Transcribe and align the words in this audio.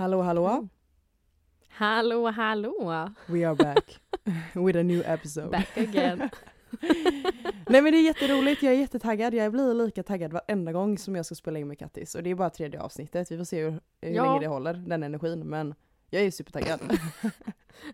Hallå 0.00 0.22
hallå! 0.22 0.68
Hallå 1.68 2.30
hallå! 2.30 3.12
We 3.26 3.48
are 3.48 3.54
back 3.54 4.00
with 4.54 4.78
a 4.78 4.82
new 4.82 5.02
episode. 5.06 5.50
Back 5.50 5.76
again. 5.76 6.18
Nej 7.68 7.82
men 7.82 7.92
det 7.92 7.98
är 7.98 8.02
jätteroligt, 8.02 8.62
jag 8.62 8.74
är 8.74 8.78
jättetaggad. 8.78 9.34
Jag 9.34 9.52
blir 9.52 9.74
lika 9.74 10.02
taggad 10.02 10.32
varenda 10.32 10.72
gång 10.72 10.98
som 10.98 11.16
jag 11.16 11.26
ska 11.26 11.34
spela 11.34 11.58
in 11.58 11.68
med 11.68 11.78
Kattis. 11.78 12.14
Och 12.14 12.22
det 12.22 12.30
är 12.30 12.34
bara 12.34 12.50
tredje 12.50 12.80
avsnittet, 12.80 13.30
vi 13.30 13.36
får 13.36 13.44
se 13.44 13.62
hur, 13.64 13.80
hur 14.00 14.14
Ja. 14.14 14.24
länge 14.24 14.40
det 14.40 14.46
håller, 14.46 14.74
den 14.74 15.02
energin. 15.02 15.40
Men 15.40 15.74
jag 16.10 16.22
är 16.22 16.30
supertaggad. 16.30 16.80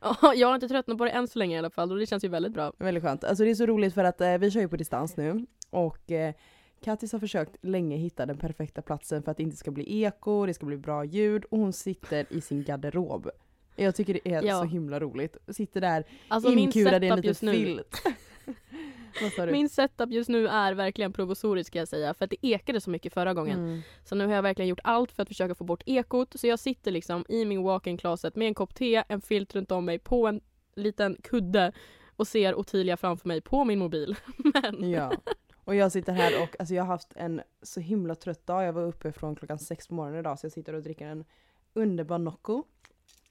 Ja, 0.00 0.34
jag 0.34 0.48
har 0.48 0.54
inte 0.54 0.68
tröttnat 0.68 0.98
på 0.98 1.04
det 1.04 1.10
än 1.10 1.28
så 1.28 1.38
länge 1.38 1.56
i 1.56 1.58
alla 1.58 1.70
fall 1.70 1.92
och 1.92 1.98
det 1.98 2.06
känns 2.06 2.24
ju 2.24 2.28
väldigt 2.28 2.52
bra. 2.52 2.72
Väldigt 2.78 3.02
skönt. 3.04 3.24
Alltså 3.24 3.44
det 3.44 3.50
är 3.50 3.54
så 3.54 3.66
roligt 3.66 3.94
för 3.94 4.04
att 4.04 4.20
eh, 4.20 4.38
vi 4.38 4.50
kör 4.50 4.60
ju 4.60 4.68
på 4.68 4.76
distans 4.76 5.16
nu. 5.16 5.46
Och 5.70 6.10
eh, 6.10 6.34
Kattis 6.86 7.12
har 7.12 7.18
försökt 7.18 7.56
länge 7.64 7.96
hitta 7.96 8.26
den 8.26 8.38
perfekta 8.38 8.82
platsen 8.82 9.22
för 9.22 9.30
att 9.30 9.36
det 9.36 9.42
inte 9.42 9.56
ska 9.56 9.70
bli 9.70 10.02
eko, 10.02 10.46
det 10.46 10.54
ska 10.54 10.66
bli 10.66 10.76
bra 10.76 11.04
ljud 11.04 11.44
och 11.44 11.58
hon 11.58 11.72
sitter 11.72 12.26
i 12.30 12.40
sin 12.40 12.64
garderob. 12.64 13.30
Jag 13.76 13.94
tycker 13.94 14.14
det 14.14 14.32
är 14.32 14.42
Ja. 14.42 14.58
så 14.60 14.64
himla 14.64 15.00
roligt. 15.00 15.36
Sitter 15.48 15.80
där 15.80 16.04
Alltså 16.28 16.50
min 16.50 16.58
inkurad 16.58 17.04
i 17.04 17.06
en 17.08 17.12
setup 17.12 17.16
liten 17.16 17.28
just 17.28 17.42
nu, 17.42 17.52
filt. 17.52 18.02
Min 19.52 19.68
setup 19.68 20.10
just 20.12 20.28
nu 20.28 20.48
är 20.48 20.74
verkligen 20.74 21.12
provisorisk 21.12 21.66
ska 21.68 21.78
jag 21.78 21.88
säga 21.88 22.14
för 22.14 22.24
att 22.24 22.30
det 22.30 22.46
ekade 22.46 22.80
så 22.80 22.90
mycket 22.90 23.12
förra 23.12 23.34
gången. 23.34 23.58
Mm. 23.58 23.80
Så 24.04 24.14
nu 24.14 24.26
har 24.26 24.34
jag 24.34 24.42
verkligen 24.42 24.68
gjort 24.68 24.80
allt 24.84 25.12
för 25.12 25.22
att 25.22 25.28
försöka 25.28 25.54
få 25.54 25.64
bort 25.64 25.82
ekot. 25.86 26.34
Så 26.40 26.46
jag 26.46 26.58
sitter 26.58 26.90
liksom 26.90 27.24
i 27.28 27.44
min 27.44 27.62
walk-in 27.62 27.98
closet 27.98 28.36
med 28.36 28.48
en 28.48 28.54
kopp 28.54 28.74
te, 28.74 29.02
en 29.08 29.20
filt 29.20 29.54
runt 29.54 29.72
om 29.72 29.84
mig 29.84 29.98
på 29.98 30.26
en 30.26 30.40
liten 30.76 31.16
kudde 31.22 31.72
och 32.16 32.28
ser 32.28 32.54
Ottilia 32.54 32.96
framför 32.96 33.28
mig 33.28 33.40
på 33.40 33.64
min 33.64 33.78
mobil. 33.78 34.16
Men 34.36 34.90
Ja. 34.90 35.12
Och 35.66 35.74
jag 35.74 35.92
sitter 35.92 36.12
här 36.12 36.42
och 36.42 36.56
alltså 36.58 36.74
jag 36.74 36.82
har 36.82 36.88
haft 36.92 37.12
en 37.16 37.42
så 37.62 37.80
himla 37.80 38.14
trött 38.14 38.46
dag. 38.46 38.64
Jag 38.64 38.72
var 38.72 38.82
uppe 38.82 39.12
från 39.12 39.36
klockan 39.36 39.58
sex 39.58 39.88
på 39.88 39.94
morgonen 39.94 40.20
idag 40.20 40.38
så 40.38 40.44
jag 40.46 40.52
sitter 40.52 40.72
och 40.72 40.82
dricker 40.82 41.06
en 41.06 41.24
underbar 41.74 42.18
Nocco. 42.18 42.62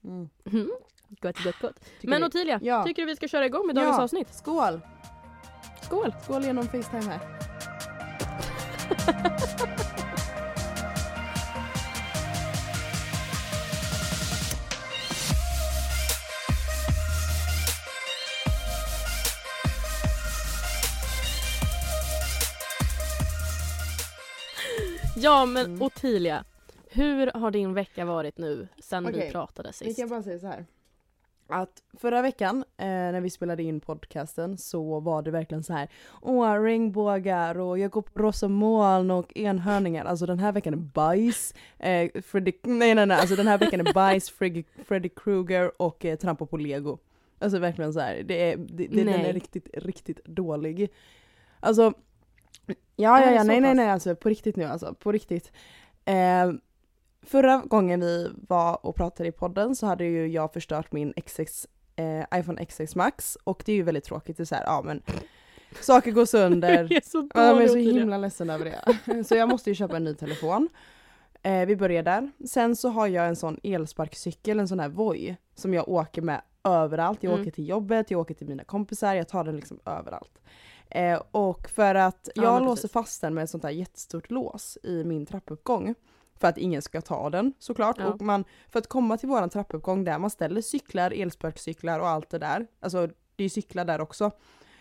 Mm. 0.04 0.28
Mm. 0.52 0.70
Gott, 1.08 1.44
gott, 1.44 1.58
gott. 1.60 1.80
Tycker 2.00 2.08
Men 2.08 2.24
Ottilia, 2.24 2.60
Ja. 2.62 2.84
tycker 2.84 3.02
du 3.02 3.06
vi 3.06 3.16
ska 3.16 3.28
köra 3.28 3.46
igång 3.46 3.66
med 3.66 3.76
dagens 3.76 3.96
Ja. 3.96 4.02
avsnitt? 4.02 4.34
Skål! 4.34 4.80
Skål! 5.82 6.14
Skål 6.24 6.44
genom 6.44 6.64
Facetime 6.64 7.02
här. 7.02 7.20
Ja 25.18 25.46
men 25.46 25.66
Mm. 25.66 25.82
Ottilia, 25.82 26.44
hur 26.90 27.26
har 27.34 27.50
din 27.50 27.74
vecka 27.74 28.04
varit 28.04 28.38
nu 28.38 28.68
sen 28.78 29.06
Okej, 29.06 29.26
vi 29.26 29.32
pratade 29.32 29.68
Vi 29.68 29.72
sist? 29.72 29.98
kan 29.98 30.08
bara 30.08 30.22
säga 30.22 30.38
så 30.38 30.46
här. 30.46 30.66
Att 31.48 31.82
förra 31.92 32.22
veckan 32.22 32.64
eh, 32.76 32.86
när 32.86 33.20
vi 33.20 33.30
spelade 33.30 33.62
in 33.62 33.80
podcasten 33.80 34.58
så 34.58 35.00
var 35.00 35.22
det 35.22 35.30
verkligen 35.30 35.62
så 35.64 35.72
här. 35.72 35.88
Åh, 36.22 36.62
regnbågar 36.62 37.58
och 37.58 37.78
jag 37.78 37.90
går 37.90 38.02
på 38.02 38.22
rosa 38.22 38.48
moln 38.48 39.10
och 39.10 39.36
enhörningar. 39.36 40.04
Alltså 40.04 40.26
den 40.26 40.38
här 40.38 40.52
veckan 40.52 40.72
är 40.72 40.78
bajs. 40.78 41.54
Eh, 41.78 42.10
Freddy, 42.22 42.52
nej 42.62 42.94
nej 42.94 43.06
nej, 43.06 43.20
alltså 43.20 43.36
den 43.36 43.46
här 43.46 43.58
veckan 43.58 43.86
är 43.86 43.92
bajs, 43.92 44.30
Freddy, 44.30 44.64
Freddy 44.84 45.08
Krueger 45.08 45.82
och 45.82 46.04
eh, 46.04 46.16
trampa 46.16 46.46
på 46.46 46.56
lego. 46.56 46.98
Alltså 47.38 47.58
verkligen 47.58 47.92
så 47.92 48.00
här. 48.00 48.22
Det 48.22 48.52
är, 48.52 48.56
det, 48.56 48.86
det, 48.86 49.04
den 49.04 49.08
är 49.08 49.32
riktigt, 49.32 49.68
riktigt 49.72 50.24
dålig. 50.24 50.88
Alltså, 51.60 51.92
ja 52.96 53.20
ja 53.24 53.30
ja, 53.32 53.42
nej 53.44 53.60
nej 53.60 53.74
nej 53.74 53.90
alltså 53.90 54.16
på 54.16 54.28
riktigt 54.28 54.56
nu 54.56 54.64
alltså, 54.64 54.94
på 54.94 55.12
riktigt. 55.12 55.52
Eh, 56.04 56.52
Förra 57.22 57.62
gången 57.66 58.00
vi 58.00 58.30
var 58.48 58.86
och 58.86 58.94
pratade 58.96 59.28
i 59.28 59.32
podden 59.32 59.76
så 59.76 59.86
hade 59.86 60.04
ju 60.04 60.26
jag 60.26 60.52
förstört 60.52 60.92
min 60.92 61.12
XX, 61.26 61.66
eh, 61.96 62.38
iPhone 62.40 62.64
XX 62.66 62.96
Max 62.96 63.38
och 63.44 63.62
det 63.66 63.72
är 63.72 63.76
ju 63.76 63.82
väldigt 63.82 64.04
tråkigt. 64.04 64.36
Det 64.36 64.42
är 64.42 64.44
så 64.44 64.54
här, 64.54 64.64
ja 64.64 64.82
men 64.84 65.02
saker 65.80 66.12
går 66.12 66.24
sönder. 66.24 66.82
Jag 66.90 66.92
är 66.92 67.08
så 67.08 67.28
Ja, 67.34 67.46
jag 67.46 67.62
är 67.62 67.68
så 67.68 67.76
himla 67.76 68.18
ledsen 68.18 68.50
över 68.50 68.64
det. 68.64 69.24
Så 69.24 69.34
jag 69.36 69.48
måste 69.48 69.70
ju 69.70 69.74
köpa 69.74 69.96
en 69.96 70.04
ny 70.04 70.14
telefon. 70.14 70.68
Eh, 71.42 71.66
vi 71.66 71.76
börjar 71.76 72.02
där. 72.02 72.30
Sen 72.48 72.76
så 72.76 72.88
har 72.88 73.06
jag 73.06 73.28
en 73.28 73.36
sån 73.36 73.60
elsparkcykel, 73.62 74.60
en 74.60 74.68
sån 74.68 74.80
här 74.80 74.88
Voi, 74.88 75.36
som 75.54 75.74
jag 75.74 75.88
åker 75.88 76.22
med 76.22 76.40
överallt. 76.64 77.22
Jag 77.22 77.30
Mm. 77.32 77.42
åker 77.42 77.50
till 77.50 77.68
jobbet, 77.68 78.10
jag 78.10 78.20
åker 78.20 78.34
till 78.34 78.46
mina 78.48 78.64
kompisar, 78.64 79.14
jag 79.14 79.28
tar 79.28 79.44
den 79.44 79.56
liksom 79.56 79.80
överallt. 79.84 80.38
Eh, 80.90 81.22
och 81.30 81.68
för 81.68 81.94
att 81.94 82.28
Ja, 82.34 82.42
jag 82.42 82.54
men 82.54 82.62
låser 82.64 82.74
precis. 82.82 82.92
fast 82.92 83.20
den 83.20 83.34
med 83.34 83.44
ett 83.44 83.50
sånt 83.50 83.62
här 83.64 83.70
jättestort 83.70 84.30
lås 84.30 84.78
i 84.82 85.04
min 85.04 85.26
trappuppgång. 85.26 85.94
För 86.40 86.48
att 86.48 86.58
ingen 86.58 86.82
ska 86.82 87.00
ta 87.00 87.30
den 87.30 87.52
såklart. 87.58 87.96
Ja. 87.98 88.06
Och 88.06 88.20
man, 88.20 88.44
för 88.68 88.78
att 88.78 88.86
komma 88.86 89.16
till 89.16 89.28
våran 89.28 89.50
trappuppgång 89.50 90.04
där 90.04 90.18
man 90.18 90.30
ställer 90.30 90.60
cyklar, 90.60 91.10
elsparkcyklar 91.10 92.00
och 92.00 92.08
allt 92.08 92.30
det 92.30 92.38
där. 92.38 92.66
Alltså 92.80 93.08
det 93.36 93.44
är 93.44 93.48
cyklar 93.48 93.84
där 93.84 94.00
också. 94.00 94.30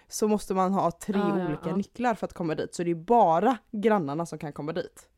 Så 0.08 0.28
måste 0.28 0.54
man 0.54 0.74
ha 0.74 0.92
tre 0.92 1.16
Ah, 1.24 1.40
ja, 1.40 1.48
olika 1.48 1.70
ja. 1.70 1.76
nycklar 1.76 2.14
för 2.16 2.26
att 2.26 2.34
komma 2.34 2.56
dit. 2.56 2.76
Så 2.76 2.84
det 2.84 2.92
är 2.92 2.96
bara 2.96 3.58
grannarna 3.72 4.26
som 4.26 4.40
kan 4.40 4.54
komma 4.54 4.72
dit. 4.74 5.10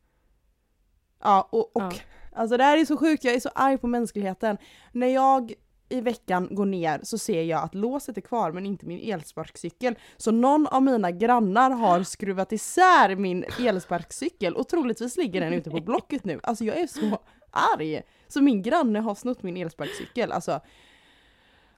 Ja 1.22 1.48
och, 1.52 1.76
och 1.76 1.82
Ja. 1.82 1.92
alltså 2.32 2.56
det 2.56 2.64
här 2.64 2.78
är 2.78 2.84
så 2.84 2.96
sjukt, 2.96 3.24
jag 3.24 3.34
är 3.34 3.40
så 3.40 3.50
arg 3.54 3.78
på 3.78 3.86
mänskligheten. 3.86 4.58
När 4.92 5.06
jag 5.06 5.52
i 5.88 6.00
veckan 6.00 6.48
går 6.50 6.66
ner 6.66 7.00
så 7.02 7.18
ser 7.18 7.42
jag 7.42 7.62
att 7.62 7.74
låset 7.74 8.16
är 8.16 8.20
kvar 8.20 8.52
men 8.52 8.66
inte 8.66 8.86
min 8.86 9.12
elsparkcykel. 9.12 9.94
Så 10.16 10.30
någon 10.30 10.66
av 10.66 10.82
mina 10.82 11.10
grannar 11.10 11.70
har 11.70 12.02
skruvat 12.02 12.52
isär 12.52 13.16
min 13.16 13.44
elsparkcykel 13.60 14.54
och 14.56 14.68
troligtvis 14.68 15.16
ligger 15.16 15.40
den 15.40 15.52
ute 15.52 15.70
på 15.70 15.80
Blocket 15.80 16.24
nu. 16.24 16.40
Alltså 16.42 16.64
jag 16.64 16.78
är 16.80 16.86
så 16.86 17.18
arg! 17.50 18.02
Så 18.28 18.40
min 18.42 18.62
granne 18.62 18.98
har 18.98 19.14
snott 19.14 19.42
min 19.42 19.56
elsparkcykel. 19.56 20.32
Alltså, 20.32 20.60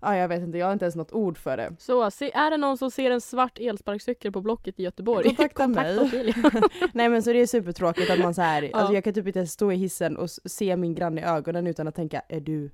ja 0.00 0.16
jag 0.16 0.28
vet 0.28 0.42
inte, 0.42 0.59
jag 0.59 0.66
har 0.66 0.72
inte 0.72 0.84
ens 0.84 0.97
något 0.97 1.12
ord 1.12 1.38
för 1.38 1.56
det. 1.56 1.77
Så, 1.78 2.10
se, 2.10 2.31
är 2.34 2.50
det 2.50 2.56
någon 2.56 2.78
som 2.78 2.91
ser 2.91 3.10
en 3.10 3.21
svart 3.21 3.59
elsparkcykel 3.59 4.32
på 4.32 4.41
Blocket 4.41 4.81
i 4.81 4.82
Göteborg? 4.82 5.25
Kontakta 5.25 5.66
mig. 5.69 5.98
Ottilia. 6.00 6.34
Nej 6.92 7.09
men 7.09 7.22
så 7.22 7.32
det 7.32 7.38
är 7.41 7.47
supertråkigt 7.47 8.10
att 8.10 8.19
man 8.19 8.34
så 8.34 8.42
här, 8.42 8.62
Ja. 8.62 8.71
alltså 8.78 8.94
jag 8.94 9.04
kan 9.04 9.15
typ 9.15 9.27
inte 9.27 9.47
stå 9.47 9.72
i 9.72 9.77
hissen 9.77 10.16
och 10.16 10.31
se 10.31 10.77
min 10.77 10.94
granne 10.94 11.21
i 11.21 11.25
ögonen 11.25 11.66
utan 11.66 11.88
att 11.88 11.94
tänka 11.94 12.22
är 12.28 12.41
du, 12.41 12.71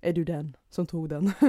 är 0.00 0.12
du 0.12 0.24
den 0.24 0.56
som 0.70 0.86
tog 0.86 1.08
den? 1.08 1.32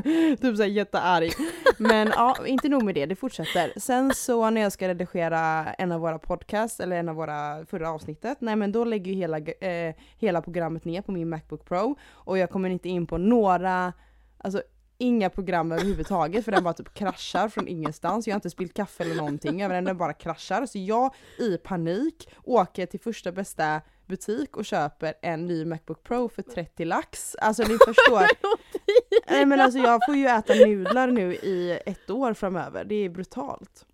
typ 0.41 0.57
såhär 0.57 0.65
jättearg. 0.65 1.31
Men 1.77 2.07
ja, 2.07 2.35
inte 2.45 2.69
nog 2.69 2.83
med 2.83 2.95
det, 2.95 3.05
det 3.05 3.15
fortsätter. 3.15 3.79
Sen 3.79 4.13
så 4.15 4.49
när 4.49 4.61
jag 4.61 4.71
ska 4.71 4.87
redigera 4.87 5.73
en 5.73 5.91
av 5.91 6.01
våra 6.01 6.19
podcasts, 6.19 6.79
eller 6.79 6.95
en 6.95 7.09
av 7.09 7.15
våra 7.15 7.65
förra 7.65 7.91
avsnittet, 7.91 8.37
nej 8.41 8.55
men 8.55 8.71
då 8.71 8.83
lägger 8.83 9.11
ju 9.11 9.17
hela, 9.17 9.37
eh, 9.37 9.95
hela 10.17 10.41
programmet 10.41 10.85
ner 10.85 11.01
på 11.01 11.11
min 11.11 11.29
Macbook 11.29 11.65
Pro 11.65 11.95
och 12.11 12.37
jag 12.37 12.49
kommer 12.49 12.69
inte 12.69 12.89
in 12.89 13.07
på 13.07 13.17
några, 13.17 13.93
alltså 14.37 14.61
inga 14.97 15.29
program 15.29 15.71
överhuvudtaget 15.71 16.45
för 16.45 16.51
den 16.51 16.63
bara 16.63 16.73
typ 16.73 16.93
kraschar 16.93 17.49
från 17.49 17.67
ingenstans. 17.67 18.27
Jag 18.27 18.33
har 18.33 18.37
inte 18.37 18.49
spillt 18.49 18.73
kaffe 18.73 19.03
eller 19.03 19.15
någonting 19.15 19.61
över 19.61 19.75
den, 19.75 19.83
den 19.83 19.97
bara 19.97 20.13
kraschar. 20.13 20.65
Så 20.65 20.77
jag 20.77 21.13
i 21.39 21.57
panik 21.57 22.29
åker 22.43 22.85
till 22.85 22.99
första 22.99 23.31
bästa 23.31 23.81
butik 24.09 24.57
och 24.57 24.65
köper 24.65 25.13
en 25.21 25.45
ny 25.45 25.65
Macbook 25.65 26.03
Pro 26.03 26.29
för 26.29 26.41
30 26.41 26.85
lax. 26.85 27.35
Alltså 27.41 27.63
ni 27.63 27.77
förstår. 27.77 28.27
Nej 29.31 29.45
men 29.45 29.59
alltså 29.59 29.79
jag 29.79 30.05
får 30.05 30.15
ju 30.15 30.25
äta 30.25 30.53
nudlar 30.53 31.07
nu 31.07 31.33
i 31.33 31.79
ett 31.85 32.09
år 32.09 32.33
framöver. 32.33 32.85
Det 32.85 32.95
är 32.95 33.09
brutalt. 33.09 33.85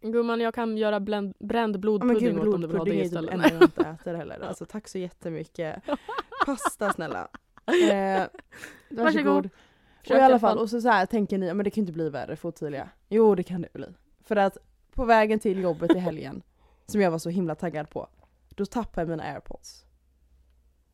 Gumman, 0.00 0.40
jag 0.40 0.54
kan 0.54 0.76
göra 0.76 1.00
bländ, 1.00 1.34
bränd 1.38 1.76
Ja, 1.76 1.78
blodpudding 1.78 2.18
gud 2.18 2.38
åt 2.38 2.54
om 2.54 2.60
du 2.60 2.66
vill 2.66 2.76
ha 2.76 2.84
blodpudding 2.84 3.10
det 3.10 3.18
är 3.18 3.22
typ 3.22 3.30
istället. 3.30 3.52
jag 3.52 3.62
inte 3.62 3.82
äter 3.82 4.14
heller. 4.14 4.40
Alltså 4.40 4.64
tack 4.66 4.88
så 4.88 4.98
jättemycket. 4.98 5.82
Pasta 6.46 6.92
snälla. 6.92 7.28
Eh, 7.66 7.72
varsågod. 8.90 8.98
Varsågod. 8.98 9.50
Och 10.10 10.16
i 10.16 10.20
alla 10.20 10.38
fall, 10.38 10.58
och 10.58 10.70
så, 10.70 10.80
så 10.80 10.88
här 10.88 11.06
tänker 11.06 11.38
ni, 11.38 11.46
ja, 11.46 11.54
men 11.54 11.64
det 11.64 11.70
kan 11.70 11.82
inte 11.82 11.92
bli 11.92 12.10
värre 12.10 12.36
för 12.36 12.48
Ottilia. 12.48 12.88
Jo 13.08 13.34
det 13.34 13.42
kan 13.42 13.62
det 13.62 13.72
bli. 13.72 13.86
För 14.24 14.36
att 14.36 14.58
på 14.94 15.04
vägen 15.04 15.38
till 15.38 15.62
jobbet 15.62 15.94
i 15.96 15.98
helgen, 15.98 16.42
som 16.86 17.00
jag 17.00 17.10
var 17.10 17.18
så 17.18 17.30
himla 17.30 17.54
taggad 17.54 17.90
på, 17.90 18.08
då 18.56 18.66
tappade 18.66 19.02
jag 19.02 19.08
mina 19.08 19.22
airpods. 19.22 19.84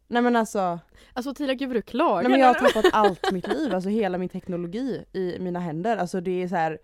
Nej 0.09 0.23
men 0.23 0.37
alltså, 0.37 0.79
Alltså 1.13 1.31
Ottilia, 1.31 1.55
gud 1.55 1.69
vad 1.69 1.77
du 1.77 1.83
klagar 1.83 2.23
nej 2.23 2.31
men 2.31 2.41
jag 2.41 2.47
har 2.47 2.55
tappat 2.55 2.93
allt 2.93 3.33
mitt 3.33 3.49
liv, 3.49 3.75
alltså 3.75 3.91
hela 3.91 4.19
min 4.19 4.29
teknologi 4.29 5.05
i 5.13 5.37
mina 5.39 5.61
händer. 5.61 5.97
Alltså 5.97 6.21
det 6.21 6.43
är 6.43 6.49
så 6.49 6.57
här. 6.57 6.79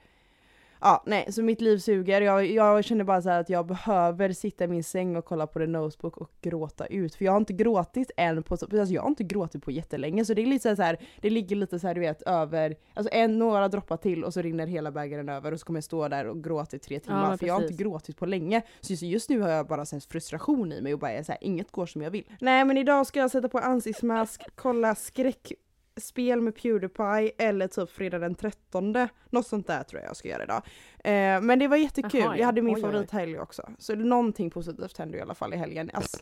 Ja, 0.80 1.02
nej, 1.06 1.32
så 1.32 1.42
mitt 1.42 1.60
liv 1.60 1.78
suger. 1.78 2.20
Jag, 2.20 2.46
jag 2.46 2.84
känner 2.84 3.04
bara 3.04 3.22
så 3.22 3.28
här 3.28 3.40
att 3.40 3.48
jag 3.50 3.66
behöver 3.66 4.32
sitta 4.32 4.64
i 4.64 4.68
min 4.68 4.84
säng 4.84 5.16
och 5.16 5.24
kolla 5.24 5.46
på 5.46 5.58
The 5.58 5.66
Notebook 5.66 6.16
och 6.16 6.30
gråta 6.40 6.86
ut. 6.86 7.14
För 7.14 7.24
jag 7.24 7.32
har 7.32 7.38
inte 7.38 7.52
gråtit 7.52 8.10
än 8.16 8.42
på, 8.42 8.54
alltså 8.54 8.94
jag 8.94 9.02
har 9.02 9.08
inte 9.08 9.24
gråtit 9.24 9.64
på 9.64 9.70
jättelänge. 9.70 10.24
Så 10.24 10.34
det 10.34 10.42
är 10.42 10.46
lite 10.46 10.76
så 10.76 10.82
här, 10.82 10.98
det 11.20 11.30
ligger 11.30 11.56
lite 11.56 11.78
så 11.78 11.86
här 11.86 11.94
du 11.94 12.00
vet 12.00 12.22
över, 12.22 12.76
alltså 12.94 13.14
en, 13.14 13.38
några 13.38 13.68
droppar 13.68 13.96
till 13.96 14.24
och 14.24 14.34
så 14.34 14.42
rinner 14.42 14.66
hela 14.66 14.90
bägaren 14.90 15.28
över 15.28 15.52
och 15.52 15.60
så 15.60 15.66
kommer 15.66 15.76
jag 15.76 15.84
stå 15.84 16.08
där 16.08 16.26
och 16.26 16.44
gråta 16.44 16.76
i 16.76 16.78
tre 16.78 17.00
timmar. 17.00 17.28
men 17.28 17.38
för 17.38 17.46
jag 17.46 17.54
har 17.54 17.60
inte 17.60 17.68
precis. 17.68 17.82
gråtit 17.82 18.16
på 18.16 18.26
länge. 18.26 18.62
Så 18.80 18.92
just- 18.92 19.02
just 19.02 19.30
nu 19.30 19.40
har 19.40 19.48
jag 19.48 19.66
bara 19.66 19.80
här 19.80 20.10
frustration 20.10 20.72
i 20.72 20.82
mig 20.82 20.92
och 20.94 20.98
bara 21.00 21.12
är 21.12 21.22
så 21.22 21.32
här, 21.32 21.38
inget 21.40 21.70
går 21.70 21.86
som 21.86 22.02
jag 22.02 22.10
vill. 22.10 22.24
Nej 22.40 22.64
men 22.64 22.76
idag 22.76 23.06
ska 23.06 23.20
jag 23.20 23.30
sätta 23.30 23.48
på 23.48 23.58
ansiktsmask, 23.58 24.42
kolla 24.54 24.94
skräck 24.94 25.52
spel 26.00 26.40
med 26.40 26.54
Pewdiepie 26.54 27.32
eller 27.38 27.68
typ 27.68 27.90
fredag 27.90 28.18
den 28.18 28.34
13. 28.34 28.96
Något 29.30 29.46
sånt 29.46 29.66
där 29.66 29.82
tror 29.82 30.00
jag 30.02 30.08
jag 30.08 30.16
ska 30.16 30.28
göra 30.28 30.42
idag. 30.44 30.62
Eh, 31.04 31.40
men 31.40 31.58
det 31.58 31.68
var 31.68 31.76
jättekul, 31.76 32.20
Jaha, 32.20 32.34
ja. 32.34 32.38
jag 32.38 32.46
hade 32.46 32.62
min 32.62 32.74
Oj, 32.74 32.80
oj, 32.80 32.84
oj. 32.86 32.90
favorithelg 32.92 33.38
också. 33.38 33.62
Så 33.78 33.94
någonting 33.94 34.50
positivt 34.50 34.98
hände 34.98 35.18
i 35.18 35.20
alla 35.20 35.34
fall 35.34 35.54
i 35.54 35.56
helgen. 35.56 35.90
Alltså, 35.94 36.16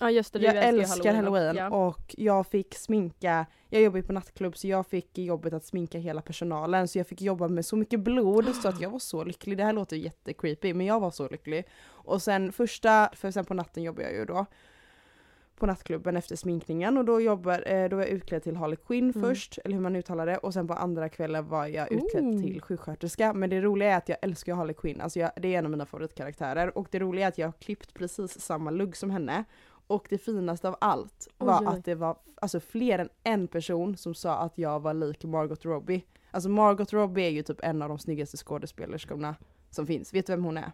Ja 0.00 0.10
just 0.10 0.32
det, 0.32 0.38
du 0.38 0.44
Jag 0.44 0.56
älskar, 0.64 0.94
älskar 0.96 1.14
halloween, 1.14 1.56
Ja. 1.56 1.68
och 1.70 2.14
jag 2.18 2.46
fick 2.46 2.74
sminka, 2.74 3.46
jag 3.68 3.82
jobbar 3.82 3.96
ju 3.96 4.02
på 4.02 4.12
nattklubb 4.12 4.56
så 4.56 4.68
jag 4.68 4.86
fick 4.86 5.18
jobbet 5.18 5.52
att 5.52 5.64
sminka 5.64 5.98
hela 5.98 6.22
personalen 6.22 6.88
så 6.88 6.98
jag 6.98 7.06
fick 7.06 7.22
jobba 7.22 7.48
med 7.48 7.66
så 7.66 7.76
mycket 7.76 8.00
blod 8.00 8.54
så 8.54 8.68
att 8.68 8.80
jag 8.80 8.90
var 8.90 8.98
så 8.98 9.24
lycklig. 9.24 9.56
Det 9.56 9.64
här 9.64 9.72
låter 9.72 9.96
jättecreepy 9.96 10.74
men 10.74 10.86
jag 10.86 11.00
var 11.00 11.10
så 11.10 11.28
lycklig. 11.28 11.64
Och 11.86 12.22
sen 12.22 12.52
första, 12.52 13.10
för 13.14 13.30
sen 13.30 13.44
på 13.44 13.54
natten 13.54 13.82
jobbar 13.82 14.02
jag 14.02 14.12
ju 14.12 14.24
då 14.24 14.46
på 15.58 15.66
nattklubben 15.66 16.16
efter 16.16 16.36
sminkningen 16.36 16.96
och 16.98 17.04
då, 17.04 17.20
jobbar, 17.20 17.62
eh, 17.72 17.88
då 17.88 17.96
var 17.96 18.02
jag 18.02 18.10
utklädd 18.12 18.42
till 18.42 18.56
Harley 18.56 18.76
Quinn 18.76 19.12
Mm. 19.14 19.28
först, 19.28 19.58
eller 19.64 19.74
hur 19.74 19.82
man 19.82 19.96
uttalar 19.96 20.26
det, 20.26 20.36
och 20.36 20.54
sen 20.54 20.68
på 20.68 20.74
andra 20.74 21.08
kvällen 21.08 21.48
var 21.48 21.66
jag 21.66 21.92
utklädd 21.92 22.24
Ooh. 22.24 22.42
till 22.42 22.62
sjuksköterska. 22.62 23.32
Men 23.32 23.50
det 23.50 23.60
roliga 23.60 23.92
är 23.92 23.96
att 23.96 24.08
jag 24.08 24.18
älskar 24.22 24.54
Harley 24.54 24.74
Quinn, 24.74 25.00
alltså 25.00 25.18
jag, 25.18 25.30
det 25.36 25.54
är 25.54 25.58
en 25.58 25.64
av 25.64 25.70
mina 25.70 25.86
favoritkaraktärer 25.86 26.78
och 26.78 26.88
det 26.90 26.98
roliga 26.98 27.24
är 27.24 27.28
att 27.28 27.38
jag 27.38 27.46
har 27.46 27.52
klippt 27.52 27.94
precis 27.94 28.40
samma 28.40 28.70
lugg 28.70 28.96
som 28.96 29.10
henne. 29.10 29.44
Och 29.86 30.06
det 30.10 30.18
finaste 30.18 30.68
av 30.68 30.76
allt 30.80 31.28
var 31.38 31.60
Oj, 31.60 31.66
oj. 31.68 31.78
att 31.78 31.84
det 31.84 31.94
var 31.94 32.16
alltså, 32.40 32.60
fler 32.60 32.98
än 32.98 33.08
en 33.24 33.48
person 33.48 33.96
som 33.96 34.14
sa 34.14 34.38
att 34.38 34.58
jag 34.58 34.80
var 34.80 34.94
lik 34.94 35.24
Margot 35.24 35.64
Robbie. 35.64 36.02
Alltså 36.30 36.48
Margot 36.48 36.92
Robbie 36.92 37.22
är 37.26 37.30
ju 37.30 37.42
typ 37.42 37.60
en 37.62 37.82
av 37.82 37.88
de 37.88 37.98
snyggaste 37.98 38.36
skådespelerskorna 38.36 39.34
som 39.70 39.86
finns. 39.86 40.14
Vet 40.14 40.26
du 40.26 40.32
vem 40.32 40.44
hon 40.44 40.56
är? 40.56 40.72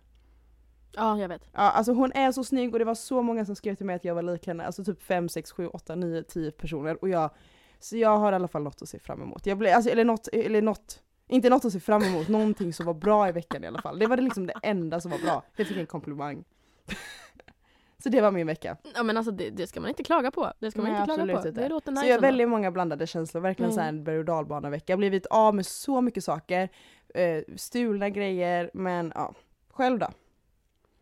Ja, 0.97 1.19
jag 1.19 1.29
vet. 1.29 1.43
Ja, 1.53 1.61
alltså 1.61 1.93
hon 1.93 2.13
är 2.13 2.33
så 2.33 2.45
snygg 2.45 2.73
och 2.73 2.79
det 2.79 2.85
var 2.85 2.95
så 2.95 3.23
många 3.23 3.45
som 3.45 3.57
skrev 3.57 3.75
till 3.75 3.87
mig 3.87 3.97
att 3.97 4.05
jag 4.05 4.15
var 4.15 4.23
lik 4.23 4.47
henne. 4.47 4.67
Alltså 4.67 4.85
typ 4.85 5.03
5, 5.03 5.29
6, 5.29 5.53
7, 5.53 5.67
8, 5.69 5.95
9, 5.95 6.23
10 6.23 6.51
personer. 6.51 6.99
Och 7.03 7.09
jag, 7.09 7.31
så 7.79 7.97
jag 7.97 8.19
har 8.19 8.33
i 8.33 8.35
alla 8.35 8.49
fall 8.49 8.63
något 8.63 8.83
att 8.83 8.89
se 8.89 8.99
fram 8.99 9.23
emot. 9.23 9.47
Jag 9.47 9.59
blev, 9.59 9.75
alltså, 9.75 9.91
eller 9.91 10.05
något, 10.05 10.29
eller 10.33 10.63
något, 10.63 11.03
inte 11.29 11.51
något 11.51 11.65
att 11.65 11.73
se 11.73 11.81
fram 11.81 12.03
emot, 12.03 12.29
någonting 12.29 12.73
som 12.73 12.87
var 12.87 12.95
bra 12.95 13.29
i 13.29 13.33
veckan 13.33 13.65
i 13.65 13.67
alla 13.67 13.83
fall. 13.83 13.99
Det 13.99 14.07
var 14.07 14.17
liksom 14.17 14.47
det 14.47 14.55
enda 14.63 15.01
som 15.01 15.11
var 15.11 15.19
bra. 15.19 15.43
Jag 15.57 15.67
fick 15.67 15.77
en 15.77 15.87
komplimang. 15.87 16.45
så 18.03 18.09
det 18.09 18.21
var 18.21 18.31
min 18.31 18.47
vecka. 18.47 18.77
Ja 18.95 19.03
men 19.03 19.17
alltså 19.17 19.31
det, 19.33 19.51
det 19.51 19.67
ska 19.67 19.81
man 19.81 19.89
inte 19.89 20.05
klaga 20.05 20.31
på. 20.31 20.53
Det 20.59 20.71
ska 20.71 20.83
man 20.83 20.93
Nej, 20.93 21.01
inte 21.01 21.15
klaga 21.15 21.33
på. 21.41 21.49
inte. 21.49 21.61
Det 21.61 21.69
låter 21.69 21.93
nice 21.93 22.03
så 22.03 22.09
jag 22.09 22.15
har 22.17 22.21
väldigt 22.21 22.49
många 22.49 22.71
blandade 22.71 23.07
känslor, 23.07 23.41
verkligen 23.41 23.71
Mm. 23.71 23.75
så 23.75 23.81
här 23.81 23.89
en 23.89 24.05
berg 24.05 24.19
och 24.19 24.25
dalbana-vecka. 24.25 24.85
Jag 24.87 24.97
har 24.97 24.99
blivit 24.99 25.27
av 25.27 25.55
med 25.55 25.67
så 25.67 26.01
mycket 26.01 26.25
saker, 26.25 26.69
eh, 27.15 27.43
stulna 27.57 28.09
grejer, 28.11 28.71
men 28.75 29.13
ja. 29.15 29.35
Själv 29.71 29.99
då? 29.99 30.07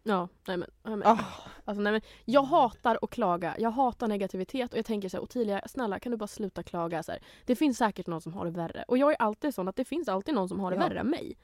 Ja, 0.04 0.28
nej 0.48 0.56
men, 0.56 0.70
nej 0.82 0.96
men, 0.96 1.06
Ah. 1.08 1.18
alltså, 1.64 1.82
nej 1.82 1.92
men 1.92 2.00
jag 2.24 2.42
hatar 2.42 2.98
att 3.02 3.10
klaga, 3.10 3.54
jag 3.58 3.70
hatar 3.70 4.08
negativitet 4.08 4.72
och 4.72 4.78
jag 4.78 4.86
tänker 4.86 5.08
så 5.08 5.16
här, 5.16 5.22
Ottilia 5.24 5.60
snälla 5.68 5.98
kan 5.98 6.12
du 6.12 6.18
bara 6.18 6.26
sluta 6.26 6.62
klaga 6.62 7.02
så 7.02 7.12
här. 7.12 7.20
Det 7.46 7.56
finns 7.56 7.78
säkert 7.78 8.06
någon 8.06 8.20
som 8.20 8.32
har 8.34 8.44
det 8.44 8.50
värre 8.50 8.84
och 8.88 8.98
jag 8.98 9.10
är 9.12 9.16
alltid 9.18 9.54
sån 9.54 9.68
att 9.68 9.76
det 9.76 9.84
finns 9.84 10.08
alltid 10.08 10.34
någon 10.34 10.48
som 10.48 10.60
har 10.60 10.70
det 10.70 10.76
Ja. 10.76 10.82
värre 10.88 10.98
än 11.00 11.06
mig. 11.10 11.36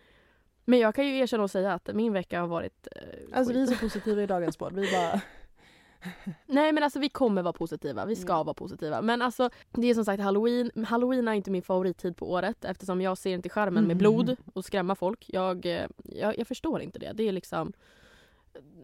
Men 0.65 0.79
jag 0.79 0.95
kan 0.95 1.07
ju 1.07 1.19
erkänna 1.19 1.43
och 1.43 1.51
säga 1.51 1.73
att 1.73 1.91
min 1.95 2.13
vecka 2.13 2.41
har 2.41 2.49
varit 2.49 2.89
eh, 2.97 3.03
Alltså 3.39 3.53
vi 3.53 3.63
är 3.63 3.67
skit. 3.67 3.79
så 3.79 3.85
positiva 3.85 4.23
i 4.23 4.27
dagens 4.27 4.57
podd, 4.57 4.73
vi 4.75 4.93
bara... 4.93 5.21
Nej 6.47 6.73
men 6.73 6.83
alltså 6.83 6.99
vi 6.99 7.09
kommer 7.09 7.43
vara 7.43 7.53
positiva, 7.53 8.05
vi 8.07 8.17
ska 8.17 8.33
Mm. 8.33 8.47
vara 8.47 8.55
positiva. 8.55 9.03
Men 9.03 9.23
alltså 9.23 9.51
det 9.71 9.87
är 9.87 9.95
som 9.95 10.05
sagt 10.05 10.23
halloween, 10.23 10.85
halloween 10.89 11.29
är 11.29 11.33
inte 11.33 11.51
min 11.51 11.63
favorittid 11.63 12.17
på 12.17 12.31
året 12.33 12.65
eftersom 12.65 13.01
jag 13.01 13.19
ser 13.19 13.31
inte 13.35 13.49
charmen 13.49 13.75
med 13.85 13.91
Mm. 13.91 13.99
blod 13.99 14.37
och 14.55 14.65
skrämma 14.65 14.95
folk. 14.95 15.25
Jag, 15.29 15.67
eh, 15.67 15.87
jag, 16.05 16.39
jag 16.39 16.47
förstår 16.47 16.81
inte 16.81 16.99
det. 16.99 17.13
Det 17.15 17.29
är 17.29 17.33
liksom 17.33 17.73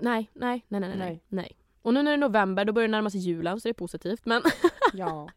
Nej, 0.00 0.31
nej, 0.34 0.64
nej, 0.69 0.81
nej, 0.81 0.96
nej, 0.96 1.20
Nej. 1.28 1.56
Och 1.82 1.94
nu 1.94 2.02
när 2.02 2.11
det 2.11 2.16
är 2.16 2.19
november 2.28 2.64
då 2.64 2.72
börjar 2.72 2.88
det 2.88 2.93
närma 2.93 3.11
sig 3.11 3.20
julen 3.20 3.61
så 3.61 3.69
det 3.69 3.70
är 3.70 3.75
positivt. 3.75 4.26
Men 4.26 4.43
Ja. 4.93 5.28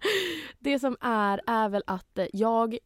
det 0.59 0.79
som 0.79 0.97
är 1.01 1.41
är 1.47 1.69
väl 1.69 1.83
att 1.87 2.17
eh, 2.17 2.25
jag 2.33 2.77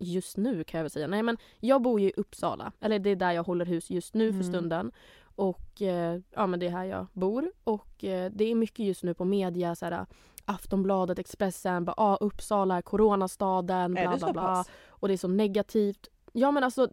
just 0.00 0.36
nu 0.36 0.64
kan 0.64 0.78
jag 0.78 0.84
väl 0.84 0.90
säga, 0.90 1.06
nej 1.06 1.22
men 1.22 1.36
jag 1.60 1.82
bor 1.82 2.00
ju 2.00 2.08
i 2.08 2.12
Uppsala. 2.16 2.72
Eller 2.80 2.98
det 2.98 3.10
är 3.10 3.16
där 3.16 3.32
jag 3.32 3.42
håller 3.42 3.64
hus 3.66 3.90
just 3.90 4.14
nu 4.14 4.28
för 4.32 4.38
Mm. 4.40 4.48
stunden. 4.52 4.92
Och 5.22 5.82
eh, 5.82 6.20
ja 6.30 6.46
men 6.46 6.60
det 6.60 6.66
är 6.66 6.70
här 6.70 6.84
jag 6.84 7.06
bor. 7.12 7.52
Och 7.64 8.04
eh, 8.04 8.30
det 8.34 8.44
är 8.44 8.54
mycket 8.54 8.86
just 8.86 9.02
nu 9.02 9.14
på 9.14 9.24
media 9.24 9.74
så 9.74 9.84
här 9.84 10.06
Aftonbladet, 10.44 11.18
Expressen, 11.18 11.84
bara 11.84 11.94
ah, 11.96 12.16
Uppsala 12.16 12.82
coronastaden, 12.82 13.92
bla 13.94 14.16
bla 14.18 14.32
bla. 14.32 14.64
Och 14.88 15.08
det 15.08 15.14
är 15.14 15.18
så 15.18 15.28
negativt. 15.28 16.08
Ja 16.32 16.50
men 16.50 16.64
alltså 16.64 16.88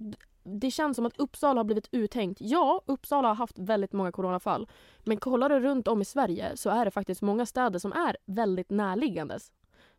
det 0.48 0.72
känns 0.72 0.96
som 0.96 1.06
att 1.06 1.20
Uppsala 1.20 1.60
har 1.60 1.66
blivit 1.66 1.90
uthängt. 1.92 2.38
Ja, 2.42 2.82
Uppsala 2.86 3.28
har 3.28 3.36
haft 3.36 3.60
väldigt 3.60 3.94
många 3.94 4.12
coronafall. 4.12 4.68
Men 5.06 5.18
kollar 5.18 5.50
du 5.50 5.60
runt 5.60 5.88
om 5.88 6.02
i 6.02 6.06
Sverige 6.06 6.58
så 6.58 6.70
är 6.70 6.86
det 6.86 6.92
faktiskt 6.92 7.22
många 7.22 7.46
städer 7.46 7.80
som 7.80 7.94
är 7.94 8.18
väldigt 8.26 8.70
närliggandes. 8.70 9.52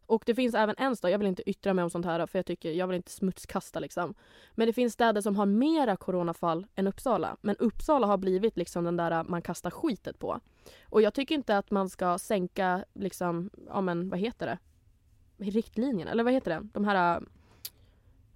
Och 0.07 0.23
det 0.27 0.35
finns 0.35 0.55
även 0.55 0.75
en 0.79 0.97
stad, 0.97 1.11
jag 1.11 1.19
vill 1.19 1.29
inte 1.29 1.51
yttra 1.51 1.75
mig 1.75 1.85
om 1.85 1.91
sånt 1.91 2.07
här 2.07 2.27
för 2.27 2.39
jag 2.39 2.47
tycker, 2.47 2.73
jag 2.73 2.87
vill 2.87 2.97
inte 2.97 3.11
smutskasta 3.11 3.81
liksom. 3.81 4.15
Men 4.55 4.67
det 4.67 4.73
finns 4.73 4.93
städer 4.93 5.21
som 5.21 5.37
har 5.37 5.47
mera 5.47 5.97
coronafall 5.97 6.67
än 6.75 6.87
Uppsala. 6.87 7.37
Men 7.41 7.57
Uppsala 7.57 8.07
har 8.07 8.17
blivit 8.17 8.57
liksom 8.57 8.85
den 8.85 8.97
där 8.97 9.25
man 9.25 9.43
kastar 9.43 9.71
skitet 9.71 10.19
på. 10.19 10.41
Och 10.89 11.03
jag 11.03 11.15
tycker 11.15 11.35
inte 11.35 11.59
att 11.59 11.71
man 11.71 11.89
ska 11.89 12.19
sänka 12.19 12.85
liksom, 12.95 13.51
ja 13.67 13.81
men 13.81 14.09
vad 14.09 14.19
heter 14.19 14.47
det? 14.47 14.59
Riktlinjerna, 15.51 16.11
eller 16.11 16.25
vad 16.25 16.33
heter 16.33 16.51
det? 16.51 16.69
De 16.73 16.85
här 16.85 17.23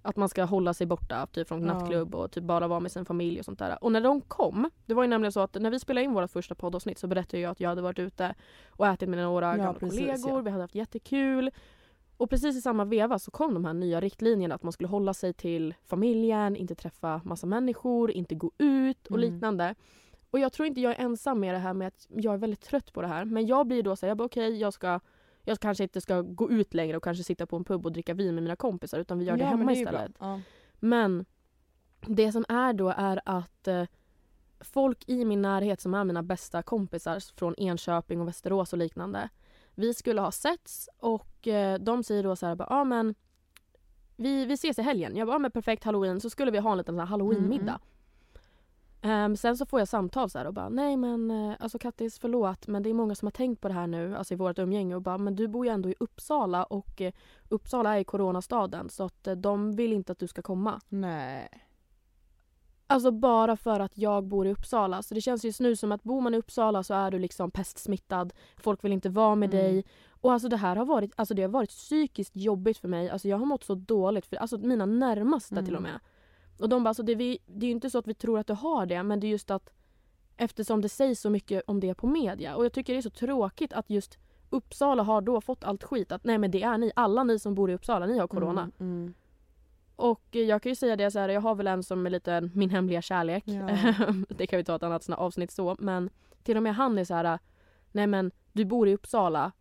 att 0.05 0.15
man 0.15 0.29
ska 0.29 0.43
hålla 0.43 0.73
sig 0.73 0.87
borta 0.87 1.25
typ 1.27 1.47
från 1.47 1.59
nattklubb 1.61 2.15
och 2.15 2.31
typ 2.31 2.43
bara 2.43 2.67
vara 2.67 2.79
med 2.79 2.91
sin 2.91 3.05
familj 3.05 3.39
och 3.39 3.45
sånt 3.45 3.59
där. 3.59 3.83
Och 3.83 3.91
när 3.91 4.01
de 4.01 4.21
kom, 4.21 4.69
det 4.85 4.93
var 4.93 5.03
ju 5.03 5.09
nämligen 5.09 5.31
så 5.31 5.39
att 5.39 5.53
när 5.55 5.69
vi 5.71 5.79
spelade 5.79 6.03
in 6.05 6.13
vårt 6.13 6.31
första 6.31 6.55
poddavsnitt 6.55 6.97
så 6.99 7.07
berättade 7.07 7.39
jag 7.43 7.51
att 7.51 7.59
jag 7.59 7.69
hade 7.69 7.81
varit 7.81 7.99
ute 7.99 8.35
och 8.69 8.87
ätit 8.87 9.09
med 9.09 9.19
några 9.19 9.51
Ja, 9.51 9.63
gamla 9.63 9.79
precis, 9.79 9.99
kollegor, 9.99 10.29
ja. 10.29 10.41
vi 10.41 10.49
hade 10.49 10.63
haft 10.63 10.75
jättekul. 10.75 11.51
Och 12.17 12.29
precis 12.29 12.55
i 12.57 12.61
samma 12.61 12.85
veva 12.85 13.19
så 13.19 13.31
kom 13.31 13.53
de 13.53 13.65
här 13.65 13.73
nya 13.73 13.99
riktlinjerna 14.01 14.55
att 14.55 14.63
man 14.63 14.71
skulle 14.73 14.87
hålla 14.89 15.13
sig 15.13 15.33
till 15.33 15.73
familjen, 15.85 16.55
inte 16.55 16.75
träffa 16.75 17.21
massa 17.23 17.47
människor, 17.47 18.11
inte 18.11 18.35
gå 18.35 18.51
ut 18.57 19.07
och 19.07 19.17
Mm. 19.17 19.31
liknande. 19.31 19.75
Och 20.31 20.39
jag 20.39 20.53
tror 20.53 20.67
inte 20.67 20.81
jag 20.81 20.91
är 20.99 21.03
ensam 21.05 21.39
med 21.39 21.53
det 21.55 21.59
här 21.59 21.73
med 21.73 21.87
att 21.87 22.07
jag 22.09 22.33
är 22.33 22.37
väldigt 22.37 22.61
trött 22.61 22.93
på 22.93 23.01
det 23.01 23.07
här. 23.07 23.25
Men 23.25 23.45
jag 23.47 23.67
blir 23.67 23.83
då 23.83 23.95
såhär, 23.95 24.09
jag 24.09 24.17
bara 24.17 24.25
okej 24.25 24.57
jag 24.57 24.73
ska 24.73 24.99
jag 25.43 25.59
kanske 25.59 25.83
inte 25.83 26.01
ska 26.01 26.21
gå 26.21 26.51
ut 26.51 26.73
längre 26.73 26.97
och 26.97 27.03
kanske 27.03 27.23
sitta 27.23 27.45
på 27.45 27.55
en 27.55 27.63
pub 27.63 27.85
och 27.85 27.91
dricka 27.91 28.13
vin 28.13 28.35
med 28.35 28.43
mina 28.43 28.55
kompisar 28.55 28.99
utan 28.99 29.19
vi 29.19 29.25
gör 29.25 29.37
det 29.37 29.43
Ja, 29.43 29.49
hemma 29.49 29.63
bra. 29.65 29.73
istället. 29.73 30.11
Ja. 30.19 30.41
Men 30.79 31.25
det 32.07 32.31
som 32.31 32.45
är 32.49 32.73
då 32.73 32.89
är 32.97 33.21
att 33.25 33.67
eh, 33.67 33.83
folk 34.59 35.03
i 35.09 35.25
min 35.25 35.41
närhet 35.41 35.81
som 35.81 35.93
är 35.93 36.03
mina 36.03 36.23
bästa 36.23 36.61
kompisar 36.63 37.37
från 37.37 37.55
Enköping 37.57 38.21
och 38.21 38.27
Västerås 38.27 38.73
och 38.73 38.79
liknande. 38.79 39.29
Vi 39.75 39.93
skulle 39.93 40.21
ha 40.21 40.31
setts 40.31 40.89
och 40.97 41.47
eh, 41.47 41.79
de 41.79 42.03
säger 42.03 42.23
då 42.23 42.35
så 42.35 42.45
här, 42.45 42.55
ja 42.59 42.65
ah, 42.69 42.83
men 42.83 43.15
vi, 44.15 44.45
vi 44.45 44.53
ses 44.53 44.79
i 44.79 44.81
helgen. 44.81 45.15
Jag 45.15 45.27
bara, 45.27 45.35
ah, 45.35 45.39
men 45.39 45.51
perfekt 45.51 45.83
halloween 45.83 46.21
så 46.21 46.29
skulle 46.29 46.51
vi 46.51 46.57
ha 46.57 46.71
en 46.71 46.77
liten 46.77 46.99
halloweenmiddag. 46.99 47.61
Mm, 47.73 47.81
Ehm, 49.05 49.35
sen 49.37 49.57
så 49.57 49.65
får 49.65 49.79
jag 49.79 49.87
samtal 49.87 50.29
så 50.29 50.37
här 50.37 50.45
och 50.47 50.53
bara 50.53 50.69
nej 50.69 50.97
men 50.97 51.31
eh, 51.31 51.55
alltså 51.59 51.79
Kattis 51.79 52.19
förlåt 52.19 52.67
men 52.67 52.83
det 52.83 52.89
är 52.89 52.93
många 52.93 53.15
som 53.15 53.25
har 53.25 53.31
tänkt 53.31 53.61
på 53.61 53.67
det 53.67 53.73
här 53.73 53.87
nu 53.87 54.15
alltså 54.17 54.33
i 54.33 54.37
vårt 54.37 54.59
umgänge 54.59 54.95
och 54.95 55.01
bara 55.01 55.17
men 55.17 55.35
du 55.35 55.47
bor 55.47 55.65
ju 55.65 55.71
ändå 55.71 55.89
i 55.89 55.95
Uppsala 55.99 56.63
och 56.63 57.01
eh, 57.01 57.13
Uppsala 57.49 57.93
är 57.93 57.97
ju 57.97 58.03
coronastaden 58.03 58.89
så 58.89 59.03
att 59.03 59.27
eh, 59.27 59.35
de 59.35 59.75
vill 59.75 59.93
inte 59.93 60.11
att 60.11 60.19
du 60.19 60.27
ska 60.27 60.41
komma. 60.41 60.81
Nej. 60.89 61.49
Alltså 62.87 63.11
bara 63.11 63.57
för 63.57 63.79
att 63.79 63.97
jag 63.97 64.23
bor 64.23 64.47
i 64.47 64.51
Uppsala. 64.51 65.01
Så 65.03 65.13
det 65.13 65.21
känns 65.21 65.45
just 65.45 65.59
nu 65.59 65.75
som 65.75 65.91
att 65.91 66.03
bor 66.03 66.21
man 66.21 66.33
i 66.33 66.37
Uppsala 66.37 66.83
så 66.83 66.93
är 66.93 67.11
du 67.11 67.19
liksom 67.19 67.51
pestsmittad. 67.51 68.33
Folk 68.57 68.83
vill 68.83 68.93
inte 68.93 69.09
vara 69.09 69.35
med 69.35 69.53
Mm. 69.53 69.65
dig. 69.65 69.85
Och 70.09 70.33
alltså 70.33 70.47
det 70.49 70.57
här 70.57 70.75
har 70.75 70.85
varit, 70.85 71.11
alltså 71.15 71.33
det 71.33 71.41
har 71.41 71.49
varit 71.49 71.69
psykiskt 71.69 72.35
jobbigt 72.35 72.77
för 72.77 72.87
mig. 72.87 73.09
Alltså 73.09 73.27
jag 73.27 73.37
har 73.37 73.45
mått 73.45 73.63
så 73.63 73.75
dåligt 73.75 74.25
för 74.25 74.35
alltså 74.35 74.57
mina 74.57 74.85
närmaste 74.85 75.55
Mm. 75.55 75.65
till 75.65 75.75
och 75.75 75.81
med. 75.81 75.99
Och 76.59 76.69
de 76.69 76.83
bara, 76.83 76.89
alltså 76.89 77.03
det, 77.03 77.15
vi, 77.15 77.39
det 77.45 77.65
är 77.65 77.67
ju 77.67 77.73
inte 77.73 77.89
så 77.89 77.97
att 77.97 78.07
vi 78.07 78.13
tror 78.13 78.39
att 78.39 78.47
du 78.47 78.53
har 78.53 78.85
det 78.85 79.03
men 79.03 79.19
det 79.19 79.27
är 79.27 79.29
just 79.29 79.51
att 79.51 79.69
eftersom 80.37 80.81
det 80.81 80.89
sägs 80.89 81.21
så 81.21 81.29
mycket 81.29 81.63
om 81.67 81.79
det 81.79 81.93
på 81.93 82.07
media. 82.07 82.55
Och 82.55 82.65
jag 82.65 82.73
tycker 82.73 82.93
det 82.93 82.99
är 82.99 83.01
så 83.01 83.09
tråkigt 83.09 83.73
att 83.73 83.89
just 83.89 84.17
Uppsala 84.49 85.03
har 85.03 85.21
då 85.21 85.41
fått 85.41 85.63
allt 85.63 85.83
skit. 85.83 86.11
Att 86.11 86.23
nej 86.23 86.37
men 86.37 86.51
det 86.51 86.63
är 86.63 86.77
ni, 86.77 86.91
alla 86.95 87.23
ni 87.23 87.39
som 87.39 87.55
bor 87.55 87.71
i 87.71 87.73
Uppsala, 87.73 88.05
ni 88.05 88.19
har 88.19 88.27
corona. 88.27 88.61
Mm, 88.61 88.71
mm. 88.79 89.13
Och 89.95 90.23
jag 90.31 90.61
kan 90.61 90.69
ju 90.69 90.75
säga 90.75 90.95
det 90.95 91.11
så 91.11 91.19
här, 91.19 91.29
jag 91.29 91.41
har 91.41 91.55
väl 91.55 91.67
en 91.67 91.83
som 91.83 92.05
är 92.05 92.09
lite 92.09 92.49
min 92.53 92.69
hemliga 92.69 93.01
kärlek. 93.01 93.43
Ja. 93.47 93.69
det 94.29 94.47
kan 94.47 94.57
vi 94.57 94.63
ta 94.63 94.75
ett 94.75 94.83
annat 94.83 95.09
avsnitt 95.09 95.51
så. 95.51 95.75
Men 95.79 96.09
till 96.43 96.57
och 96.57 96.63
med 96.63 96.75
han 96.75 96.97
är 96.97 97.03
så 97.03 97.13
här, 97.13 97.39
nej 97.91 98.07
men 98.07 98.31
du 98.51 98.65
bor 98.65 98.87
i 98.87 98.93
Uppsala 98.93 99.51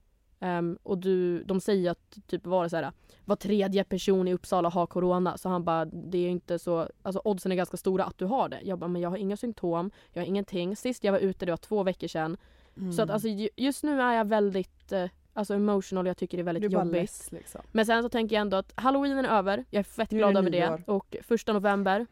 ehm, 0.42 0.78
och 0.82 0.98
du, 0.98 1.42
de 1.44 1.60
säger 1.60 1.90
att 1.90 2.18
typ 2.26 2.46
var 2.46 2.62
det 2.64 2.70
så 2.70 2.76
här, 2.76 2.92
var 3.24 3.36
tredje 3.36 3.84
person 3.84 4.28
i 4.28 4.34
Uppsala 4.34 4.68
har 4.68 4.86
corona. 4.86 5.38
Så 5.38 5.48
han 5.48 5.64
bara, 5.64 5.84
det 5.84 6.18
är 6.18 6.28
inte 6.30 6.58
så, 6.58 6.88
alltså 7.02 7.22
oddsen 7.24 7.52
är 7.52 7.56
ganska 7.56 7.76
stora 7.76 8.04
att 8.04 8.18
du 8.18 8.24
har 8.24 8.48
det. 8.48 8.60
Jag 8.62 8.78
bara, 8.78 8.88
men 8.88 9.02
jag 9.02 9.10
har 9.10 9.16
inga 9.16 9.36
symptom, 9.36 9.90
jag 10.12 10.22
har 10.22 10.26
ingenting. 10.26 10.76
Sist 10.76 11.04
jag 11.04 11.12
var 11.12 11.18
ute, 11.18 11.46
det 11.46 11.52
var 11.52 11.56
två 11.56 11.82
veckor 11.82 12.08
sedan. 12.08 12.36
Mm. 12.76 12.92
Så 12.92 13.02
att 13.02 13.10
alltså 13.10 13.28
ju- 13.28 13.48
just 13.56 13.82
nu 13.82 14.00
är 14.00 14.12
jag 14.12 14.24
väldigt 14.24 14.92
eh, 14.92 15.04
alltså 15.32 15.54
emotional, 15.54 16.06
jag 16.06 16.16
tycker 16.16 16.38
det 16.38 16.42
är 16.42 16.44
väldigt 16.44 16.70
du 16.70 16.76
är 16.76 16.80
jobbigt. 16.80 16.92
less 17.02 17.32
liksom. 17.32 17.60
Men 17.72 17.86
sen 17.86 18.02
så 18.02 18.08
tänker 18.08 18.36
jag 18.36 18.40
ändå 18.40 18.56
att 18.56 18.72
halloween 18.74 19.18
är 19.18 19.28
över. 19.38 19.64
Jag 19.70 19.80
är 19.80 19.84
fett 19.84 20.10
glad 20.10 20.36
över 20.36 20.50
det. 20.50 20.66
nyår. 20.70 20.82
Och 20.86 21.16
första 21.22 21.52
november 21.52 22.06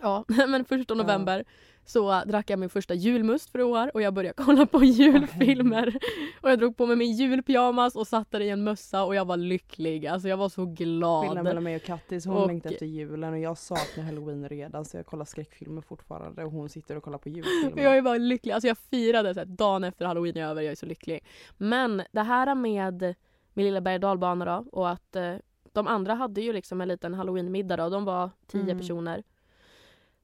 Ja, 0.00 0.24
men 0.48 0.64
första 0.64 0.94
Ja. 0.94 1.02
november 1.02 1.44
så 1.84 2.22
drack 2.26 2.50
jag 2.50 2.58
min 2.58 2.68
första 2.68 2.94
julmust 2.94 3.50
för 3.50 3.62
år 3.62 3.90
och 3.94 4.02
jag 4.02 4.14
började 4.14 4.42
kolla 4.44 4.66
på 4.66 4.84
julfilmer. 4.84 5.96
Och 6.42 6.50
jag 6.50 6.58
drog 6.58 6.76
på 6.76 6.86
mig 6.86 6.96
min 6.96 7.12
julpyjamas 7.12 7.96
och 7.96 8.06
satte 8.06 8.38
i 8.38 8.48
en 8.50 8.64
mössa 8.64 9.04
och 9.04 9.14
jag 9.14 9.24
var 9.24 9.36
lycklig. 9.36 10.06
Alltså 10.06 10.28
jag 10.28 10.36
var 10.36 10.48
så 10.48 10.64
glad. 10.66 11.20
Skillnaden 11.22 11.44
mellan 11.44 11.62
mig 11.62 11.76
och 11.76 11.82
Kattis, 11.82 12.26
hon 12.26 12.36
Och- 12.36 12.46
längtar 12.46 12.70
efter 12.70 12.86
julen 12.86 13.32
och 13.32 13.38
jag 13.38 13.58
saknar 13.58 14.04
halloween 14.04 14.48
redan 14.48 14.84
så 14.84 14.96
jag 14.96 15.06
kollar 15.06 15.24
skräckfilmer 15.24 15.82
fortfarande 15.82 16.44
och 16.44 16.52
hon 16.52 16.68
sitter 16.68 16.96
och 16.96 17.02
kollar 17.02 17.18
på 17.18 17.28
julfilmer. 17.28 17.82
Jag 17.82 17.96
är 17.96 18.02
bara 18.02 18.18
lycklig. 18.18 18.52
Alltså 18.52 18.68
jag 18.68 18.78
firade 18.78 19.34
så 19.34 19.40
här, 19.40 19.46
dagen 19.46 19.84
efter 19.84 20.06
halloween 20.06 20.36
är 20.36 20.44
över. 20.46 20.62
Jag 20.62 20.72
är 20.72 20.76
så 20.76 20.86
lycklig. 20.86 21.24
Men 21.56 22.02
det 22.12 22.22
här 22.22 22.54
med 22.54 23.14
min 23.54 23.66
lilla 23.66 23.80
berg 23.80 23.94
och 23.94 24.00
då 24.00 24.64
och 24.72 24.90
att 24.90 25.16
eh, 25.16 25.34
de 25.72 25.86
andra 25.86 26.14
hade 26.14 26.40
ju 26.40 26.52
liksom 26.52 26.80
en 26.80 26.88
liten 26.88 27.14
halloweenmiddag 27.14 27.76
då. 27.76 27.88
De 27.88 28.04
var 28.04 28.30
tio 28.46 28.60
Mm. 28.62 28.78
personer. 28.78 29.22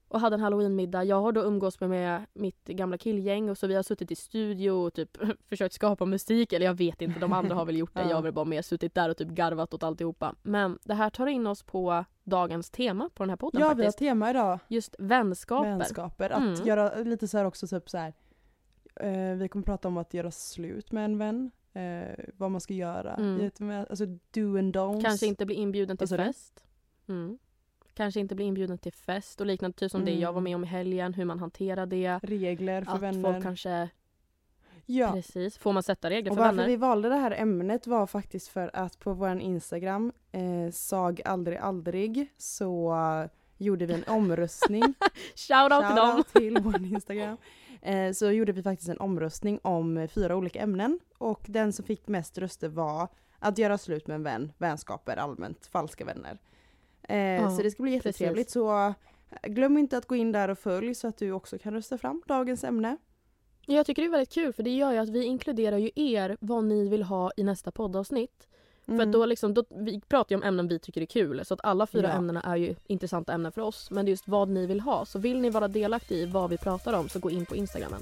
Och 0.09 0.21
hade 0.21 0.35
en 0.35 0.41
halloweenmiddag. 0.41 1.05
Jag 1.05 1.21
har 1.21 1.33
då 1.33 1.41
umgås 1.43 1.81
med, 1.81 1.91
med 1.91 2.27
mitt 2.33 2.65
gamla 2.65 2.99
killgäng 2.99 3.51
och 3.51 3.59
så 3.59 3.67
vi 3.67 3.75
har 3.75 3.83
suttit 3.83 4.11
i 4.11 4.15
studio 4.15 4.71
och 4.71 4.95
typ 4.95 5.17
försökt 5.49 5.75
skapa 5.75 6.05
musik. 6.05 6.53
Eller 6.53 6.67
jag 6.67 6.75
vet 6.75 7.03
inte, 7.03 7.21
de 7.21 7.33
andra 7.33 7.55
har 7.55 7.65
väl 7.65 7.77
gjort 7.77 7.95
det. 7.95 8.01
Ja. 8.03 8.09
Jag 8.09 8.17
har 8.17 8.23
väl 8.23 8.33
bara 8.33 8.45
mer 8.45 8.63
suttit 8.63 8.95
där 8.95 9.09
och 9.09 9.17
typ 9.17 9.29
garvat 9.29 9.75
åt 9.75 9.83
alltihopa. 9.83 10.35
Men 10.43 10.79
det 10.85 10.95
här 10.95 11.11
tar 11.11 11.27
in 11.27 11.47
oss 11.47 11.63
på 11.63 12.05
dagens 12.25 12.71
tema 12.71 13.11
på 13.15 13.23
den 13.23 13.31
här 13.31 13.37
podden 13.37 13.61
Ja 13.61 13.67
vi 13.69 13.69
har 13.69 13.75
faktiskt. 13.77 13.99
tema 13.99 14.31
idag, 14.31 14.59
Just 14.69 14.97
vänskaper. 14.99 15.71
vänskaper. 15.71 16.31
Att 16.31 16.43
Mm. 16.43 16.67
göra 16.67 16.95
lite 16.95 17.29
så 17.29 17.39
här 17.39 17.45
också 17.45 17.67
typ 17.67 17.91
så 17.91 17.99
här. 17.99 18.13
Eh, 19.01 19.37
vi 19.37 19.49
kommer 19.49 19.63
prata 19.65 19.89
om 19.89 19.97
att 19.97 20.15
göra 20.15 20.31
slut 20.31 20.93
med 20.93 21.05
en 21.05 21.19
vän. 21.19 21.51
Eh, 21.73 22.25
vad 22.37 22.51
man 22.51 22.61
ska 22.61 22.75
göra. 22.75 23.15
Mm. 23.15 23.51
Alltså 23.91 24.07
do 24.07 24.59
and 24.59 24.77
don'ts. 24.77 25.03
Kanske 25.03 25.27
inte 25.27 25.47
bli 25.47 25.55
inbjuden 25.55 25.97
till 25.97 26.07
du? 26.09 26.17
fest. 26.17 26.65
Mm. 27.09 27.39
Kanske 27.99 28.21
inte 28.21 28.35
bli 28.35 28.45
inbjuden 28.45 28.79
till 28.79 28.93
fest 28.93 29.41
och 29.41 29.47
liknande. 29.47 29.77
Typ 29.79 29.91
som 29.91 30.05
det 30.05 30.11
Mm. 30.11 30.23
jag 30.23 30.33
var 30.33 30.41
med 30.41 30.55
om 30.57 30.65
i 30.65 30.67
helgen. 30.67 31.15
Hur 31.15 31.25
man 31.25 31.39
hanterar 31.39 31.87
det. 31.87 32.19
Regler 32.23 32.83
för 32.85 32.93
att 32.93 33.03
vänner. 33.03 33.33
folk 33.33 33.43
kanske... 33.43 33.89
ja. 34.87 35.13
Precis. 35.13 35.59
Får 35.59 35.73
man 35.73 35.83
sätta 35.83 36.11
regler 36.11 36.31
Och 36.31 36.37
för 36.37 36.43
varför 36.43 36.57
vänner? 36.57 36.69
vi 36.69 36.77
valde 36.77 37.09
det 37.09 37.15
här 37.17 37.31
ämnet 37.31 37.87
var 37.87 38.07
faktiskt 38.07 38.49
för 38.49 38.71
att 38.73 38.99
på 38.99 39.13
vår 39.13 39.41
Instagram, 39.41 40.13
eh, 40.33 40.71
sag 40.73 41.21
aldrig 41.25 41.59
aldrig, 41.59 42.33
så 42.37 42.95
gjorde 43.57 43.87
vi 43.87 43.95
en 43.95 44.05
omröstning. 44.09 44.95
Shoutout 45.37 45.87
till 45.87 45.97
dem! 45.97 46.23
Till 46.33 46.59
vår 46.63 46.77
Instagram. 46.85 47.37
Eh, 47.83 48.13
så 48.13 48.31
gjorde 48.31 48.53
vi 48.53 48.63
faktiskt 48.63 48.89
en 48.91 49.01
omröstning 49.01 49.59
om 49.63 50.09
fyra 50.15 50.37
olika 50.37 50.61
ämnen 50.61 50.99
och 51.19 51.45
den 51.49 51.73
som 51.73 51.85
fick 51.85 52.09
mest 52.09 52.39
röster 52.39 52.69
var 52.69 53.09
att 53.39 53.59
göra 53.59 53.79
slut 53.79 54.07
med 54.07 54.15
en 54.15 54.23
vän, 54.23 54.53
vänskaper 54.59 55.17
allmänt, 55.17 55.67
falska 55.67 56.05
vänner. 56.05 56.39
Eh, 57.09 57.57
så 57.57 57.63
det 57.63 57.71
ska 57.71 57.83
bli 57.83 57.93
jättetrevligt 57.93 58.51
så 58.51 58.87
eh, 59.43 59.49
glöm 59.51 59.79
inte 59.79 59.99
att 59.99 60.07
gå 60.07 60.17
in 60.17 60.33
där 60.33 60.49
och 60.49 60.59
följ 60.59 60.95
så 60.95 61.09
att 61.09 61.17
du 61.19 61.33
också 61.33 61.59
kan 61.59 61.73
rösta 61.75 61.99
fram 61.99 62.23
dagens 62.27 62.65
ämne. 62.65 62.97
Jag 63.67 63.87
tycker 63.87 64.03
det 64.03 64.09
är 64.09 64.11
väldigt 64.11 64.33
kul 64.33 64.53
för 64.53 64.63
det 64.63 64.71
gör 64.77 64.93
ju 64.93 64.99
att 64.99 65.09
vi 65.09 65.25
inkluderar 65.25 65.77
ju 65.79 65.91
er 65.95 66.37
vad 66.41 66.65
ni 66.65 66.89
vill 66.89 67.03
ha 67.03 67.31
i 67.37 67.43
nästa 67.45 67.71
poddavsnitt. 67.71 68.49
För 68.85 68.93
Mm. 68.93 69.09
att 69.09 69.13
då 69.13 69.27
liksom, 69.27 69.55
då, 69.55 69.65
vi 69.71 70.01
pratar 70.01 70.33
ju 70.35 70.37
om 70.37 70.43
ämnen 70.43 70.69
vi 70.69 70.79
tycker 70.79 71.01
är 71.01 71.07
kul 71.07 71.45
så 71.45 71.55
att 71.55 71.61
alla 71.65 71.87
fyra 71.87 72.09
Ja. 72.09 72.15
ämnena 72.15 72.41
är 72.43 72.57
ju 72.57 72.75
intressanta 72.87 73.33
ämnen 73.33 73.53
för 73.53 73.61
oss. 73.63 73.91
Men 73.91 74.05
det 74.05 74.09
är 74.09 74.11
just 74.11 74.29
vad 74.29 74.49
ni 74.49 74.67
vill 74.67 74.81
ha. 74.81 75.05
Så 75.07 75.19
vill 75.19 75.41
ni 75.41 75.51
vara 75.51 75.69
delaktiga 75.69 76.19
i 76.19 76.27
vad 76.27 76.51
vi 76.51 76.59
pratar 76.59 76.93
om 76.93 77.09
så 77.09 77.19
gå 77.19 77.31
in 77.31 77.47
på 77.47 77.57
Instagramen. 77.57 78.01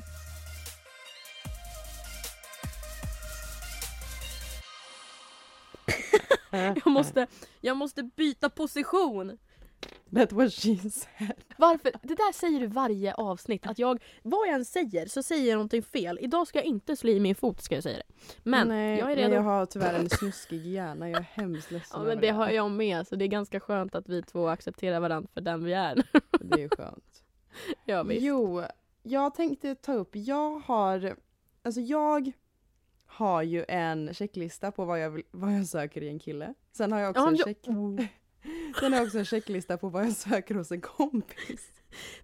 Jag 6.85 6.93
måste, 6.93 7.27
jag 7.61 7.77
måste 7.77 8.03
byta 8.03 8.51
position! 8.51 9.39
That's 10.11 10.33
what 10.35 10.53
she 10.53 10.77
said. 10.91 11.33
Varför? 11.57 11.93
Det 12.03 12.15
där 12.15 12.33
säger 12.33 12.61
du 12.61 12.67
varje 12.67 13.15
avsnitt. 13.15 13.67
Att 13.67 13.79
jag, 13.79 14.03
vad 14.23 14.49
jag 14.49 14.55
än 14.55 14.65
säger 14.65 15.07
så 15.07 15.23
säger 15.23 15.49
jag 15.49 15.55
någonting 15.55 15.83
fel. 15.83 16.19
Idag 16.21 16.47
ska 16.47 16.59
jag 16.59 16.67
inte 16.67 16.97
slå 16.97 17.11
i 17.11 17.21
min 17.21 17.35
fot 17.35 17.61
ska 17.63 17.75
jag 17.75 17.83
säga 17.83 17.97
det. 17.97 18.15
Men 18.43 18.69
Nej, 18.69 18.99
jag 18.99 19.13
är 19.13 19.17
redo. 19.17 19.35
jag 19.35 19.43
har 19.43 19.67
tyvärr 19.67 19.95
en 19.95 20.11
snuskig 20.11 20.67
hjärna, 20.67 21.11
jag 21.11 21.19
är 21.19 21.27
hemskt 21.33 21.71
ledsen 21.71 22.01
Ja, 22.01 22.07
men 22.07 22.21
det 22.21 22.29
har 22.31 22.49
jag 22.51 22.71
med 22.71 23.07
så 23.07 23.17
det 23.17 23.25
är 23.25 23.29
ganska 23.29 23.61
skönt 23.61 23.95
att 23.95 24.09
vi 24.09 24.23
två 24.23 24.49
accepterar 24.49 25.01
varandra 25.01 25.31
för 25.35 25.41
den 25.41 25.65
vi 25.65 25.73
är. 25.73 26.03
Det 26.41 26.63
är 26.63 26.69
skönt. 26.77 27.25
ja, 27.85 28.03
visst. 28.03 28.23
Jo, 28.23 28.63
jag 29.03 29.35
tänkte 29.35 29.75
ta 29.75 29.93
upp, 29.95 30.11
jag 30.13 30.59
har, 30.59 31.17
alltså 31.63 31.81
jag 31.81 32.33
har 33.17 33.43
ju 33.43 33.65
en 33.69 34.15
checklista 34.15 34.73
på 34.73 34.85
vad 34.85 35.01
jag, 35.01 35.11
vill, 35.11 35.25
vad 35.31 35.53
jag 35.55 35.67
söker 35.67 36.03
i 36.03 36.09
en 36.09 36.19
kille. 36.19 36.55
Sen 36.73 36.93
har 36.93 37.01
jag 37.01 37.11
också 37.11 37.23
Ja, 37.23 37.29
en 37.29 37.37
jag- 37.37 37.47
check, 37.47 37.59
sen 38.81 38.93
har 38.93 38.99
jag 39.01 39.07
också 39.07 39.19
en 39.19 39.25
checklista 39.25 39.79
på 39.79 39.89
vad 39.89 40.05
jag 40.05 40.13
söker 40.13 40.55
hos 40.55 40.73
en 40.73 40.81
kompis. 40.81 41.73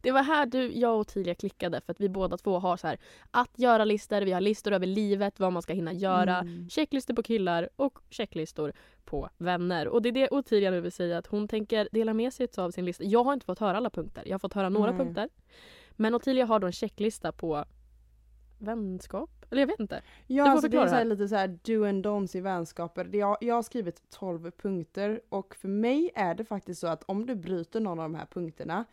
Det 0.00 0.10
var 0.12 0.22
här 0.22 0.46
du, 0.46 0.72
jag 0.72 1.00
och 1.00 1.08
Tilia 1.08 1.34
klickade 1.34 1.80
för 1.80 1.92
att 1.92 2.00
vi 2.00 2.08
båda 2.08 2.36
två 2.36 2.58
har 2.58 2.76
så 2.76 2.86
här 2.86 2.98
att 3.30 3.50
göra-listor, 3.58 4.20
vi 4.22 4.32
har 4.32 4.40
listor 4.40 4.72
över 4.72 4.86
livet, 4.86 5.40
vad 5.40 5.52
man 5.52 5.62
ska 5.62 5.72
hinna 5.72 5.92
göra, 5.92 6.38
Mm. 6.38 6.68
checklistor 6.70 7.14
på 7.14 7.22
killar 7.22 7.68
och 7.76 7.98
checklistor 8.10 8.72
på 9.04 9.28
vänner. 9.38 9.88
Och 9.88 10.02
det 10.02 10.08
är 10.08 10.12
det 10.12 10.28
Ottilia 10.30 10.70
nu 10.70 10.80
vill 10.80 10.92
säga 10.92 11.18
att 11.18 11.26
hon 11.26 11.48
tänker 11.48 11.88
dela 11.92 12.14
med 12.14 12.32
sig 12.32 12.48
av 12.56 12.70
sin 12.70 12.84
lista. 12.84 13.04
Jag 13.04 13.24
har 13.24 13.32
inte 13.32 13.46
fått 13.46 13.58
höra 13.58 13.76
alla 13.76 13.90
punkter, 13.90 14.22
jag 14.26 14.34
har 14.34 14.38
fått 14.38 14.54
höra 14.54 14.68
några 14.68 14.90
Nej. 14.92 14.98
punkter. 15.04 15.28
Men 15.92 16.14
Ottilia 16.14 16.46
har 16.46 16.58
då 16.58 16.66
en 16.66 16.72
checklista 16.72 17.32
på 17.32 17.64
vänskap? 18.62 19.30
Eller 19.50 19.62
jag 19.62 19.66
vet 19.66 19.80
inte. 19.80 20.02
Ja, 20.26 20.44
får 20.44 20.50
alltså 20.50 20.68
det 20.68 20.76
är 20.76 20.86
så 20.86 21.04
lite 21.04 21.28
så 21.28 21.36
här 21.36 21.48
do 21.48 21.88
and 21.88 22.06
don'ts 22.06 22.36
i 22.36 22.40
vänskaper. 22.40 23.16
Jag, 23.16 23.36
jag 23.40 23.54
har 23.54 23.62
skrivit 23.62 24.10
12 24.10 24.50
punkter 24.50 25.20
och 25.28 25.54
för 25.54 25.68
mig 25.68 26.10
är 26.14 26.34
det 26.34 26.44
faktiskt 26.44 26.80
så 26.80 26.86
att 26.86 27.02
om 27.02 27.26
du 27.26 27.34
bryter 27.34 27.80
någon 27.80 27.98
av 27.98 28.04
de 28.04 28.14
här 28.14 28.26
punkterna, 28.26 28.84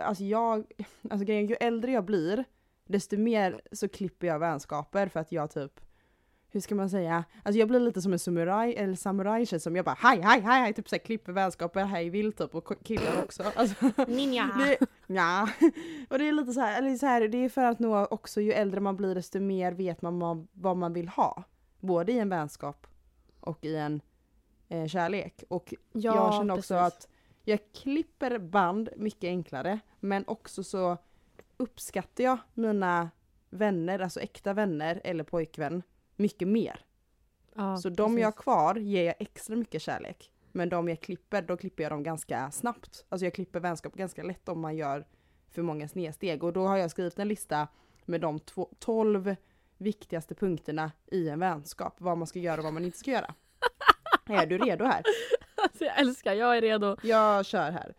alltså 0.00 0.24
jag, 0.24 0.64
alltså 1.10 1.24
grejen, 1.24 1.46
ju 1.46 1.54
äldre 1.54 1.92
jag 1.92 2.04
blir, 2.04 2.44
desto 2.86 3.16
mer 3.16 3.60
så 3.72 3.88
klipper 3.88 4.26
jag 4.26 4.38
vänskaper 4.38 5.08
för 5.08 5.20
att 5.20 5.32
jag 5.32 5.50
typ 5.50 5.80
hur 6.56 6.60
ska 6.60 6.74
man 6.74 6.90
säga? 6.90 7.24
Alltså 7.42 7.58
jag 7.58 7.68
blir 7.68 7.80
lite 7.80 8.02
som 8.02 8.12
en 8.12 8.18
samuraj, 8.18 8.74
eller 8.76 8.94
samuraj 8.94 9.46
känns 9.46 9.62
som 9.62 9.76
jag 9.76 9.84
bara 9.84 9.96
hej 9.98 10.20
hej 10.20 10.40
hej 10.40 10.60
hej 10.60 10.72
typ 10.72 10.88
såhär 10.88 11.00
klipper 11.04 11.32
vänskaper 11.32 11.84
hej 11.84 12.10
vilt 12.10 12.38
typ 12.38 12.54
och 12.54 12.72
killar 12.84 13.22
också. 13.22 13.42
Alltså, 13.54 13.90
Ninja! 14.08 14.50
det, 14.58 14.86
ja. 15.14 15.48
Och 16.10 16.18
det 16.18 16.28
är 16.28 16.32
lite 16.32 16.52
så 16.52 16.60
här, 16.60 16.78
eller 16.78 16.96
så 16.96 17.06
här, 17.06 17.28
det 17.28 17.38
är 17.38 17.48
för 17.48 17.64
att 17.64 17.78
nog 17.78 18.12
också 18.12 18.40
ju 18.40 18.52
äldre 18.52 18.80
man 18.80 18.96
blir 18.96 19.14
desto 19.14 19.40
mer 19.40 19.72
vet 19.72 20.02
man 20.02 20.22
ma- 20.22 20.46
vad 20.52 20.76
man 20.76 20.92
vill 20.92 21.08
ha. 21.08 21.42
Både 21.80 22.12
i 22.12 22.18
en 22.18 22.28
vänskap 22.28 22.86
och 23.40 23.64
i 23.64 23.76
en 23.76 24.00
eh, 24.68 24.86
kärlek. 24.86 25.44
Och 25.48 25.74
jag 25.92 26.34
känner 26.34 26.54
också 26.54 26.74
precis. 26.74 26.96
att 26.96 27.08
jag 27.44 27.58
klipper 27.82 28.38
band 28.38 28.88
mycket 28.96 29.28
enklare 29.28 29.78
men 30.00 30.24
också 30.26 30.64
så 30.64 30.96
uppskattar 31.56 32.24
jag 32.24 32.38
mina 32.54 33.10
vänner, 33.50 33.98
alltså 33.98 34.20
äkta 34.20 34.52
vänner 34.52 35.00
eller 35.04 35.24
pojkvän 35.24 35.82
mycket 36.16 36.48
mer. 36.48 36.80
Ja, 37.54 37.76
så 37.76 37.88
de 37.88 37.96
precis. 37.96 38.20
jag 38.20 38.26
har 38.26 38.32
kvar 38.32 38.74
ger 38.74 39.02
jag 39.02 39.14
extra 39.18 39.56
mycket 39.56 39.82
kärlek. 39.82 40.32
Men 40.52 40.68
de 40.68 40.88
jag 40.88 41.00
klipper, 41.00 41.42
då 41.42 41.56
klipper 41.56 41.82
jag 41.82 41.92
dem 41.92 42.02
ganska 42.02 42.50
snabbt. 42.50 43.04
Alltså 43.08 43.26
jag 43.26 43.34
klipper 43.34 43.60
vänskap 43.60 43.94
ganska 43.94 44.22
lätt 44.22 44.48
om 44.48 44.60
man 44.60 44.76
gör 44.76 45.06
för 45.50 45.62
många 45.62 45.88
snedsteg. 45.88 46.44
Och 46.44 46.52
då 46.52 46.66
har 46.66 46.76
jag 46.76 46.90
skrivit 46.90 47.18
en 47.18 47.28
lista 47.28 47.68
med 48.04 48.20
de 48.20 48.40
två, 48.40 48.68
12 48.78 49.36
viktigaste 49.78 50.34
punkterna 50.34 50.92
i 51.06 51.28
en 51.28 51.40
vänskap. 51.40 51.94
Vad 51.98 52.18
man 52.18 52.26
ska 52.26 52.38
göra 52.38 52.58
och 52.58 52.64
vad 52.64 52.72
man 52.72 52.84
inte 52.84 52.98
ska 52.98 53.10
göra. 53.10 53.34
är 54.26 54.46
du 54.46 54.58
redo 54.58 54.84
här? 54.84 55.02
Alltså, 55.62 55.84
jag 55.84 55.98
älskar, 55.98 56.32
jag 56.34 56.56
är 56.56 56.60
redo. 56.60 56.96
Jag 57.02 57.46
kör 57.46 57.70
här. 57.70 57.94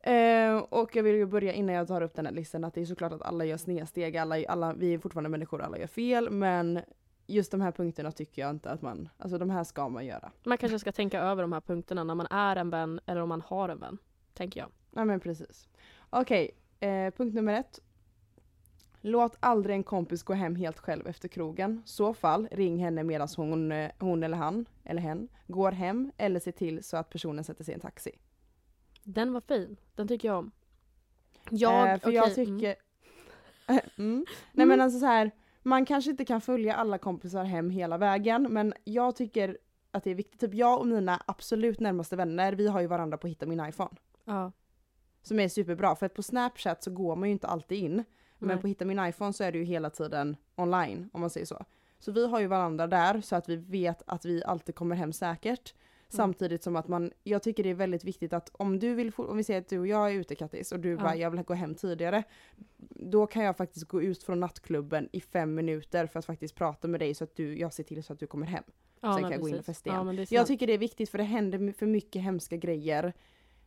Eh, 0.00 0.58
och 0.58 0.96
jag 0.96 1.02
vill 1.02 1.14
ju 1.14 1.26
börja 1.26 1.52
innan 1.52 1.74
jag 1.74 1.88
tar 1.88 2.02
upp 2.02 2.14
den 2.14 2.26
här 2.26 2.32
listan 2.32 2.64
att 2.64 2.74
det 2.74 2.80
är 2.80 2.84
såklart 2.84 3.12
att 3.12 3.22
alla 3.22 3.44
gör 3.44 3.56
snedsteg, 3.56 4.16
alla, 4.16 4.44
alla, 4.48 4.72
vi 4.72 4.94
är 4.94 4.98
fortfarande 4.98 5.30
människor, 5.30 5.62
alla 5.62 5.78
gör 5.78 5.86
fel 5.86 6.30
men 6.30 6.80
just 7.28 7.50
de 7.50 7.60
här 7.60 7.72
punkterna 7.72 8.12
tycker 8.12 8.42
jag 8.42 8.50
inte 8.50 8.70
att 8.70 8.82
man, 8.82 9.08
alltså 9.18 9.38
de 9.38 9.50
här 9.50 9.64
ska 9.64 9.88
man 9.88 10.06
göra. 10.06 10.32
Man 10.44 10.58
kanske 10.58 10.78
ska 10.78 10.92
tänka 10.92 11.20
över 11.20 11.42
de 11.42 11.52
här 11.52 11.60
punkterna 11.60 12.04
när 12.04 12.14
man 12.14 12.26
är 12.30 12.56
en 12.56 12.70
vän 12.70 13.00
eller 13.06 13.20
om 13.20 13.28
man 13.28 13.40
har 13.40 13.68
en 13.68 13.80
vän. 13.80 13.98
Tänker 14.34 14.60
jag. 14.60 14.68
Ja 14.90 15.04
men 15.04 15.20
precis. 15.20 15.68
Okej, 16.10 16.50
eh, 16.80 17.10
punkt 17.10 17.34
nummer 17.34 17.52
ett. 17.60 17.80
Låt 19.00 19.36
aldrig 19.40 19.76
en 19.76 19.82
kompis 19.82 20.22
gå 20.22 20.32
hem 20.32 20.56
helt 20.56 20.78
själv 20.78 21.06
efter 21.06 21.28
krogen. 21.28 21.82
Så 21.84 22.14
fall, 22.14 22.48
ring 22.50 22.78
henne 22.78 23.02
medan 23.02 23.28
hon, 23.36 23.72
eh, 23.72 23.90
hon 23.98 24.22
eller 24.22 24.36
han, 24.36 24.66
eller 24.84 25.02
hen, 25.02 25.28
går 25.46 25.72
hem 25.72 26.12
eller 26.16 26.40
se 26.40 26.52
till 26.52 26.84
så 26.84 26.96
att 26.96 27.10
personen 27.10 27.44
sätter 27.44 27.64
sig 27.64 27.72
i 27.72 27.74
en 27.74 27.80
taxi. 27.80 28.10
Den 29.04 29.32
var 29.32 29.40
fin. 29.40 29.76
Den 29.94 30.08
tycker 30.08 30.28
jag 30.28 30.38
om. 30.38 30.50
Jag, 31.50 31.92
eh, 31.92 31.98
för 31.98 32.10
jag 32.10 32.28
okej, 32.30 32.44
mm. 32.44 32.58
tycker... 32.58 32.76
mm. 33.98 34.24
Nej 34.52 34.64
Mm. 34.64 34.68
men 34.68 34.80
alltså 34.80 34.98
så 34.98 35.06
här, 35.06 35.30
man 35.62 35.84
kanske 35.84 36.10
inte 36.10 36.24
kan 36.24 36.40
följa 36.40 36.74
alla 36.74 36.98
kompisar 36.98 37.44
hem 37.44 37.70
hela 37.70 37.98
vägen 37.98 38.42
men 38.50 38.74
jag 38.84 39.16
tycker 39.16 39.58
att 39.90 40.04
det 40.04 40.10
är 40.10 40.14
viktigt. 40.14 40.40
Typ 40.40 40.54
jag 40.54 40.80
och 40.80 40.86
mina 40.86 41.22
absolut 41.26 41.80
närmaste 41.80 42.16
vänner, 42.16 42.52
vi 42.52 42.68
har 42.68 42.80
ju 42.80 42.86
varandra 42.86 43.18
på 43.18 43.26
Hitta 43.26 43.46
min 43.46 43.66
iPhone. 43.68 43.96
Ja. 44.24 44.52
Som 45.22 45.40
är 45.40 45.48
superbra 45.48 45.96
för 45.96 46.06
att 46.06 46.14
på 46.14 46.22
Snapchat 46.22 46.82
så 46.82 46.90
går 46.90 47.16
man 47.16 47.28
ju 47.28 47.32
inte 47.32 47.46
alltid 47.46 47.78
in. 47.78 48.04
Men 48.38 48.48
Nej. 48.48 48.58
på 48.58 48.66
Hitta 48.66 48.84
min 48.84 49.06
iPhone 49.06 49.32
så 49.32 49.44
är 49.44 49.52
det 49.52 49.58
ju 49.58 49.64
hela 49.64 49.90
tiden 49.90 50.36
online 50.56 51.10
om 51.12 51.20
man 51.20 51.30
säger 51.30 51.46
så. 51.46 51.64
Så 51.98 52.12
vi 52.12 52.26
har 52.26 52.40
ju 52.40 52.46
varandra 52.46 52.86
där 52.86 53.20
så 53.20 53.36
att 53.36 53.48
vi 53.48 53.56
vet 53.56 54.02
att 54.06 54.24
vi 54.24 54.44
alltid 54.44 54.74
kommer 54.74 54.96
hem 54.96 55.12
säkert. 55.12 55.74
Samtidigt 56.08 56.62
som 56.62 56.76
att 56.76 56.88
man, 56.88 57.12
jag 57.24 57.42
tycker 57.42 57.62
det 57.62 57.70
är 57.70 57.74
väldigt 57.74 58.04
viktigt 58.04 58.32
att 58.32 58.50
om 58.52 58.78
du 58.78 58.94
vill, 58.94 59.12
om 59.16 59.36
vi 59.36 59.44
säger 59.44 59.60
att 59.60 59.68
du 59.68 59.78
och 59.78 59.86
jag 59.86 60.10
är 60.10 60.14
ute 60.14 60.34
Kattis 60.34 60.72
och 60.72 60.80
du 60.80 60.90
Ja. 60.90 60.96
bara 60.96 61.16
jag 61.16 61.30
vill 61.30 61.42
gå 61.42 61.54
hem 61.54 61.74
tidigare. 61.74 62.22
Då 62.88 63.26
kan 63.26 63.44
jag 63.44 63.56
faktiskt 63.56 63.88
gå 63.88 64.02
ut 64.02 64.22
från 64.22 64.40
nattklubben 64.40 65.08
i 65.12 65.20
fem 65.20 65.54
minuter 65.54 66.06
för 66.06 66.18
att 66.18 66.24
faktiskt 66.24 66.54
prata 66.54 66.88
med 66.88 67.00
dig 67.00 67.14
så 67.14 67.24
att 67.24 67.36
du, 67.36 67.58
jag 67.58 67.72
ser 67.72 67.84
till 67.84 68.04
så 68.04 68.12
att 68.12 68.18
du 68.18 68.26
kommer 68.26 68.46
hem. 68.46 68.64
Ja, 69.00 69.12
Sen 69.14 69.22
kan 69.22 69.32
jag 69.32 69.40
gå 69.40 69.48
in 69.48 69.58
och 69.58 69.64
festa 69.64 69.90
igen. 69.90 70.16
Ja, 70.16 70.24
Jag 70.30 70.46
tycker 70.46 70.66
det 70.66 70.72
är 70.72 70.78
viktigt 70.78 71.10
för 71.10 71.18
det 71.18 71.24
händer 71.24 71.72
för 71.72 71.86
mycket 71.86 72.22
hemska 72.22 72.56
grejer. 72.56 73.12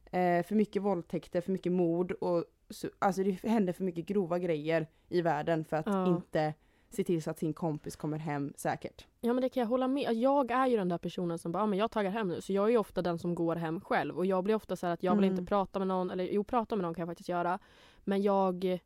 Eh, 0.05 0.43
för 0.45 0.55
mycket 0.55 0.81
våldtäkter, 0.81 1.41
för 1.41 1.51
mycket 1.51 1.71
mord 1.71 2.12
och 2.12 2.45
så, 2.69 2.89
alltså 3.00 3.24
det 3.24 3.31
händer 3.31 3.74
för 3.74 3.83
mycket 3.83 4.05
grova 4.05 4.39
grejer 4.39 4.88
i 5.10 5.21
världen 5.21 5.65
för 5.65 5.77
att 5.77 5.86
Ja. 5.88 6.07
inte 6.15 6.53
se 6.93 7.03
till 7.03 7.24
så 7.24 7.29
att 7.31 7.39
sin 7.39 7.53
kompis 7.53 7.95
kommer 7.95 8.17
hem 8.17 8.53
säkert. 8.57 9.05
Ja 9.21 9.33
men 9.33 9.41
det 9.41 9.50
kan 9.50 9.62
jag 9.62 9.67
hålla 9.67 9.88
med. 9.88 10.13
Jag 10.13 10.51
är 10.51 10.67
ju 10.67 10.77
den 10.77 10.89
där 10.89 10.98
personen 10.98 11.39
som 11.39 11.51
bara, 11.51 11.60
ja, 11.60 11.65
men 11.65 11.79
jag 11.79 11.91
taggar 11.91 12.12
hem 12.12 12.27
nu. 12.27 12.41
Så 12.41 12.53
jag 12.53 12.65
är 12.65 12.69
ju 12.69 12.77
ofta 12.77 13.01
den 13.01 13.19
som 13.19 13.36
går 13.36 13.55
hem 13.55 13.81
själv. 13.81 14.17
Och 14.17 14.25
jag 14.25 14.43
blir 14.43 14.55
ofta 14.55 14.75
så 14.75 14.86
här 14.86 14.93
att 14.93 15.03
jag 15.03 15.15
vill 15.15 15.24
Mm. 15.24 15.38
inte 15.39 15.50
prata 15.50 15.79
med 15.79 15.88
någon. 15.88 16.12
Eller 16.12 16.24
jo, 16.24 16.43
prata 16.43 16.75
med 16.75 16.83
någon 16.83 16.93
kan 16.93 17.01
jag 17.01 17.10
faktiskt 17.10 17.29
göra. 17.29 17.60
Men 18.03 18.21
jag... 18.21 18.79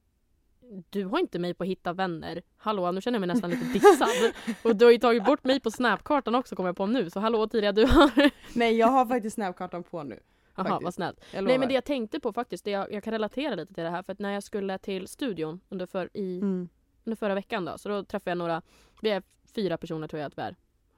Du 0.90 1.06
har 1.06 1.20
inte 1.20 1.40
mig 1.40 1.54
på 1.54 1.64
hitta 1.64 1.94
vänner. 1.94 2.42
Hallå, 2.58 2.92
nu 2.92 3.02
känner 3.02 3.16
jag 3.16 3.28
mig 3.28 3.28
nästan 3.28 3.50
lite 3.50 3.66
dissad. 3.74 4.08
Och 4.64 4.76
du 4.76 4.86
har 4.86 4.92
ju 4.92 4.98
tagit 4.98 5.26
bort 5.26 5.44
mig 5.44 5.60
på 5.60 5.72
snapkartan 5.72 6.36
också 6.36 6.56
kommer 6.56 6.70
jag 6.70 6.78
på 6.78 6.86
nu. 6.86 7.10
Så 7.10 7.20
hallå 7.20 7.48
Tidia, 7.48 7.72
du 7.72 7.86
har... 7.86 8.32
Nej 8.58 8.76
jag 8.78 8.88
har 8.88 9.06
faktiskt 9.06 9.34
snapkartan 9.34 9.84
på 9.84 10.04
nu. 10.04 10.20
Jaha, 10.56 10.80
vad 10.84 10.94
snällt. 10.94 11.20
Nej 11.34 11.58
men 11.58 11.68
det 11.68 11.74
jag 11.74 11.84
tänkte 11.86 12.20
på 12.20 12.34
faktiskt, 12.34 12.66
det 12.66 12.72
jag, 12.72 12.92
jag 12.94 13.04
kan 13.04 13.12
relatera 13.12 13.56
lite 13.56 13.74
till 13.74 13.84
det 13.84 13.90
här. 13.90 14.04
För 14.04 14.14
att 14.14 14.20
när 14.20 14.32
jag 14.32 14.44
skulle 14.44 14.78
till 14.78 15.08
studion 15.08 15.60
under, 15.70 15.86
för, 15.86 16.10
i, 16.14 16.40
Mm. 16.40 16.70
Under 17.06 17.16
förra 17.16 17.36
veckan 17.36 17.66
då. 17.66 17.78
Så 17.78 17.90
då 17.90 18.04
träffade 18.04 18.32
jag 18.32 18.38
några, 18.38 18.62
vi 19.02 19.10
är 19.10 19.24
fyra 19.56 19.78
personer 19.78 20.08
tror 20.08 20.20
jag 20.20 20.28
att 20.28 20.38
vi 20.38 20.42
är. 20.42 20.56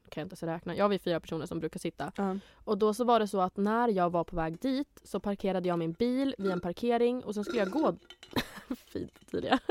Kan 0.09 0.21
jag 0.21 0.25
inte 0.25 0.35
så 0.35 0.45
räkna. 0.45 0.75
Ja 0.75 0.87
vi 0.87 0.95
är 0.95 0.99
fyra 0.99 1.19
personer 1.19 1.45
som 1.45 1.59
brukar 1.59 1.79
sitta. 1.79 2.11
Ja. 2.15 2.37
Och 2.53 2.77
då 2.77 2.93
så 2.93 3.03
var 3.03 3.19
det 3.19 3.27
så 3.27 3.41
att 3.41 3.57
när 3.57 3.87
jag 3.87 4.09
var 4.09 4.23
på 4.23 4.35
väg 4.35 4.59
dit 4.59 5.01
så 5.03 5.19
parkerade 5.19 5.67
jag 5.67 5.79
min 5.79 5.93
bil 5.93 6.35
vid 6.37 6.51
en 6.51 6.61
parkering 6.61 7.23
och 7.23 7.33
sen 7.33 7.43
skulle 7.43 7.59
jag 7.59 7.69
gå... 7.69 7.95
Fint 8.75 9.27
Tidia. 9.31 9.59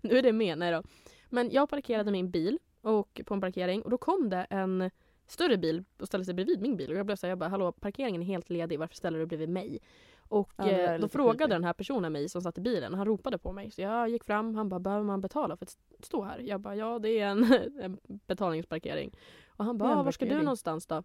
nu 0.00 0.18
är 0.18 0.22
det 0.22 0.32
med, 0.32 0.72
då. 0.72 0.82
Men 1.28 1.50
jag 1.50 1.70
parkerade 1.70 2.10
min 2.10 2.30
bil 2.30 2.58
och 2.80 3.20
på 3.26 3.34
en 3.34 3.40
parkering 3.40 3.82
och 3.82 3.90
då 3.90 3.98
kom 3.98 4.30
det 4.30 4.46
en 4.50 4.90
större 5.26 5.56
bil 5.56 5.84
och 5.98 6.06
ställde 6.06 6.24
sig 6.24 6.34
bredvid 6.34 6.60
min 6.60 6.76
bil 6.76 6.90
och 6.90 6.96
jag 6.96 7.06
blev 7.06 7.16
så 7.16 7.26
här, 7.26 7.30
jag 7.30 7.38
bara 7.38 7.48
hallå 7.48 7.72
parkeringen 7.72 8.22
är 8.22 8.26
helt 8.26 8.50
ledig, 8.50 8.78
varför 8.78 8.94
ställer 8.94 9.18
du 9.18 9.26
bredvid 9.26 9.48
mig? 9.48 9.78
Och 10.28 10.52
Ja, 10.56 10.68
eh, 10.68 11.00
då 11.00 11.08
frågade 11.08 11.38
creepy. 11.38 11.52
den 11.52 11.64
här 11.64 11.72
personen 11.72 12.12
mig 12.12 12.28
som 12.28 12.42
satt 12.42 12.58
i 12.58 12.60
bilen, 12.60 12.94
han 12.94 13.06
ropade 13.06 13.38
på 13.38 13.52
mig 13.52 13.70
så 13.70 13.80
jag 13.82 14.08
gick 14.08 14.24
fram, 14.24 14.54
han 14.54 14.68
bara 14.68 14.80
behöver 14.80 15.04
man 15.04 15.20
betala 15.20 15.56
för 15.56 15.64
att 15.66 15.76
stå 16.00 16.22
här? 16.22 16.38
Jag 16.38 16.60
bara 16.60 16.76
ja 16.76 16.98
det 16.98 17.18
är 17.18 17.26
en, 17.26 17.44
en 17.80 17.98
betalningsparkering. 18.26 19.16
Och 19.48 19.64
han 19.64 19.78
bara 19.78 20.02
var 20.02 20.12
ska 20.12 20.24
du 20.26 20.42
någonstans 20.42 20.86
då? 20.86 21.02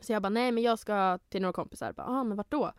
Så 0.00 0.12
jag 0.12 0.22
bara 0.22 0.28
nej 0.30 0.52
men 0.52 0.62
jag 0.62 0.78
ska 0.78 1.18
till 1.28 1.42
några 1.42 1.52
kompisar. 1.52 1.94
Ah, 1.96 2.24
men 2.24 2.36
vart 2.36 2.50
då? 2.50 2.72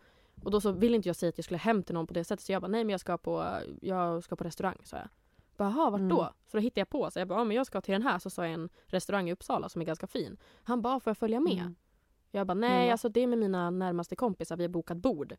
Och 0.44 0.50
då 0.50 0.60
så 0.60 0.72
ville 0.72 0.96
inte 0.96 1.08
jag 1.08 1.16
säga 1.16 1.28
att 1.28 1.38
jag 1.38 1.44
skulle 1.44 1.58
hem 1.58 1.82
till 1.82 1.94
någon 1.94 2.06
på 2.06 2.14
det 2.14 2.24
sättet 2.24 2.44
så 2.46 2.52
jag 2.52 2.62
bara 2.62 2.68
nej 2.68 2.84
men 2.84 2.90
jag 2.90 3.00
ska 3.00 3.18
på, 3.18 3.46
jag 3.80 4.24
ska 4.24 4.36
på 4.36 4.44
restaurang 4.44 4.76
sa 4.84 4.96
jag. 4.96 5.08
"Jaha, 5.56 5.90
vart 5.90 6.00
då? 6.10 6.20
Mm. 6.20 6.32
Så 6.46 6.56
då 6.56 6.58
hittade 6.58 6.80
jag 6.80 6.88
på. 6.88 7.10
Så 7.10 7.18
jag 7.18 7.28
bara, 7.28 7.40
ah, 7.40 7.44
men 7.44 7.56
jag 7.56 7.66
ska 7.66 7.80
till 7.80 7.92
den 7.92 8.02
här. 8.02 8.18
Så 8.18 8.30
sa 8.30 8.44
jag 8.44 8.54
en 8.54 8.68
restaurang 8.86 9.28
i 9.28 9.32
Uppsala 9.32 9.68
som 9.68 9.80
är 9.80 9.86
ganska 9.86 10.06
fin. 10.06 10.36
Han 10.64 10.82
bara, 10.82 11.00
får 11.00 11.10
jag 11.10 11.18
följa 11.18 11.40
med? 11.40 11.52
Mm. 11.60 11.74
Jag 12.30 12.46
bara, 12.46 12.54
Men 12.54 12.70
nej 12.70 12.90
alltså 12.90 13.08
det 13.08 13.20
är 13.20 13.26
med 13.26 13.38
mina 13.38 13.70
närmaste 13.70 14.16
kompisar, 14.16 14.56
vi 14.56 14.64
har 14.64 14.68
bokat 14.68 14.96
bord. 14.96 15.34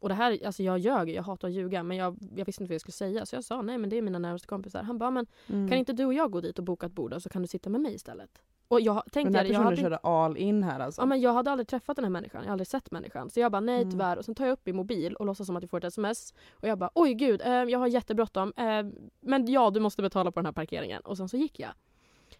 Och 0.00 0.08
det 0.08 0.14
här, 0.14 0.46
alltså 0.46 0.62
jag 0.62 0.78
ljög, 0.78 1.10
jag 1.10 1.22
hatar 1.22 1.48
att 1.48 1.54
ljuga 1.54 1.82
men 1.82 1.96
jag, 1.96 2.16
jag 2.36 2.44
visste 2.44 2.62
inte 2.62 2.70
vad 2.70 2.74
jag 2.74 2.80
skulle 2.80 2.92
säga 2.92 3.26
så 3.26 3.36
jag 3.36 3.44
sa 3.44 3.62
nej 3.62 3.78
men 3.78 3.90
det 3.90 3.96
är 3.98 4.02
mina 4.02 4.18
närmaste 4.18 4.46
kompisar. 4.48 4.82
Han 4.82 4.98
bara, 4.98 5.10
men 5.10 5.26
Mm. 5.48 5.68
kan 5.68 5.78
inte 5.78 5.92
du 5.92 6.04
och 6.04 6.14
jag 6.14 6.30
gå 6.30 6.40
dit 6.40 6.58
och 6.58 6.64
boka 6.64 6.86
ett 6.86 6.92
bord 6.92 7.12
och 7.12 7.22
så 7.22 7.28
kan 7.28 7.42
du 7.42 7.48
sitta 7.48 7.70
med 7.70 7.80
mig 7.80 7.94
istället? 7.94 8.42
Och 8.68 8.80
jag 8.80 8.94
Den 8.96 9.02
tänkte, 9.10 9.38
här 9.38 9.44
jag, 9.44 9.48
jag 9.48 9.52
personen 9.52 9.66
hade, 9.66 9.76
körde 9.76 9.96
all 9.96 10.36
in 10.36 10.62
här 10.62 10.80
alltså. 10.80 11.02
ja, 11.02 11.06
men 11.06 11.20
jag 11.20 11.32
hade 11.32 11.50
aldrig 11.50 11.68
träffat 11.68 11.96
den 11.96 12.04
här 12.04 12.10
människan, 12.10 12.38
jag 12.38 12.42
hade 12.42 12.52
aldrig 12.52 12.66
sett 12.68 12.90
människan. 12.90 13.30
Så 13.30 13.40
jag 13.40 13.52
bara 13.52 13.60
nej 13.60 13.80
Mm. 13.82 13.90
tyvärr 13.90 14.16
och 14.16 14.24
sen 14.24 14.34
tar 14.34 14.46
jag 14.46 14.52
upp 14.52 14.66
min 14.66 14.76
mobil 14.76 15.14
och 15.14 15.26
låtsas 15.26 15.46
som 15.46 15.56
att 15.56 15.62
jag 15.62 15.70
får 15.70 15.78
ett 15.78 15.84
sms. 15.84 16.34
Och 16.52 16.68
jag 16.68 16.78
bara 16.78 16.90
oj 16.94 17.14
gud, 17.14 17.40
eh, 17.42 17.48
jag 17.52 17.78
har 17.78 17.86
jättebråttom. 17.86 18.52
Eh, 18.56 18.86
men 19.20 19.46
ja, 19.52 19.70
du 19.70 19.80
måste 19.80 20.02
betala 20.02 20.30
på 20.32 20.40
den 20.40 20.46
här 20.46 20.52
parkeringen. 20.52 21.02
Och 21.02 21.16
sen 21.16 21.28
så 21.28 21.36
gick 21.36 21.60
jag. 21.60 21.70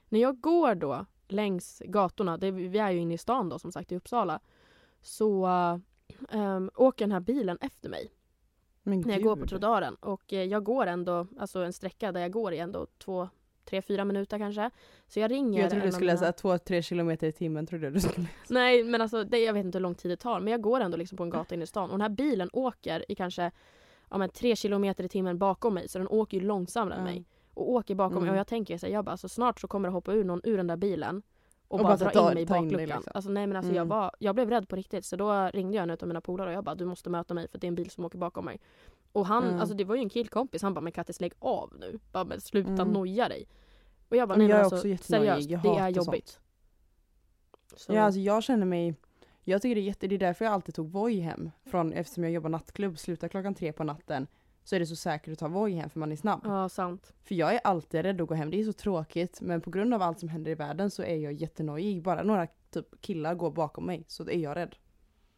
När 0.09 0.21
jag 0.21 0.41
går 0.41 0.75
då 0.75 1.07
längs 1.29 1.83
gatorna, 1.87 2.37
det, 2.37 2.51
vi 2.51 2.79
är 2.79 2.91
ju 2.91 2.99
inne 2.99 3.15
i 3.15 3.19
stan 3.19 3.49
då 3.49 3.59
som 3.59 3.73
sagt 3.73 3.93
i 3.93 3.97
Uppsala. 3.97 4.41
Så 5.03 5.49
eh, 6.33 6.61
åker 6.77 7.05
den 7.05 7.13
här 7.13 7.21
bilen 7.21 7.59
efter 7.61 7.89
mig 7.89 8.11
Men 8.83 9.01
när 9.01 9.15
jag 9.15 9.23
går 9.23 9.37
på 9.37 9.47
trottoaren. 9.47 9.95
Och 9.95 10.33
eh, 10.33 10.45
jag 10.45 10.65
går 10.65 10.87
ändå, 10.87 11.27
alltså 11.39 11.59
en 11.63 11.73
sträcka 11.73 12.13
där 12.13 12.21
jag 12.21 12.31
går 12.33 12.53
i 12.53 12.59
ändå 12.59 12.87
två, 12.99 13.29
tre, 13.65 13.83
fyra 13.83 14.05
minuter 14.05 14.39
kanske. 14.39 14.71
Så 15.07 15.21
jag 15.21 15.31
ringer 15.31 15.61
Jag 15.63 15.71
trodde 15.71 15.87
du 15.87 15.93
skulle 15.93 16.07
mina- 16.11 16.19
säga 16.19 16.33
två, 16.33 16.59
tre 16.59 16.83
kilometer 16.83 17.27
i 17.27 17.33
timmen 17.33 17.67
trodde 17.67 17.91
du 17.91 18.01
skulle 18.01 18.27
Nej 18.49 18.85
men 18.85 19.01
alltså 19.01 19.25
det, 19.25 19.39
jag 19.39 19.53
vet 19.53 19.65
inte 19.65 19.79
hur 19.79 19.83
lång 19.83 19.95
tid 19.95 20.11
det 20.11 20.17
tar 20.17 20.41
men 20.41 20.51
jag 20.51 20.61
går 20.61 20.81
ändå 20.81 20.97
liksom 20.97 21.17
på 21.17 21.23
en 21.23 21.31
gata 21.31 21.55
inne 21.55 21.65
i 21.65 21.67
stan 21.67 21.85
och 21.91 21.95
den 21.99 22.01
här 22.01 22.09
bilen 22.09 22.51
åker 22.53 23.05
i 23.13 23.15
kanske 23.15 23.51
ja, 24.11 24.19
men, 24.19 24.29
tre 24.31 24.57
kilometer 24.57 25.05
i 25.05 25.09
timmen 25.09 25.39
bakom 25.39 25.75
mig 25.75 25.89
så 25.89 25.99
den 25.99 26.09
åker 26.09 26.37
ju 26.41 26.45
långsammare 26.45 26.95
än 26.95 27.07
Ja. 27.07 27.13
mig. 27.13 27.25
Och 27.55 27.71
åker 27.71 27.95
bakom 27.95 28.15
mig 28.15 28.23
Mm. 28.23 28.33
och 28.35 28.39
jag 28.39 28.47
tänker 28.47 28.79
så 28.79 28.87
här, 28.87 28.93
jag 28.93 29.05
bara 29.05 29.11
alltså, 29.11 29.29
snart 29.29 29.61
så 29.61 29.69
kommer 29.69 29.89
det 29.89 29.93
hoppa 29.93 30.13
ur 30.13 30.25
någon 30.25 30.41
ur 30.45 30.57
den 30.57 30.67
där 30.67 30.77
bilen 30.77 31.23
och, 31.71 31.81
Och 31.81 31.87
bara, 31.87 31.97
bara 31.97 32.11
dra 32.11 32.21
in 32.21 32.35
mig 32.35 32.43
i 32.43 32.45
dig, 32.45 32.47
bakluckan. 32.47 32.87
liksom. 32.87 33.13
Alltså 33.15 33.31
nej 33.31 33.47
men 33.47 33.57
alltså 33.57 33.73
jag, 33.73 33.77
Mm. 33.87 33.89
var, 33.89 34.11
jag 34.19 34.35
blev 34.35 34.51
rädd 34.51 34.69
på 34.69 34.77
riktigt 34.77 35.05
så 35.05 35.17
då 35.17 35.51
ringde 35.55 35.77
jag 35.77 35.83
en 35.83 35.91
av 35.91 36.09
mina 36.09 36.21
polare 36.21 36.49
och 36.49 36.55
jag 36.55 36.65
bara 36.65 36.75
du 36.75 36.85
måste 36.85 37.11
möta 37.11 37.35
mig 37.35 37.49
för 37.49 37.59
det 37.59 37.67
är 37.67 37.69
en 37.69 37.75
bil 37.75 37.91
som 37.91 38.05
åker 38.05 38.19
bakom 38.19 38.45
mig. 38.45 38.61
Och 39.13 39.27
han, 39.27 39.45
Mm. 39.49 39.61
alltså 39.61 39.75
det 39.77 39.85
var 39.85 39.95
ju 39.95 40.01
en 40.03 40.09
killkompis, 40.09 40.63
han 40.63 40.75
bara 40.75 40.81
men 40.81 40.93
Kattis 40.93 41.21
lägg 41.21 41.33
av 41.39 41.73
nu. 41.81 41.99
Bara 42.13 42.25
men 42.25 42.41
sluta 42.41 42.71
Mm. 42.71 42.89
noja 42.89 43.29
dig. 43.29 43.49
Och 44.09 44.17
jag 44.17 44.29
bara 44.29 44.39
Men 44.39 44.47
nej 44.47 44.57
jag 44.57 44.57
men 44.57 44.65
alltså 44.65 44.77
seriöst, 45.05 45.11
Jag 45.51 45.63
det 45.63 45.69
är 45.69 45.93
sånt. 45.93 45.97
jobbigt. 46.07 46.41
Så, 47.77 47.93
Ja 47.95 48.03
alltså 48.03 48.21
jag 48.21 48.43
känner 48.43 48.67
mig 48.67 48.95
Jag 49.45 49.63
tycker 49.63 49.75
det 49.75 49.81
är 49.81 49.83
jätte, 49.83 50.07
det 50.07 50.15
är 50.15 50.19
därför 50.19 50.45
jag 50.45 50.55
alltid 50.55 50.75
tog 50.75 50.91
Voi 50.91 51.21
hem. 51.21 51.51
Från, 51.65 51.93
eftersom 51.93 52.25
jag 52.25 52.33
jobbar 52.33 52.51
nattklubb, 52.51 52.99
slutar 52.99 53.29
klockan 53.29 53.55
tre 53.55 53.73
på 53.73 53.85
natten. 53.85 54.27
Så 54.71 54.77
är 54.77 54.81
det 54.81 54.87
så 54.87 54.97
säkert 54.97 55.33
att 55.33 55.39
ta 55.39 55.49
Voi 55.49 55.73
hem 55.73 55.91
för 55.91 56.01
man 56.01 56.13
är 56.13 56.17
snabb. 56.17 56.41
ja 56.45 56.69
sant. 56.69 57.13
För 57.25 57.35
jag 57.35 57.55
är 57.55 57.61
alltid 57.65 58.03
rädd 58.03 58.21
att 58.21 58.29
gå 58.29 58.35
hem, 58.35 58.51
det 58.51 58.61
är 58.61 58.65
så 58.65 58.73
tråkigt. 58.73 59.41
Men 59.41 59.61
på 59.61 59.71
grund 59.71 59.95
av 59.95 60.03
allt 60.03 60.21
som 60.21 60.29
händer 60.29 60.51
i 60.51 60.55
världen 60.55 60.91
så 60.91 61.03
är 61.03 61.17
jag 61.17 61.33
jättenojig. 61.33 62.03
Bara 62.03 62.23
några 62.23 62.47
typ 62.71 63.01
killar 63.01 63.35
går 63.35 63.51
bakom 63.51 63.87
mig 63.87 64.05
så 64.09 64.23
är 64.23 64.39
jag 64.39 64.57
rädd. 64.57 64.77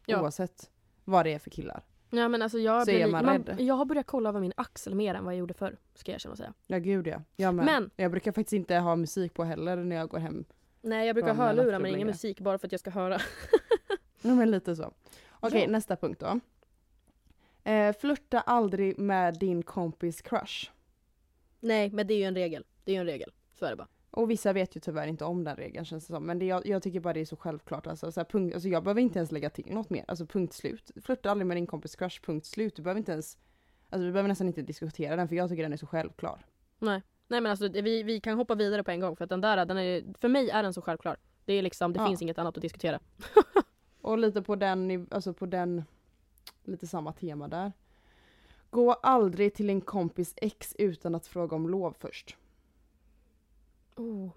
Ja. 0.06 0.20
Oavsett 0.22 0.70
vad 1.04 1.26
det 1.26 1.32
är 1.32 1.38
för 1.38 1.50
killar. 1.50 1.84
Ja 2.10 2.28
men 2.28 2.42
alltså 2.42 2.58
jag, 2.58 2.82
Så 2.82 2.90
blir 2.90 3.00
är 3.00 3.10
man 3.10 3.24
rädd. 3.24 3.56
jag 3.60 3.74
har 3.74 3.84
börjat 3.84 4.06
kolla 4.06 4.28
över 4.28 4.40
min 4.40 4.52
axel 4.56 4.94
mer 4.94 5.14
än 5.14 5.24
vad 5.24 5.34
jag 5.34 5.38
gjorde 5.38 5.54
förr. 5.54 5.78
Ska 5.94 6.10
jag 6.10 6.14
erkänna 6.16 6.32
och 6.32 6.38
säga. 6.38 6.52
Ja 6.66 6.78
gud 6.78 7.06
ja. 7.06 7.22
Jag 7.36 7.54
med. 7.54 7.64
Men- 7.64 7.90
Jag 7.96 8.10
brukar 8.10 8.32
faktiskt 8.32 8.52
inte 8.52 8.76
ha 8.76 8.96
musik 8.96 9.34
på 9.34 9.44
heller 9.44 9.76
när 9.76 9.96
jag 9.96 10.08
går 10.08 10.18
hem. 10.18 10.44
Nej 10.80 11.06
jag 11.06 11.14
brukar 11.16 11.34
hörlurar 11.34 11.78
men 11.78 11.94
ingen 11.94 12.06
musik 12.06 12.40
bara 12.40 12.58
för 12.58 12.66
att 12.68 12.72
jag 12.72 12.80
ska 12.80 12.90
höra. 12.90 13.18
Ja 14.22 14.34
men 14.34 14.50
lite 14.50 14.76
så. 14.76 14.92
Okej 15.40 15.62
Ja. 15.62 15.68
nästa 15.70 15.96
punkt 15.96 16.20
då. 16.20 16.40
Eh, 17.64 17.96
flirta 17.96 18.40
aldrig 18.40 18.98
med 18.98 19.38
din 19.38 19.62
kompis 19.62 20.22
crush. 20.22 20.70
Nej 21.60 21.90
men 21.90 22.06
det 22.06 22.14
är 22.14 22.18
ju 22.18 22.24
en 22.24 22.34
regel. 22.34 22.64
Det 22.84 22.92
är 22.92 22.94
ju 22.94 23.00
en 23.00 23.06
regel. 23.06 23.32
Så 23.52 23.66
är 23.66 23.70
det 23.70 23.76
bara. 23.76 23.88
Och 24.10 24.30
vissa 24.30 24.52
vet 24.52 24.76
ju 24.76 24.80
tyvärr 24.80 25.06
inte 25.06 25.24
om 25.24 25.44
den 25.44 25.56
regeln 25.56 25.84
känns 25.84 26.06
det 26.06 26.12
som. 26.14 26.26
Men 26.26 26.38
det, 26.38 26.44
jag, 26.46 26.66
jag 26.66 26.82
tycker 26.82 27.00
bara 27.00 27.14
det 27.14 27.20
är 27.20 27.24
så 27.24 27.36
självklart. 27.36 27.86
Alltså, 27.86 28.12
så 28.12 28.20
här, 28.20 28.24
punkt, 28.24 28.54
alltså, 28.54 28.68
jag 28.68 28.84
behöver 28.84 29.00
inte 29.00 29.18
ens 29.18 29.32
lägga 29.32 29.50
till 29.50 29.74
något 29.74 29.90
mer. 29.90 30.04
Alltså 30.08 30.26
punkt 30.26 30.52
slut. 30.54 30.90
Flirta 31.04 31.30
aldrig 31.30 31.46
med 31.46 31.56
din 31.56 31.66
kompis 31.66 31.96
crush, 31.96 32.20
punkt 32.22 32.46
slut. 32.46 32.76
Du 32.76 32.82
behöver 32.82 32.98
inte 32.98 33.12
ens 33.12 33.38
Alltså 33.90 34.06
vi 34.06 34.12
behöver 34.12 34.28
nästan 34.28 34.46
inte 34.46 34.62
diskutera 34.62 35.16
den 35.16 35.28
för 35.28 35.36
jag 35.36 35.48
tycker 35.48 35.62
den 35.62 35.72
är 35.72 35.76
så 35.76 35.86
självklar. 35.86 36.46
Nej. 36.78 37.02
Nej 37.28 37.40
men 37.40 37.50
alltså 37.50 37.68
vi, 37.68 38.02
vi 38.02 38.20
kan 38.20 38.36
hoppa 38.36 38.54
vidare 38.54 38.84
på 38.84 38.90
en 38.90 39.00
gång 39.00 39.16
för 39.16 39.24
att 39.24 39.30
den 39.30 39.40
där, 39.40 39.64
den 39.66 39.78
är, 39.78 40.04
för 40.18 40.28
mig 40.28 40.50
är 40.50 40.62
den 40.62 40.74
så 40.74 40.82
självklar. 40.82 41.16
Det 41.44 41.52
är 41.52 41.62
liksom, 41.62 41.92
det 41.92 42.00
Ja. 42.00 42.06
finns 42.06 42.22
inget 42.22 42.38
annat 42.38 42.56
att 42.56 42.62
diskutera. 42.62 43.00
Och 44.00 44.18
lite 44.18 44.42
på 44.42 44.56
den, 44.56 45.06
alltså 45.10 45.32
på 45.34 45.46
den, 45.46 45.84
lite 46.64 46.86
samma 46.86 47.12
tema 47.12 47.48
där. 47.48 47.72
Gå 48.70 48.92
aldrig 48.92 49.54
till 49.54 49.70
en 49.70 49.80
kompis 49.80 50.34
ex 50.36 50.74
utan 50.78 51.14
att 51.14 51.26
fråga 51.26 51.56
om 51.56 51.68
lov 51.68 51.96
först. 51.98 52.36
Oh. 53.96 54.30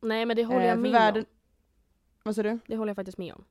Nej 0.00 0.26
men 0.26 0.36
det 0.36 0.44
håller 0.44 0.60
Eh, 0.60 0.66
jag 0.66 0.78
med 0.78 0.92
världen- 0.92 1.22
om. 1.24 1.28
Vad 2.22 2.34
sa 2.36 2.42
du? 2.42 2.58
Det 2.66 2.76
håller 2.76 2.90
jag 2.90 2.96
faktiskt 2.96 3.18
med 3.18 3.34
om. 3.34 3.44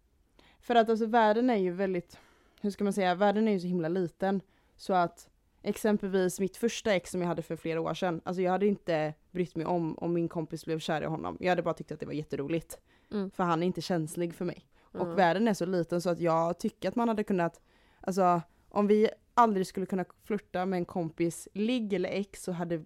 För 0.59 0.75
att 0.75 0.89
alltså 0.89 1.05
världen 1.05 1.49
är 1.49 1.55
ju 1.55 1.71
väldigt, 1.71 2.17
hur 2.61 2.69
ska 2.71 2.83
man 2.83 2.93
säga, 2.93 3.15
världen 3.15 3.47
är 3.47 3.51
ju 3.51 3.59
så 3.59 3.67
himla 3.67 3.87
liten. 3.87 4.41
Så 4.77 4.93
att 4.93 5.29
exempelvis 5.61 6.39
mitt 6.39 6.57
första 6.57 6.93
ex 6.93 7.11
som 7.11 7.21
jag 7.21 7.27
hade 7.27 7.41
för 7.41 7.55
flera 7.55 7.81
år 7.81 7.93
sedan, 7.93 8.21
alltså 8.23 8.41
jag 8.41 8.51
hade 8.51 8.67
inte 8.67 9.13
brytt 9.31 9.55
mig 9.55 9.65
om 9.65 9.97
om 9.97 10.13
min 10.13 10.27
kompis 10.27 10.65
blev 10.65 10.79
kär 10.79 11.01
i 11.01 11.05
honom. 11.05 11.37
Jag 11.39 11.49
hade 11.49 11.61
bara 11.61 11.73
tyckt 11.73 11.91
att 11.91 11.99
det 11.99 12.05
var 12.05 12.13
jätteroligt. 12.13 12.79
Mm. 13.11 13.31
För 13.31 13.43
han 13.43 13.63
är 13.63 13.67
inte 13.67 13.81
känslig 13.81 14.33
för 14.35 14.45
mig. 14.45 14.65
Och 14.81 15.01
Mm. 15.05 15.15
världen 15.15 15.47
är 15.47 15.53
så 15.53 15.65
liten 15.65 16.01
så 16.01 16.09
att 16.09 16.19
jag 16.19 16.57
tycker 16.59 16.89
att 16.89 16.95
man 16.95 17.07
hade 17.07 17.23
kunnat, 17.23 17.61
alltså 18.05 18.41
om 18.69 18.87
vi 18.87 19.09
aldrig 19.33 19.67
skulle 19.67 19.85
kunna 19.85 20.05
flirta 20.23 20.65
med 20.65 20.77
en 20.77 20.85
kompis 20.85 21.47
ligg 21.53 21.93
eller 21.93 22.09
ex 22.09 22.43
så 22.43 22.51
hade 22.51 22.83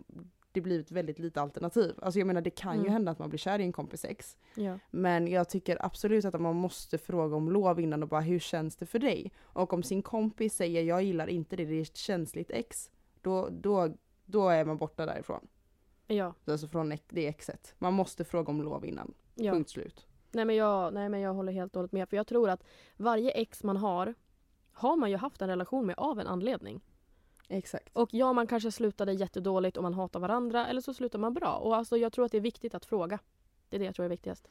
det 0.51 0.61
blivit 0.61 0.91
väldigt 0.91 1.19
lite 1.19 1.41
alternativ. 1.41 1.95
Alltså 2.01 2.19
jag 2.19 2.27
menar 2.27 2.41
det 2.41 2.49
kan 2.49 2.73
ju 2.75 2.79
Mm. 2.79 2.91
hända 2.93 3.11
att 3.11 3.19
man 3.19 3.29
blir 3.29 3.37
kär 3.39 3.59
i 3.59 3.63
en 3.63 3.71
kompis 3.71 4.05
ex. 4.05 4.37
Ja. 4.55 4.79
Men 4.91 5.27
jag 5.27 5.49
tycker 5.49 5.85
absolut 5.85 6.25
att 6.25 6.41
man 6.41 6.55
måste 6.55 6.97
fråga 6.97 7.35
om 7.35 7.51
lov 7.51 7.79
innan 7.79 8.03
och 8.03 8.09
bara 8.09 8.21
hur 8.21 8.39
känns 8.39 8.75
det 8.75 8.85
för 8.85 8.99
dig? 8.99 9.31
Och 9.41 9.73
om 9.73 9.83
sin 9.83 10.01
kompis 10.01 10.55
säger 10.55 10.83
jag 10.83 11.03
gillar 11.03 11.27
inte 11.27 11.55
det, 11.55 11.65
det 11.65 11.75
är 11.75 11.81
ett 11.81 11.97
känsligt 11.97 12.51
ex. 12.51 12.91
Då, 13.21 13.49
då, 13.51 13.89
då 14.25 14.49
är 14.49 14.65
man 14.65 14.77
borta 14.77 15.05
därifrån. 15.05 15.47
Ja. 16.07 16.33
Alltså 16.45 16.67
från 16.67 16.93
det 17.09 17.27
exet. 17.27 17.75
Man 17.77 17.93
måste 17.93 18.25
fråga 18.25 18.49
om 18.51 18.61
lov 18.61 18.85
innan. 18.85 19.13
ja. 19.35 19.53
Punkt 19.53 19.69
slut. 19.69 20.07
Nej, 20.31 20.45
men 20.45 20.55
jag, 20.55 20.93
nej 20.93 21.09
men 21.09 21.19
jag 21.19 21.33
håller 21.33 21.51
helt 21.53 21.75
och 21.75 21.79
hållet 21.79 21.91
med. 21.91 22.09
För 22.09 22.17
jag 22.17 22.27
tror 22.27 22.49
att 22.49 22.63
varje 22.97 23.31
ex 23.31 23.63
man 23.63 23.77
har 23.77 24.13
har 24.79 24.97
man 24.97 25.09
ju 25.09 25.17
haft 25.17 25.41
en 25.41 25.47
relation 25.47 25.85
med 25.85 25.95
av 25.97 26.19
en 26.19 26.27
anledning. 26.27 26.81
Exakt. 27.47 27.89
Och 27.93 28.09
ja, 28.11 28.33
man 28.33 28.47
kanske 28.47 28.71
slutade 28.71 29.13
jättedåligt 29.13 29.77
och 29.77 29.83
man 29.83 29.93
hatar 29.93 30.19
varandra 30.19 30.67
eller 30.67 30.81
så 30.81 30.93
slutar 30.93 31.19
man 31.19 31.33
bra. 31.33 31.55
Och 31.55 31.75
alltså 31.75 31.97
jag 31.97 32.13
tror 32.13 32.25
att 32.25 32.31
det 32.31 32.37
är 32.37 32.41
viktigt 32.41 32.75
att 32.75 32.85
fråga. 32.85 33.19
Det 33.69 33.77
är 33.77 33.79
det 33.79 33.85
jag 33.85 33.95
tror 33.95 34.05
är 34.05 34.09
viktigast. 34.09 34.49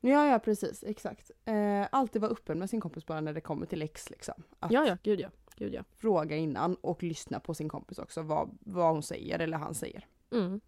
Ja, 0.00 0.26
ja 0.26 0.38
precis. 0.38 0.84
Exakt. 0.84 1.30
Eh, 1.44 1.86
alltid 1.92 2.22
vara 2.22 2.32
öppen 2.32 2.58
med 2.58 2.70
sin 2.70 2.80
kompis 2.80 3.06
bara 3.06 3.20
när 3.20 3.32
det 3.32 3.40
kommer 3.40 3.66
till 3.66 3.82
ex. 3.82 4.10
Liksom. 4.10 4.42
Att 4.58 4.72
Ja, 4.72 4.86
ja, 4.86 4.96
gud 5.02 5.20
ja. 5.20 5.28
Gud 5.56 5.74
ja. 5.74 5.84
fråga 5.96 6.36
innan 6.36 6.74
och 6.74 7.02
lyssna 7.02 7.40
på 7.40 7.54
sin 7.54 7.68
kompis 7.68 7.98
också. 7.98 8.22
Vad, 8.22 8.58
vad 8.60 8.92
hon 8.92 9.02
säger 9.02 9.38
eller 9.38 9.56
han 9.56 9.74
säger. 9.74 10.06
Mm. 10.30 10.60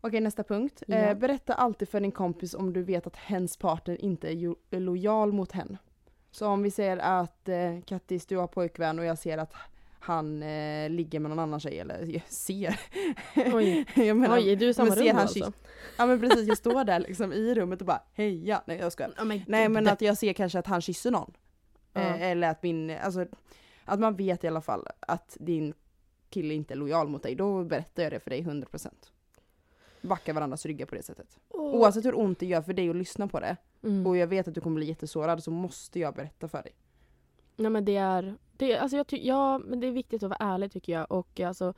Okej, 0.00 0.20
nästa 0.20 0.44
punkt. 0.44 0.82
Ja. 0.86 0.96
Eh, 0.96 1.18
berätta 1.18 1.54
alltid 1.54 1.88
för 1.88 2.00
din 2.00 2.12
kompis 2.12 2.54
om 2.54 2.72
du 2.72 2.82
vet 2.82 3.06
att 3.06 3.16
hens 3.16 3.56
partner 3.56 4.00
inte 4.04 4.28
är 4.28 4.80
lojal 4.80 5.32
mot 5.32 5.52
henne. 5.52 5.78
Så 6.38 6.46
om 6.46 6.62
vi 6.62 6.70
säger 6.70 6.96
att 6.96 7.48
eh, 7.48 7.80
Kattis, 7.86 8.26
du 8.26 8.36
har 8.36 8.46
pojkvän 8.46 8.98
och 8.98 9.04
jag 9.04 9.18
ser 9.18 9.38
att 9.38 9.52
han 9.98 10.42
eh, 10.42 10.90
ligger 10.90 11.20
med 11.20 11.28
någon 11.28 11.38
annan 11.38 11.60
tjej, 11.60 11.78
eller 11.78 12.06
jag 12.06 12.28
ser. 12.28 12.80
Oj. 13.54 13.86
jag 13.94 14.16
menar, 14.16 14.36
Oj, 14.36 14.52
är 14.52 14.56
du 14.56 14.68
i 14.68 14.74
samma 14.74 14.94
rum 14.94 15.06
han 15.06 15.16
alltså? 15.16 15.52
Ja 15.96 16.06
men 16.06 16.20
precis, 16.20 16.48
jag 16.48 16.58
står 16.58 16.84
där 16.84 17.00
liksom 17.00 17.32
i 17.32 17.54
rummet 17.54 17.80
och 17.80 17.86
bara 17.86 18.02
heja. 18.12 18.62
Nej 18.66 18.78
jag 18.78 18.92
skojar. 18.92 19.12
Ja, 19.16 19.24
men 19.24 19.40
Nej 19.46 19.68
men 19.68 19.88
att 19.88 20.00
jag 20.00 20.18
ser 20.18 20.32
kanske 20.32 20.58
att 20.58 20.66
han 20.66 20.80
kysser 20.80 21.10
någon. 21.10 21.32
Ja. 21.92 22.00
Eh, 22.00 22.22
eller 22.22 22.50
att 22.50 22.62
min, 22.62 22.90
alltså 22.90 23.26
att 23.84 24.00
man 24.00 24.16
vet 24.16 24.44
i 24.44 24.46
alla 24.48 24.60
fall 24.60 24.86
att 25.00 25.36
din 25.40 25.74
kille 26.30 26.54
inte 26.54 26.74
är 26.74 26.76
lojal 26.76 27.08
mot 27.08 27.22
dig. 27.22 27.34
Då 27.34 27.64
berättar 27.64 28.02
jag 28.02 28.12
det 28.12 28.20
för 28.20 28.30
dig 28.30 28.42
100%. 28.42 28.88
Backa 30.02 30.32
varandras 30.32 30.66
ryggar 30.66 30.86
på 30.86 30.94
det 30.94 31.02
sättet. 31.02 31.38
Åh. 31.48 31.74
Oavsett 31.74 32.04
hur 32.04 32.18
ont 32.18 32.40
det 32.40 32.46
gör 32.46 32.62
för 32.62 32.72
dig 32.72 32.90
att 32.90 32.96
lyssna 32.96 33.28
på 33.28 33.40
det 33.40 33.56
Mm. 33.82 34.06
och 34.06 34.16
jag 34.16 34.26
vet 34.26 34.48
att 34.48 34.54
du 34.54 34.60
kommer 34.60 34.76
bli 34.76 34.86
jättesårad 34.86 35.42
så 35.44 35.50
måste 35.50 36.00
jag 36.00 36.14
berätta 36.14 36.48
för 36.48 36.62
dig. 36.62 36.72
Nej 37.56 37.70
men 37.70 37.84
det 37.84 37.96
är, 37.96 38.34
det, 38.56 38.76
alltså 38.78 38.96
jag 38.96 39.06
ty- 39.06 39.26
ja, 39.26 39.58
men 39.58 39.80
det 39.80 39.86
är 39.86 39.90
viktigt 39.92 40.22
att 40.22 40.28
vara 40.30 40.52
ärlig 40.54 40.72
tycker 40.72 40.92
jag. 40.92 41.12
Och 41.12 41.40
alltså, 41.40 41.74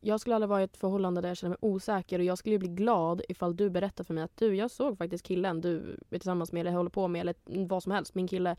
jag 0.00 0.20
skulle 0.20 0.34
aldrig 0.34 0.48
vara 0.48 0.60
i 0.60 0.64
ett 0.64 0.76
förhållande 0.76 1.20
där 1.20 1.28
jag 1.28 1.36
känner 1.36 1.50
mig 1.50 1.58
osäker 1.60 2.18
och 2.18 2.24
jag 2.24 2.38
skulle 2.38 2.58
bli 2.58 2.68
glad 2.68 3.22
ifall 3.28 3.56
du 3.56 3.70
berättar 3.70 4.04
för 4.04 4.14
mig 4.14 4.24
att 4.24 4.36
du, 4.36 4.54
jag 4.56 4.70
såg 4.70 4.98
faktiskt 4.98 5.24
killen 5.26 5.60
du 5.60 5.96
är 6.10 6.18
tillsammans 6.18 6.52
med 6.52 6.60
eller 6.60 6.70
håller 6.76 6.90
på 6.90 7.08
med 7.08 7.20
eller 7.20 7.34
vad 7.68 7.82
som 7.82 7.92
helst, 7.92 8.14
min 8.14 8.28
kille. 8.28 8.56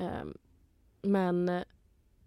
Ehm, 0.00 0.36
men 1.02 1.48
eh, 1.48 1.62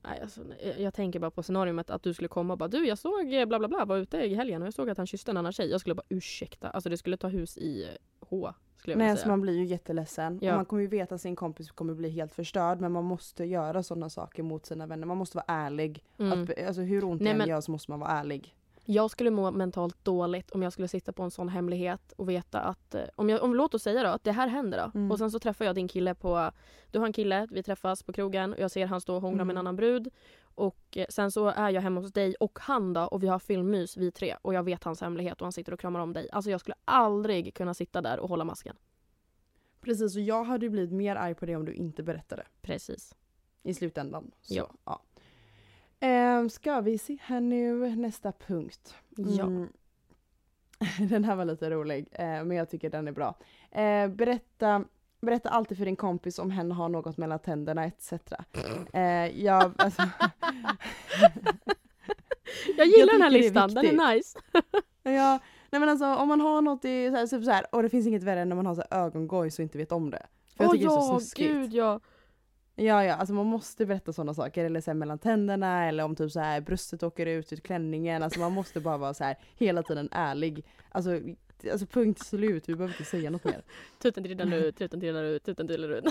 nej, 0.03 0.19
alltså, 0.21 0.41
jag- 0.63 0.79
jag 0.79 0.93
tänker 0.93 1.19
bara 1.19 1.31
på 1.31 1.43
scenariot 1.43 1.89
att 1.89 2.03
du 2.03 2.13
skulle 2.13 2.27
komma 2.27 2.53
och 2.53 2.57
bara 2.57 2.69
du 2.69 2.87
jag 2.87 2.97
såg 2.97 3.33
eh, 3.33 3.45
bla 3.45 3.59
bla 3.59 3.67
bla 3.67 3.85
var 3.85 3.97
ute 3.97 4.17
i 4.17 4.35
helgen 4.35 4.61
och 4.61 4.65
jag 4.67 4.73
såg 4.73 4.89
att 4.89 4.97
han 4.97 5.07
kysste 5.07 5.31
en 5.31 5.37
annan 5.37 5.51
tjej. 5.53 5.69
Jag 5.71 5.79
skulle 5.81 5.95
bara 5.95 6.05
ursäkta, 6.09 6.69
alltså 6.69 6.89
det 6.89 6.97
skulle 6.97 7.17
ta 7.17 7.27
hus 7.27 7.57
i 7.57 7.87
H. 8.29 8.53
Skulle 8.77 8.93
jag 8.93 8.97
Nej 8.97 9.05
vilja 9.07 9.15
så 9.15 9.21
säga. 9.21 9.31
man 9.31 9.41
blir 9.41 9.53
ju 9.57 9.65
jätteledsen. 9.65 10.39
Ja. 10.41 10.51
Och 10.51 10.55
man 10.57 10.65
kommer 10.65 10.81
ju 10.81 10.87
veta 10.87 11.15
att 11.15 11.21
sin 11.21 11.35
kompis 11.35 11.71
kommer 11.71 11.93
bli 11.93 12.09
helt 12.09 12.33
förstörd 12.33 12.81
men 12.81 12.91
man 12.91 13.03
måste 13.03 13.43
göra 13.45 13.83
sådana 13.83 14.09
saker 14.09 14.43
mot 14.43 14.65
sina 14.65 14.87
vänner. 14.87 15.07
Man 15.07 15.17
måste 15.17 15.37
vara 15.37 15.45
ärlig. 15.47 16.03
Mm. 16.17 16.43
Att, 16.43 16.63
alltså 16.67 16.81
hur 16.81 17.03
ont 17.03 17.23
det 17.23 17.29
än 17.29 17.47
gör 17.47 17.61
så 17.61 17.71
måste 17.71 17.91
man 17.91 17.99
vara 17.99 18.11
ärlig. 18.11 18.55
Jag 18.85 19.11
skulle 19.11 19.31
må 19.31 19.51
mentalt 19.51 20.05
dåligt 20.05 20.51
om 20.51 20.61
jag 20.63 20.73
skulle 20.73 20.87
sitta 20.87 21.11
på 21.11 21.23
en 21.23 21.31
sån 21.31 21.49
hemlighet 21.49 22.13
och 22.17 22.29
veta 22.29 22.59
att, 22.59 22.95
eh, 22.95 23.01
om 23.15 23.29
jag, 23.29 23.43
om, 23.43 23.55
låt 23.55 23.73
oss 23.73 23.83
säga 23.83 24.03
då 24.03 24.09
att 24.09 24.23
det 24.23 24.31
här 24.31 24.47
händer 24.47 24.77
då. 24.93 24.99
Mm. 24.99 25.11
Och 25.11 25.17
sen 25.17 25.31
så 25.31 25.39
träffar 25.39 25.65
jag 25.65 25.75
din 25.75 25.87
kille 25.87 26.15
på, 26.15 26.51
du 26.91 26.99
har 26.99 27.05
en 27.05 27.13
kille, 27.13 27.47
vi 27.51 27.63
träffas 27.63 28.03
på 28.03 28.13
krogen 28.13 28.53
och 28.53 28.59
jag 28.59 28.71
ser 28.71 28.85
han 28.85 29.01
stå 29.01 29.15
och 29.15 29.21
hångla 29.21 29.43
med 29.45 29.51
en 29.53 29.57
Mm. 29.57 29.59
annan 29.59 29.75
brud. 29.75 30.09
Och 30.59 30.97
eh, 30.97 31.05
sen 31.09 31.31
så 31.31 31.47
är 31.47 31.69
jag 31.69 31.81
hemma 31.81 32.01
hos 32.01 32.13
dig 32.13 32.35
och 32.39 32.59
han 32.61 32.93
då 32.93 33.01
och 33.01 33.23
vi 33.23 33.27
har 33.27 33.39
filmmys 33.39 33.97
vi 33.97 34.11
tre 34.11 34.35
och 34.41 34.53
jag 34.53 34.63
vet 34.63 34.83
hans 34.83 35.01
hemlighet 35.01 35.41
och 35.41 35.45
han 35.45 35.51
sitter 35.51 35.73
och 35.73 35.79
kramar 35.79 35.99
om 35.99 36.13
dig. 36.13 36.29
Alltså 36.31 36.51
jag 36.51 36.59
skulle 36.59 36.75
aldrig 36.85 37.53
kunna 37.53 37.73
sitta 37.73 38.01
där 38.01 38.19
och 38.19 38.29
hålla 38.29 38.43
masken. 38.43 38.75
Precis 39.81 40.15
och 40.15 40.21
jag 40.21 40.43
hade 40.43 40.69
blivit 40.69 40.91
mer 40.91 41.15
arg 41.15 41.35
på 41.35 41.45
det 41.45 41.55
om 41.55 41.65
du 41.65 41.73
inte 41.73 42.03
berättade. 42.03 42.43
Precis. 42.61 43.15
I 43.63 43.73
slutändan. 43.73 44.31
Så, 44.41 44.53
Ja. 44.53 44.71
ja. 44.85 45.01
Ehm, 45.99 46.49
ska 46.49 46.81
vi 46.81 46.97
se 46.97 47.17
här 47.21 47.41
nu, 47.41 47.95
nästa 47.95 48.31
punkt. 48.31 48.95
Ja. 49.09 49.43
Mm. 49.43 49.67
Den 51.09 51.23
här 51.23 51.35
var 51.35 51.45
lite 51.45 51.69
rolig, 51.69 52.07
eh, 52.11 52.25
men 52.25 52.51
jag 52.51 52.69
tycker 52.69 52.89
den 52.89 53.07
är 53.07 53.11
bra. 53.11 53.35
Eh, 53.71 54.07
berätta, 54.07 54.85
berätta 55.21 55.49
alltid 55.49 55.77
för 55.77 55.85
din 55.85 55.95
kompis 55.95 56.39
om 56.39 56.51
hen 56.51 56.71
har 56.71 56.89
något 56.89 57.17
mellan 57.17 57.39
tänderna 57.39 57.85
etc. 57.85 58.13
Eh, 58.93 59.43
jag, 59.43 59.71
alltså, 59.77 60.01
Jag 62.77 62.87
gillar 62.87 63.19
den 63.19 63.21
tycker 63.21 63.23
här 63.23 63.29
det 63.29 63.37
är 63.37 63.41
listan, 63.41 63.73
den 63.73 63.99
är 63.99 64.15
nice. 64.15 64.39
ja, 65.03 65.39
nej 65.69 65.79
men 65.79 65.89
alltså 65.89 66.15
om 66.15 66.27
man 66.27 66.41
har 66.41 66.61
något 66.61 66.85
i, 66.85 67.09
så 67.09 67.15
här, 67.15 67.27
typ 67.27 67.45
så 67.45 67.51
här, 67.51 67.75
och 67.75 67.83
det 67.83 67.89
finns 67.89 68.07
inget 68.07 68.23
värre 68.23 68.41
än 68.41 68.49
när 68.49 68.55
man 68.55 68.65
har 68.65 68.75
så 68.75 68.83
här, 68.89 69.05
ögongojs 69.05 69.59
och 69.59 69.63
inte 69.63 69.77
vet 69.77 69.91
om 69.91 70.11
det. 70.11 70.25
För 70.57 70.63
jag 70.63 70.69
Åh 70.69 70.73
tycker 70.73 70.87
det 70.87 70.93
är 70.93 71.01
så 71.01 71.13
ja, 71.13 71.19
snuskigt. 71.19 71.51
gud 71.53 71.73
ja. 71.73 71.99
Ja, 72.75 73.05
ja, 73.05 73.15
alltså 73.15 73.33
man 73.33 73.45
måste 73.45 73.85
berätta 73.85 74.13
sådana 74.13 74.33
saker. 74.33 74.65
Eller 74.65 74.81
så 74.81 74.91
här, 74.91 74.95
mellan 74.95 75.19
tänderna 75.19 75.85
eller 75.85 76.03
om 76.03 76.15
typ 76.15 76.31
så 76.31 76.39
här 76.39 76.61
bröstet 76.61 77.03
åker 77.03 77.25
ut 77.25 77.53
ur 77.53 77.57
klänningen. 77.57 78.23
Alltså 78.23 78.39
man 78.39 78.51
måste 78.51 78.79
bara 78.79 78.97
vara 78.97 79.13
så 79.13 79.23
här 79.23 79.37
hela 79.57 79.83
tiden 79.83 80.09
ärlig. 80.11 80.65
Alltså, 80.91 81.19
alltså 81.71 81.85
punkt 81.85 82.19
slut, 82.19 82.69
vi 82.69 82.75
behöver 82.75 82.93
inte 82.93 83.09
säga 83.09 83.29
något 83.29 83.43
mer. 83.43 83.63
Tutten 83.99 84.23
trillar 84.23 84.53
ut, 84.53 84.77
tutten 84.77 84.99
trillar 84.99 85.23
ut, 85.23 85.43
tutten 85.43 85.67
trillar 85.67 85.89
ut. 85.89 86.05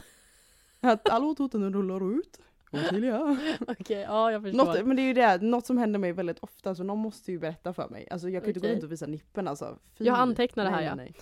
Att 0.80 1.08
hallå 1.08 1.34
tutten 1.34 1.72
rullar 1.72 2.18
ut. 2.18 2.40
Otydliga. 2.72 3.38
Okej, 3.68 4.00
ja 4.00 4.32
jag 4.32 4.42
förstår. 4.42 4.64
Något, 4.64 4.86
men 4.86 4.96
det 4.96 5.02
är 5.02 5.06
ju 5.06 5.12
det, 5.12 5.42
något 5.42 5.66
som 5.66 5.78
händer 5.78 5.98
mig 5.98 6.12
väldigt 6.12 6.38
ofta 6.38 6.74
så 6.74 6.82
någon 6.82 6.98
måste 6.98 7.32
ju 7.32 7.38
berätta 7.38 7.72
för 7.72 7.88
mig. 7.88 8.08
Alltså 8.10 8.28
jag 8.28 8.42
kan 8.42 8.48
ju 8.48 8.54
inte 8.54 8.68
gå 8.68 8.74
runt 8.74 8.84
och 8.84 8.92
visa 8.92 9.06
nippen 9.06 9.48
alltså. 9.48 9.78
Fy. 9.98 10.04
Jag 10.04 10.18
antecknar 10.18 10.64
det 10.64 10.70
här, 10.70 10.76
Nej, 10.76 10.86
ja. 10.86 10.94
nej. 10.94 11.14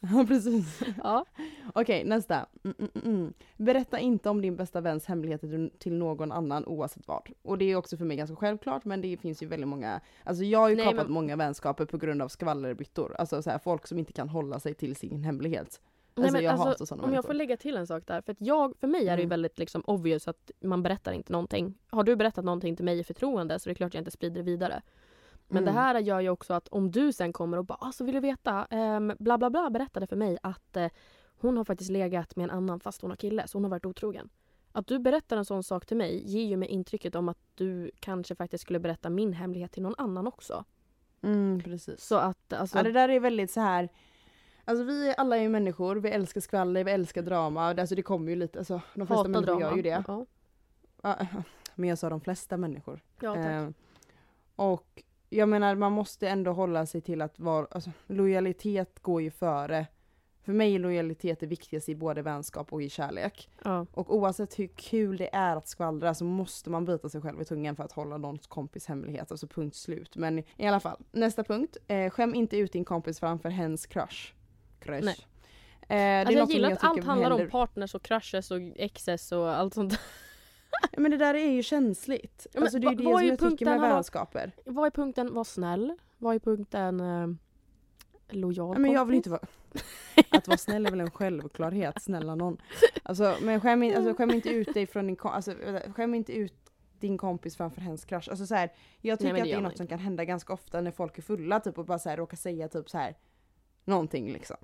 Ja 0.14 0.24
precis. 0.28 0.80
Ja. 1.02 1.24
Okej 1.74 2.04
nästa. 2.04 2.46
Mm, 2.64 2.74
mm, 2.78 2.90
mm, 2.94 3.14
mm. 3.16 3.32
Berätta 3.56 3.98
inte 3.98 4.30
om 4.30 4.42
din 4.42 4.56
bästa 4.56 4.80
väns 4.80 5.06
hemligheter 5.06 5.70
till- 5.78 5.92
någon 5.92 6.32
annan 6.32 6.64
oavsett 6.66 7.08
vad. 7.08 7.28
Och 7.42 7.58
det 7.58 7.64
är 7.72 7.76
också 7.76 7.96
för 7.96 8.04
mig 8.04 8.16
ganska 8.16 8.36
självklart 8.36 8.84
men 8.84 9.00
det 9.00 9.16
finns 9.16 9.42
ju 9.42 9.46
väldigt 9.46 9.68
många, 9.68 10.00
alltså 10.24 10.44
jag 10.44 10.58
har 10.58 10.68
ju 10.68 10.76
Nej, 10.76 10.84
kapat 10.84 11.04
men- 11.06 11.12
många 11.12 11.36
vänskaper 11.36 11.84
på 11.84 11.98
grund 11.98 12.22
av 12.22 12.28
skvallerbyttor. 12.28 13.14
Alltså 13.18 13.42
så 13.42 13.50
här, 13.50 13.58
folk 13.58 13.86
som 13.86 13.98
inte 13.98 14.12
kan 14.12 14.28
hålla 14.28 14.60
sig 14.60 14.74
till 14.74 14.96
sin 14.96 15.24
hemlighet. 15.24 15.80
Nej, 16.14 16.24
Alltså 16.24 16.36
men 16.36 16.44
jag 16.44 16.60
alltså, 16.60 16.94
Om 16.94 17.12
jag 17.14 17.24
får 17.24 17.34
lägga 17.34 17.56
till 17.56 17.76
en 17.76 17.86
sak 17.86 18.02
där. 18.06 18.20
För, 18.20 18.36
jag, 18.38 18.74
för 18.80 18.86
mig 18.86 19.00
är 19.08 19.16
det 19.16 19.22
ju 19.22 19.26
Mm. 19.26 19.28
väldigt 19.28 19.58
liksom 19.58 19.82
obvious 19.86 20.28
att 20.28 20.50
man 20.60 20.82
berättar 20.82 21.12
inte 21.12 21.32
någonting. 21.32 21.74
Har 21.90 22.04
du 22.04 22.16
berättat 22.16 22.44
någonting 22.44 22.76
till 22.76 22.84
mig 22.84 22.98
i 22.98 23.04
förtroende 23.04 23.58
så 23.58 23.68
är 23.68 23.70
det 23.70 23.74
klart 23.74 23.94
jag 23.94 24.00
inte 24.00 24.10
sprider 24.10 24.36
det 24.36 24.42
vidare. 24.42 24.82
Men 25.48 25.62
Mm. 25.62 25.74
det 25.74 25.80
här 25.80 25.98
gör 26.00 26.20
ju 26.20 26.28
också 26.28 26.54
att 26.54 26.68
om 26.68 26.90
du 26.90 27.12
sen 27.12 27.32
kommer 27.32 27.58
och 27.58 27.64
bara 27.64 27.78
alltså 27.80 28.04
vill 28.04 28.14
du 28.14 28.20
veta, 28.20 28.66
um, 28.70 29.12
bla 29.18 29.38
bla 29.38 29.50
bla 29.50 29.70
berättade 29.70 30.06
för 30.06 30.16
mig 30.16 30.38
att 30.42 30.76
eh, 30.76 30.88
hon 31.40 31.56
har 31.56 31.64
faktiskt 31.64 31.90
legat 31.90 32.36
med 32.36 32.44
en 32.44 32.50
annan 32.50 32.80
fast 32.80 33.02
hon 33.02 33.10
har 33.10 33.16
kille 33.16 33.48
så 33.48 33.58
hon 33.58 33.64
har 33.64 33.70
varit 33.70 33.86
otrogen. 33.86 34.28
Att 34.72 34.86
du 34.86 34.98
berättar 34.98 35.36
en 35.36 35.44
sån 35.44 35.62
sak 35.62 35.86
till 35.86 35.96
mig 35.96 36.22
ger 36.26 36.44
ju 36.44 36.56
mig 36.56 36.68
intrycket 36.68 37.14
om 37.14 37.28
att 37.28 37.38
du 37.54 37.90
kanske 38.00 38.34
faktiskt 38.34 38.62
skulle 38.62 38.78
berätta 38.78 39.10
min 39.10 39.32
hemlighet 39.32 39.72
till 39.72 39.82
någon 39.82 39.94
annan 39.98 40.26
också. 40.26 40.64
Mm, 41.22 41.60
precis. 41.64 42.00
Så 42.04 42.16
att 42.16 42.52
alltså, 42.52 42.78
Ja 42.78 42.82
det 42.82 42.92
där 42.92 43.08
är 43.08 43.20
väldigt 43.20 43.50
så 43.50 43.60
här. 43.60 43.88
Alltså 44.64 44.84
vi 44.84 45.14
alla 45.18 45.36
är 45.36 45.40
ju 45.42 45.48
människor, 45.48 45.96
vi 45.96 46.10
älskar 46.10 46.40
skvaller, 46.40 46.84
vi 46.84 46.90
älskar 46.90 47.22
drama. 47.22 47.62
Alltså 47.64 47.94
det 47.94 48.02
kommer 48.02 48.30
ju 48.30 48.36
lite, 48.36 48.58
alltså 48.58 48.80
de 48.94 49.06
flesta 49.06 49.14
hata 49.14 49.28
människor 49.28 49.46
drama. 49.46 49.60
gör 49.60 49.76
ju 49.76 49.82
det. 49.82 50.04
Ja, 51.02 51.16
Men 51.74 51.88
jag 51.88 51.98
sa 51.98 52.08
de 52.10 52.20
flesta 52.20 52.56
människor. 52.56 53.00
ja 53.20 53.34
tack. 53.34 53.46
Eh, 53.46 53.68
och 54.56 55.02
jag 55.28 55.48
menar 55.48 55.74
man 55.74 55.92
måste 55.92 56.28
ändå 56.28 56.52
hålla 56.52 56.86
sig 56.86 57.00
till 57.00 57.22
att 57.22 57.38
vara, 57.38 57.66
alltså, 57.70 57.90
lojalitet 58.06 58.98
går 59.02 59.22
ju 59.22 59.30
före. 59.30 59.86
För 60.44 60.52
mig 60.52 60.74
är 60.74 60.78
lojalitet 60.78 61.40
det 61.40 61.46
viktigaste 61.46 61.90
i 61.90 61.94
både 61.94 62.22
vänskap 62.22 62.72
och 62.72 62.82
i 62.82 62.88
kärlek. 62.88 63.48
ja. 63.64 63.86
Och 63.92 64.14
oavsett 64.16 64.58
hur 64.58 64.66
kul 64.66 65.16
det 65.16 65.34
är 65.34 65.56
att 65.56 65.68
skvallra 65.68 66.14
så 66.14 66.24
måste 66.24 66.70
man 66.70 66.84
bita 66.84 67.08
sig 67.08 67.20
själv 67.20 67.40
i 67.42 67.44
tungan 67.44 67.76
för 67.76 67.84
att 67.84 67.92
hålla 67.92 68.16
någons 68.16 68.46
kompis 68.46 68.86
hemlighet. 68.86 69.30
Alltså 69.30 69.46
punkt 69.46 69.76
slut. 69.76 70.16
Men 70.16 70.38
i 70.38 70.66
alla 70.66 70.80
fall, 70.80 70.96
nästa 71.12 71.44
punkt. 71.44 71.76
Eh, 71.88 72.10
skäm 72.10 72.34
inte 72.34 72.56
ut 72.56 72.72
din 72.72 72.84
kompis 72.84 73.20
framför 73.20 73.48
hens 73.48 73.86
crush. 73.86 74.32
Crush. 74.80 75.04
Nej. 75.04 75.16
Eh, 75.88 76.20
Alltså 76.20 76.38
jag 76.38 76.50
gillar 76.50 76.70
att 76.70 76.78
tycker 76.80 76.88
allt 76.88 77.04
handlar 77.04 77.28
händer- 77.30 77.44
om 77.44 77.50
partners 77.50 77.94
och 77.94 78.02
crushes 78.02 78.50
och 78.50 78.58
exes 78.76 79.32
och 79.32 79.48
allt 79.56 79.74
sånt. 79.74 79.98
Men 80.96 81.10
det 81.10 81.16
där 81.16 81.34
är 81.34 81.50
ju 81.50 81.62
känsligt. 81.62 82.46
Men 82.54 82.62
alltså 82.62 82.78
det 82.78 82.86
är 82.86 82.90
ju 82.90 82.96
det 82.96 83.02
som 83.02 83.26
jag 83.26 83.38
tycker 83.38 83.66
med 83.66 83.80
vänskaper. 83.80 84.52
Vad 84.64 84.86
är 84.86 84.90
punkten 84.90 85.34
var 85.34 85.44
snäll? 85.44 85.94
Vad 86.18 86.34
är 86.34 86.38
punkten 86.38 87.00
eh, 87.00 87.28
lojal 88.28 88.74
Ja, 88.74 88.78
men 88.78 88.92
jag 88.92 89.04
vill 89.04 89.14
kompis? 89.14 89.16
inte 89.16 89.30
vara... 89.30 89.46
Att 90.30 90.48
vara 90.48 90.58
snäll 90.58 90.86
är 90.86 90.90
väl 90.90 91.00
en 91.00 91.10
självklarhet, 91.10 92.02
snälla 92.02 92.34
någon. 92.34 92.56
Alltså, 93.02 93.36
men 93.42 93.60
skäm, 93.60 93.82
in, 93.82 93.96
alltså, 93.96 94.14
skäm 94.14 94.30
inte 94.30 94.48
ut 94.48 94.74
dig 94.74 94.86
från 94.86 95.06
din 95.06 95.16
kom- 95.16 95.30
alltså, 95.30 95.54
skäm 95.96 96.14
inte 96.14 96.32
ut 96.32 96.54
din 97.00 97.18
kompis 97.18 97.56
framför 97.56 97.80
hens 97.80 98.04
crush. 98.04 98.30
Alltså, 98.30 98.46
så 98.46 98.54
här, 98.54 98.72
jag 99.00 99.18
tycker 99.18 99.32
men 99.32 99.34
det 99.34 99.42
att 99.42 99.48
det 99.48 99.54
är 99.54 99.60
något 99.60 99.76
som 99.76 99.86
kan 99.86 99.98
hända 99.98 100.24
ganska 100.24 100.52
ofta 100.52 100.80
när 100.80 100.90
folk 100.90 101.18
är 101.18 101.22
fulla 101.22 101.60
typ, 101.60 101.78
och 101.78 101.84
bara 101.86 101.98
så 101.98 102.08
här, 102.08 102.16
råkar 102.16 102.36
säga 102.36 102.68
typ 102.68 102.90
så 102.90 102.98
här 102.98 103.16
någonting 103.84 104.32
liksom. 104.32 104.56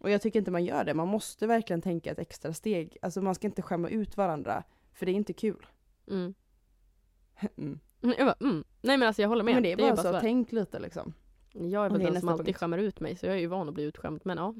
Och 0.00 0.10
jag 0.10 0.22
tycker 0.22 0.38
inte 0.38 0.50
man 0.50 0.64
gör 0.64 0.84
det. 0.84 0.94
Man 0.94 1.08
måste 1.08 1.46
verkligen 1.46 1.82
tänka 1.82 2.10
ett 2.10 2.18
extra 2.18 2.52
steg. 2.52 2.96
Alltså 3.02 3.20
man 3.20 3.34
ska 3.34 3.46
inte 3.46 3.62
skämma 3.62 3.88
ut 3.88 4.16
varandra. 4.16 4.64
För 4.96 5.06
det 5.06 5.12
är 5.12 5.14
inte 5.14 5.32
kul. 5.32 5.66
Mm. 6.08 6.34
Mm. 7.56 7.78
Jag 8.18 8.26
bara, 8.26 8.36
mm. 8.40 8.64
Nej 8.80 8.96
men 8.96 9.06
alltså 9.08 9.22
jag 9.22 9.28
håller 9.28 9.44
med. 9.44 9.54
Men 9.54 9.62
det 9.62 9.72
är 9.72 9.76
bara 9.76 9.96
så, 9.96 10.02
så. 10.02 10.20
tänk 10.20 10.52
lite 10.52 10.78
liksom. 10.78 11.14
Jag 11.52 11.86
är 11.86 11.90
väl 11.90 12.00
den 12.00 12.20
som 12.20 12.28
alltid 12.28 12.46
punkt. 12.46 12.58
skämmer 12.58 12.78
ut 12.78 13.00
mig 13.00 13.16
så 13.16 13.26
jag 13.26 13.34
är 13.34 13.38
ju 13.38 13.46
van 13.46 13.68
att 13.68 13.74
bli 13.74 13.84
utskämd 13.84 14.20
men 14.24 14.38
ja. 14.38 14.54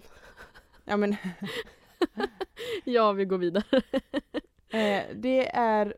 Ja 0.84 0.96
men 0.96 1.16
Ja 2.84 3.12
vi 3.12 3.24
går 3.24 3.38
vidare. 3.38 3.82
eh, 4.68 5.02
det 5.14 5.48
är, 5.56 5.96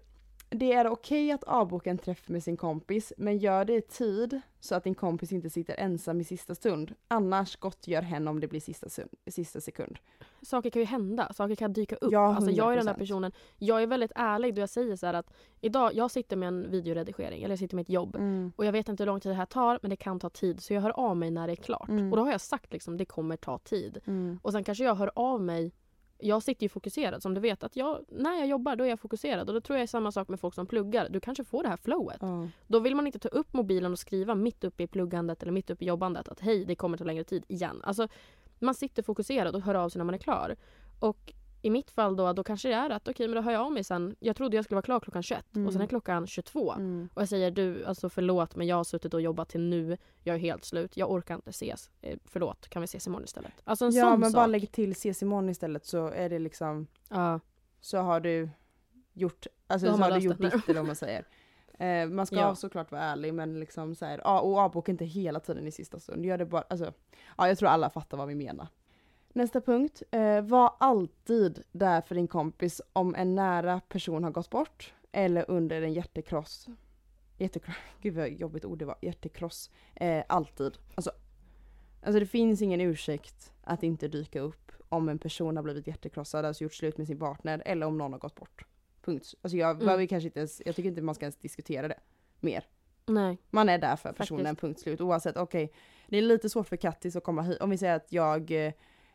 det 0.51 0.73
är 0.73 0.89
okej 0.89 1.33
att 1.33 1.45
avboka 1.45 1.91
en 1.91 1.99
träff 1.99 2.29
med 2.29 2.43
sin 2.43 2.57
kompis 2.57 3.13
men 3.17 3.39
gör 3.39 3.65
det 3.65 3.75
i 3.75 3.81
tid 3.81 4.41
så 4.61 4.75
att 4.75 4.85
din 4.85 4.95
kompis 4.95 5.33
inte 5.33 5.51
sitter 5.51 5.75
ensam 5.79 6.21
i 6.21 6.25
sista 6.25 6.55
stund. 6.55 6.95
Annars 7.09 7.57
gottgör 7.57 8.03
hen 8.03 8.29
om 8.29 8.41
det 8.41 8.49
blir 8.49 8.61
sista, 8.61 8.87
sista 9.31 9.61
sekund. 9.61 9.99
Saker 10.43 10.71
kan 10.71 10.83
ju 10.83 10.87
hända, 10.87 11.33
saker 11.33 11.55
kan 11.55 11.73
dyka 11.73 11.97
upp. 11.97 12.13
Ja, 12.13 12.35
alltså 12.35 12.51
jag 12.51 12.73
är 12.73 12.77
den 12.77 12.87
där 12.87 12.95
100%. 12.95 12.99
personen, 12.99 13.33
jag 13.59 13.83
är 13.83 13.87
väldigt 13.87 14.13
ärlig 14.15 14.55
då 14.55 14.61
jag 14.61 14.69
säger 14.69 14.97
så 14.97 15.07
här 15.07 15.15
att 15.15 15.33
idag, 15.61 15.95
jag 15.95 16.11
sitter 16.11 16.37
med 16.37 16.47
en 16.49 16.71
videoredigering 16.71 17.43
eller 17.43 17.53
jag 17.53 17.59
sitter 17.59 17.77
med 17.77 17.83
ett 17.83 17.91
jobb 17.91 18.17
Mm. 18.17 18.53
och 18.57 18.65
jag 18.67 18.73
vet 18.73 18.89
inte 18.89 19.03
hur 19.03 19.07
lång 19.07 19.21
tid 19.21 19.33
det 19.33 19.37
här 19.37 19.47
tar 19.47 19.79
men 19.83 19.91
det 19.91 19.97
kan 19.97 20.21
ta 20.21 20.31
tid 20.31 20.63
så 20.63 20.75
jag 20.75 20.81
hör 20.81 20.99
av 20.99 21.17
mig 21.17 21.31
när 21.31 21.47
det 21.47 21.53
är 21.53 21.57
klart. 21.57 21.89
Mm. 21.89 22.11
Och 22.13 22.17
då 22.17 22.25
har 22.25 22.31
jag 22.31 22.41
sagt 22.41 22.73
liksom 22.73 22.97
det 22.97 23.05
kommer 23.05 23.37
ta 23.37 23.59
tid. 23.59 23.99
Mm. 24.07 24.41
Och 24.43 24.53
sen 24.53 24.65
kanske 24.65 24.85
jag 24.85 24.95
hör 24.95 25.11
av 25.15 25.41
mig 25.41 25.73
jag 26.19 26.43
sitter 26.43 26.63
ju 26.63 26.69
fokuserad 26.69 27.23
som 27.23 27.35
du 27.35 27.41
vet 27.41 27.63
att 27.65 27.77
jag, 27.77 28.05
när 28.09 28.39
jag 28.39 28.47
jobbar 28.47 28.77
då 28.77 28.85
är 28.85 28.89
jag 28.89 29.01
fokuserad 29.01 29.49
och 29.49 29.55
då 29.55 29.61
tror 29.61 29.77
jag 29.77 29.83
är 29.83 29.87
samma 29.87 30.13
sak 30.13 30.29
med 30.29 30.41
folk 30.41 30.55
som 30.55 30.67
pluggar. 30.67 31.09
Du 31.09 31.21
kanske 31.21 31.45
får 31.45 31.63
det 31.63 31.69
här 31.69 31.77
flowet. 31.77 32.19
Ja. 32.21 32.49
Då 32.67 32.79
vill 32.79 32.95
man 32.95 33.07
inte 33.07 33.19
ta 33.19 33.29
upp 33.29 33.53
mobilen 33.53 33.93
och 33.93 33.99
skriva 33.99 34.35
mitt 34.35 34.65
uppe 34.65 34.83
i 34.83 34.87
pluggandet 34.87 35.43
eller 35.43 35.53
mitt 35.53 35.71
uppe 35.71 35.85
i 35.85 35.89
jobbandet 35.89 36.29
att 36.29 36.41
hej 36.41 36.65
det 36.65 36.75
kommer 36.75 36.99
ta 36.99 37.05
längre 37.05 37.25
tid 37.25 37.45
igen. 37.49 37.81
Alltså 37.85 38.09
man 38.59 38.75
sitter 38.75 39.03
fokuserad 39.03 39.55
och 39.55 39.63
hör 39.63 39.75
av 39.75 39.89
sig 39.89 39.99
när 39.99 40.05
man 40.05 40.15
är 40.15 40.19
klar. 40.19 40.57
Och 41.01 41.33
i 41.63 41.71
mitt 41.71 41.91
fall 41.91 42.17
då, 42.17 42.33
då 42.33 42.45
kanske 42.45 42.69
det 42.69 42.75
är 42.75 42.91
att 42.91 43.09
okej 43.09 43.29
men 43.29 43.37
då 43.37 43.43
hör 43.43 43.53
jag 43.53 43.63
av 43.63 43.73
mig 43.73 43.85
sen. 43.85 44.17
Jag 44.21 44.37
trodde 44.37 44.57
jag 44.57 44.65
skulle 44.65 44.75
vara 44.77 44.83
klar 44.83 45.01
klockan 45.01 45.23
21 45.23 45.45
Mm. 45.57 45.67
och 45.67 45.73
sen 45.73 45.83
är 45.83 45.87
klockan 45.87 46.27
22. 46.27 46.73
Mm. 46.73 47.09
Och 47.15 47.23
jag 47.23 47.29
säger 47.29 47.51
du, 47.51 47.85
alltså 47.85 48.09
förlåt 48.09 48.57
men 48.57 48.67
jag 48.67 48.77
har 48.77 48.85
suttit 48.85 49.15
och 49.15 49.21
jobbat 49.21 49.49
till 49.49 49.61
nu. 49.61 49.97
Jag 50.23 50.35
är 50.37 50.41
helt 50.41 50.65
slut. 50.65 50.97
Jag 50.97 51.11
orkar 51.11 51.35
inte 51.35 51.51
ses. 51.51 51.91
Eh, 52.01 52.19
förlåt, 52.25 52.69
kan 52.69 52.83
vi 52.83 52.85
ses 52.85 53.07
imorgon 53.07 53.25
istället? 53.25 53.53
Alltså 53.65 53.85
en 53.85 53.93
Ja 53.95 54.05
sån 54.11 54.21
men 54.21 54.31
sak. 54.31 54.39
bara 54.39 54.47
lägg 54.47 54.73
till 54.73 54.91
ses 54.93 55.23
imorgon 55.23 55.49
istället 55.49 55.87
så 55.87 56.07
är 56.07 56.29
det 56.29 56.39
liksom 56.39 56.87
Ja. 57.09 57.41
så 57.81 57.99
har 57.99 58.21
du 58.21 58.49
gjort, 59.13 59.47
alltså 59.67 59.87
så 59.97 60.03
har 60.03 60.11
du 60.11 60.19
gjort 60.19 60.39
ditt 60.39 60.69
eller 60.69 60.81
vad 60.81 60.87
man 60.87 60.97
säger. 60.97 61.25
Eh, 61.81 62.09
man 62.09 62.27
ska 62.27 62.37
Ja. 62.37 62.55
såklart 62.55 62.91
vara 62.93 63.03
ärlig 63.03 63.35
men 63.35 63.61
liksom 63.61 63.95
så 63.95 64.05
här, 64.05 64.21
ja, 64.25 64.41
och 64.41 64.59
avboka 64.59 64.93
inte 64.93 65.05
hela 65.05 65.41
tiden 65.41 65.67
i 65.67 65.71
sista 65.73 66.01
stund. 66.01 66.27
Gör 66.27 66.39
det 66.39 66.47
bara, 66.47 66.65
alltså, 66.69 66.93
ja 67.37 67.49
jag 67.49 67.59
tror 67.59 67.69
alla 67.69 67.91
fattar 67.91 68.19
vad 68.19 68.29
vi 68.29 68.35
menar. 68.35 68.67
Nästa 69.39 69.61
punkt, 69.61 70.03
eh, 70.11 70.41
var 70.41 70.75
alltid 70.81 71.63
där 71.73 72.01
för 72.01 72.15
din 72.15 72.29
kompis 72.29 72.81
om 72.93 73.15
en 73.15 73.35
nära 73.35 73.81
person 73.89 74.25
har 74.25 74.31
gått 74.31 74.51
bort 74.51 74.95
eller 75.13 75.51
under 75.51 75.83
en 75.83 75.93
hjärtekross. 75.93 76.67
Hjärtekross, 77.37 77.77
gud 78.01 78.15
vad 78.15 78.29
jobbigt 78.29 78.65
ord 78.65 78.79
det 78.79 78.85
var, 78.85 78.97
hjärtekross. 79.03 79.71
Eh, 79.95 80.25
alltid. 80.29 80.79
Alltså, 80.95 81.11
alltså 82.03 82.21
det 82.21 82.27
finns 82.27 82.63
ingen 82.63 82.81
ursäkt 82.81 83.53
att 83.65 83.83
inte 83.83 84.09
dyka 84.09 84.41
upp 84.41 84.73
om 84.89 85.09
en 85.09 85.19
person 85.19 85.57
har 85.57 85.63
blivit 85.63 85.87
hjärtekrossad, 85.87 86.45
alltså 86.45 86.65
gjort 86.65 86.75
slut 86.75 86.99
med 86.99 87.07
sin 87.07 87.19
partner 87.19 87.63
eller 87.67 87.87
om 87.87 87.99
någon 87.99 88.13
har 88.13 88.21
gått 88.21 88.35
bort. 88.35 88.65
Punkt. 89.03 89.35
Alltså 89.43 89.57
jag 89.57 89.71
Mm. 89.71 89.85
behöver 89.87 90.07
kanske 90.07 90.27
inte 90.27 90.41
ens, 90.41 90.63
jag 90.67 90.77
tycker 90.77 90.89
inte 90.89 91.03
man 91.03 91.15
ska 91.15 91.25
ens 91.25 91.37
diskutera 91.37 91.89
det 91.89 91.99
mer. 92.41 92.65
Nej. 93.07 93.39
Man 93.51 93.69
är 93.69 93.79
där 93.79 93.97
för 93.97 94.13
personen, 94.13 94.45
Faktiskt. 94.45 94.61
punkt 94.61 94.81
slut. 94.81 95.01
Oavsett, 95.01 95.37
okej. 95.37 95.73
Det 96.09 96.19
är 96.19 96.23
lite 96.23 96.49
svårt 96.49 96.69
för 96.69 96.77
Kattis 96.77 97.17
att 97.17 97.25
komma 97.25 97.43
hit. 97.43 97.61
Om 97.61 97.71
vi 97.71 97.79
säger 97.79 97.97
att 97.97 98.13
jag, 98.13 98.53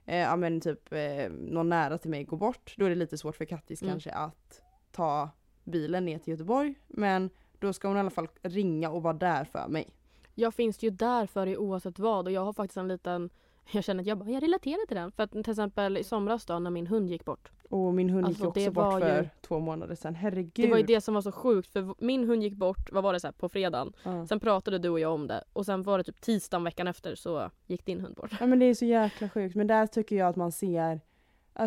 eh, 0.05 0.17
ja 0.17 0.35
men 0.35 0.61
typ 0.61 0.93
eh, 0.93 1.29
någon 1.29 1.69
nära 1.69 1.97
till 1.97 2.09
mig 2.09 2.23
går 2.23 2.37
bort, 2.37 2.73
då 2.77 2.85
är 2.85 2.89
det 2.89 2.95
lite 2.95 3.17
svårt 3.17 3.35
för 3.35 3.45
Kattis 3.45 3.81
Mm. 3.81 3.91
kanske 3.91 4.11
att 4.11 4.61
ta 4.91 5.29
bilen 5.63 6.05
ner 6.05 6.19
till 6.19 6.31
Göteborg. 6.31 6.75
Men 6.87 7.29
då 7.59 7.73
ska 7.73 7.87
hon 7.87 7.97
i 7.97 7.99
alla 7.99 8.09
fall 8.09 8.27
ringa 8.41 8.89
och 8.89 9.03
vara 9.03 9.13
där 9.13 9.45
för 9.45 9.67
mig. 9.67 9.89
Jag 10.35 10.53
finns 10.53 10.83
ju 10.83 10.89
där 10.89 11.25
för 11.25 11.45
dig 11.45 11.57
oavsett 11.57 11.99
vad 11.99 12.25
och 12.25 12.31
jag 12.31 12.45
har 12.45 12.53
faktiskt 12.53 12.77
en 12.77 12.87
liten 12.87 13.29
jag 13.71 13.83
känner 13.83 14.01
att 14.03 14.07
jag, 14.07 14.17
bara, 14.17 14.29
jag 14.29 14.43
relaterar 14.43 14.85
till 14.87 14.97
den. 14.97 15.11
För 15.11 15.23
att 15.23 15.31
till 15.31 15.49
exempel 15.49 15.97
i 15.97 16.03
somras 16.03 16.45
då 16.45 16.59
när 16.59 16.69
min 16.71 16.87
hund 16.87 17.09
gick 17.09 17.25
bort. 17.25 17.51
Och 17.69 17.93
min 17.93 18.09
hund 18.09 18.25
Alltså, 18.25 18.41
gick 18.43 18.47
också 18.57 18.71
bort 18.71 18.99
för 19.01 19.21
ju- 19.21 19.29
två 19.41 19.59
månader 19.59 19.95
sedan. 19.95 20.15
Herregud. 20.15 20.51
Det 20.53 20.67
var 20.67 20.77
ju 20.77 20.83
det 20.83 21.01
som 21.01 21.13
var 21.13 21.21
så 21.21 21.31
sjukt 21.31 21.67
för 21.73 21.95
min 22.05 22.23
hund 22.23 22.43
gick 22.43 22.53
bort, 22.53 22.91
vad 22.91 23.03
var 23.03 23.13
det 23.13 23.19
så 23.19 23.27
här, 23.27 23.31
på 23.31 23.49
fredagen. 23.49 23.93
Ja. 24.03 24.27
Sen 24.27 24.39
pratade 24.39 24.77
du 24.77 24.89
och 24.89 24.99
jag 24.99 25.13
om 25.13 25.27
det 25.27 25.43
och 25.53 25.65
sen 25.65 25.83
var 25.83 25.97
det 25.97 26.03
typ 26.03 26.21
tisdagen 26.21 26.63
veckan 26.63 26.87
efter 26.87 27.15
så 27.15 27.49
gick 27.67 27.85
din 27.85 28.01
hund 28.01 28.15
bort. 28.15 28.31
ja 28.39 28.45
men 28.45 28.59
det 28.59 28.65
är 28.65 28.73
så 28.73 28.85
jäkla 28.85 29.29
sjukt. 29.29 29.55
Men 29.55 29.67
där 29.67 29.87
tycker 29.87 30.15
jag 30.15 30.27
att 30.29 30.35
man 30.35 30.51
ser, 30.51 31.01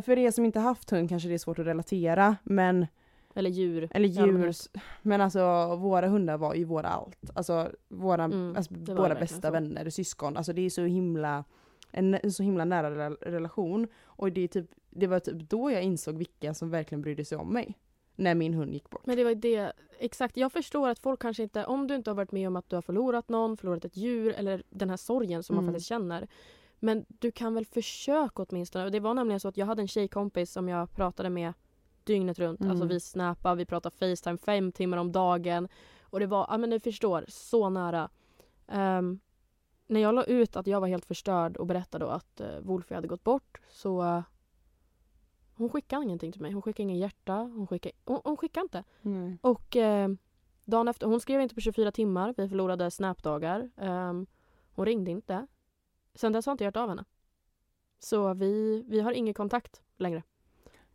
för 0.03 0.19
er 0.19 0.31
som 0.31 0.45
inte 0.45 0.61
haft 0.61 0.91
hund 0.91 1.09
kanske 1.09 1.29
det 1.29 1.35
är 1.35 1.39
svårt 1.39 1.59
att 1.59 1.67
relatera. 1.67 2.37
Men 2.43 2.87
Eller 3.35 3.51
djur. 3.51 3.89
Eller 3.91 4.09
djur. 4.09 4.53
Men 5.03 5.21
alltså 5.21 5.77
våra 5.77 6.09
hundar 6.09 6.37
var 6.39 6.55
ju 6.55 6.65
våra 6.65 6.89
allt. 6.89 7.31
Alltså 7.35 7.71
våra, 7.89 8.25
Mm, 8.25 8.57
alltså, 8.57 8.75
våra 8.95 9.15
bästa 9.15 9.49
så. 9.49 9.53
vänner, 9.53 9.91
syskon. 9.91 10.37
Alltså 10.37 10.53
det 10.53 10.63
är 10.63 10.71
så 10.71 10.83
himla, 10.83 11.45
en, 11.97 12.15
en 12.15 12.33
så 12.33 12.43
himla 12.43 12.65
nära 12.65 12.91
rela- 12.91 13.17
relation. 13.21 13.89
Och 14.05 14.33
det, 14.33 14.41
är 14.41 14.49
typ, 14.49 14.71
det 14.91 15.07
var 15.07 15.21
typ 15.21 15.49
då 15.51 15.71
jag 15.71 15.83
insåg 15.83 16.17
vilka 16.19 16.55
som 16.55 16.71
verkligen 16.71 17.03
brydde 17.03 17.25
sig 17.25 17.39
om 17.39 17.53
mig. 17.53 17.79
När 18.19 18.35
min 18.35 18.55
hund 18.55 18.73
gick 18.75 18.91
bort. 18.91 19.07
Men 19.07 19.17
det 19.17 19.25
var 19.25 19.35
det, 19.35 19.73
exakt. 19.99 20.37
Jag 20.37 20.53
förstår 20.53 20.89
att 20.89 20.99
folk 20.99 21.21
kanske 21.21 21.43
inte, 21.43 21.65
om 21.65 21.87
du 21.87 21.95
inte 21.95 22.11
har 22.11 22.15
varit 22.15 22.33
med 22.33 22.49
om 22.49 22.57
att 22.57 22.69
du 22.71 22.77
har 22.77 22.83
förlorat 22.83 23.29
någon, 23.29 23.57
förlorat 23.57 23.85
ett 23.85 23.97
djur 23.97 24.33
eller 24.37 24.63
den 24.71 24.91
här 24.91 24.97
sorgen 24.97 25.43
som 25.43 25.57
man 25.57 25.65
Mm. 25.65 25.75
faktiskt 25.75 25.89
känner. 25.89 26.29
Men 26.79 27.05
du 27.09 27.31
kan 27.33 27.55
väl 27.55 27.65
försöka 27.67 28.43
åtminstone. 28.43 28.85
Och 28.85 28.91
det 28.91 29.01
var 29.01 29.15
nämligen 29.15 29.41
så 29.41 29.49
att 29.49 29.57
jag 29.57 29.67
hade 29.67 29.83
en 29.83 29.89
tjejkompis 29.89 30.53
som 30.53 30.69
jag 30.69 30.93
pratade 30.93 31.31
med 31.31 31.53
dygnet 32.05 32.39
runt. 32.39 32.61
Mm. 32.61 32.71
Alltså 32.71 32.87
vi 32.87 33.01
snappade, 33.01 33.57
vi 33.57 33.65
pratade 33.67 33.97
Facetime 33.97 34.39
fem 34.39 34.73
timmar 34.73 34.97
om 34.99 35.13
dagen. 35.13 35.69
Och 36.03 36.21
det 36.21 36.27
var, 36.27 36.47
ja 36.51 36.59
men 36.59 36.71
du 36.71 36.81
förstår, 36.81 37.25
så 37.29 37.71
nära. 37.71 38.11
Ehm, 38.69 39.21
när 39.87 40.01
jag 40.01 40.15
la 40.15 40.25
ut 40.25 40.57
att 40.57 40.67
jag 40.67 40.81
var 40.81 40.89
helt 40.89 41.07
förstörd 41.07 41.57
och 41.57 41.67
berättade 41.67 42.13
att 42.13 42.41
uh, 42.41 42.59
Wolfie 42.61 42.97
hade 42.97 43.09
gått 43.09 43.25
bort 43.25 43.61
så 43.69 44.03
uh, 44.03 44.21
hon 45.57 45.69
skickade 45.69 46.05
ingenting 46.05 46.33
till 46.33 46.43
mig. 46.43 46.53
Hon 46.53 46.63
skickade 46.63 46.83
ingen 46.83 46.99
hjärta. 46.99 47.35
Hon 47.35 47.67
skickade, 47.67 47.95
hon, 48.05 48.21
hon 48.25 48.37
skickade 48.37 48.65
inte. 48.65 48.85
Nej. 49.01 49.39
Och 49.41 49.77
eh, 49.77 50.09
dagen 50.65 50.89
efter, 50.89 51.07
hon 51.07 51.21
skrev 51.21 51.41
inte 51.41 51.55
på 51.55 51.61
24 51.61 51.93
timmar. 51.93 52.35
Vi 52.37 52.49
förlorade 52.49 52.91
snapdagar. 52.91 53.71
Ehm, 53.77 54.27
hon 54.75 54.87
ringde 54.87 55.11
inte. 55.11 55.47
Sen 56.15 56.33
dess 56.33 56.47
har 56.47 56.51
jag 56.51 56.55
inte 56.55 56.65
hört 56.65 56.77
av 56.77 56.89
henne. 56.89 57.05
Så 57.99 58.35
vi, 58.35 58.85
vi 58.89 59.01
har 59.01 59.13
ingen 59.13 59.35
kontakt 59.35 59.83
längre 59.97 60.23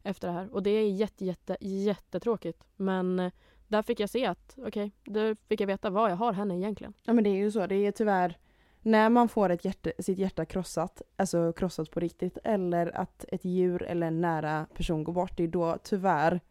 efter 0.04 0.28
det 0.28 0.34
här. 0.34 0.54
Och 0.54 0.64
det 0.64 0.70
är 0.70 0.92
jätte, 0.92 1.26
jätte, 1.26 1.58
jättetråkigt. 1.62 2.64
Men 2.76 3.20
eh, 3.20 3.32
där 3.68 3.82
fick 3.82 4.00
jag 4.00 4.10
se 4.10 4.26
att, 4.26 4.56
okej, 4.58 4.92
där 5.04 5.36
fick 5.48 5.62
jag 5.62 5.68
veta 5.68 5.90
vad 5.90 6.12
jag 6.12 6.16
har 6.16 6.34
henne 6.34 6.58
egentligen. 6.58 6.94
Ja 7.04 7.14
men 7.14 7.24
det 7.24 7.30
är 7.30 7.38
ju 7.38 7.52
så, 7.52 7.68
det 7.68 7.76
är 7.76 7.92
tyvärr 7.92 8.38
när 8.82 9.10
man 9.10 9.30
får 9.30 9.50
ett 9.50 9.66
hjärta, 9.66 9.92
sitt 10.00 10.18
hjärta 10.18 10.46
krossat, 10.46 11.02
alltså 11.16 11.54
krossat 11.54 11.92
på 11.92 12.00
riktigt, 12.00 12.38
eller 12.44 12.98
att 12.98 13.26
ett 13.28 13.46
djur 13.46 13.84
eller 13.84 14.08
en 14.08 14.22
nära 14.22 14.66
person 14.76 15.04
går 15.04 15.14
bort, 15.14 15.38
det 15.38 15.44
är 15.44 15.48
då 15.48 15.78
tyvärr 15.84 16.42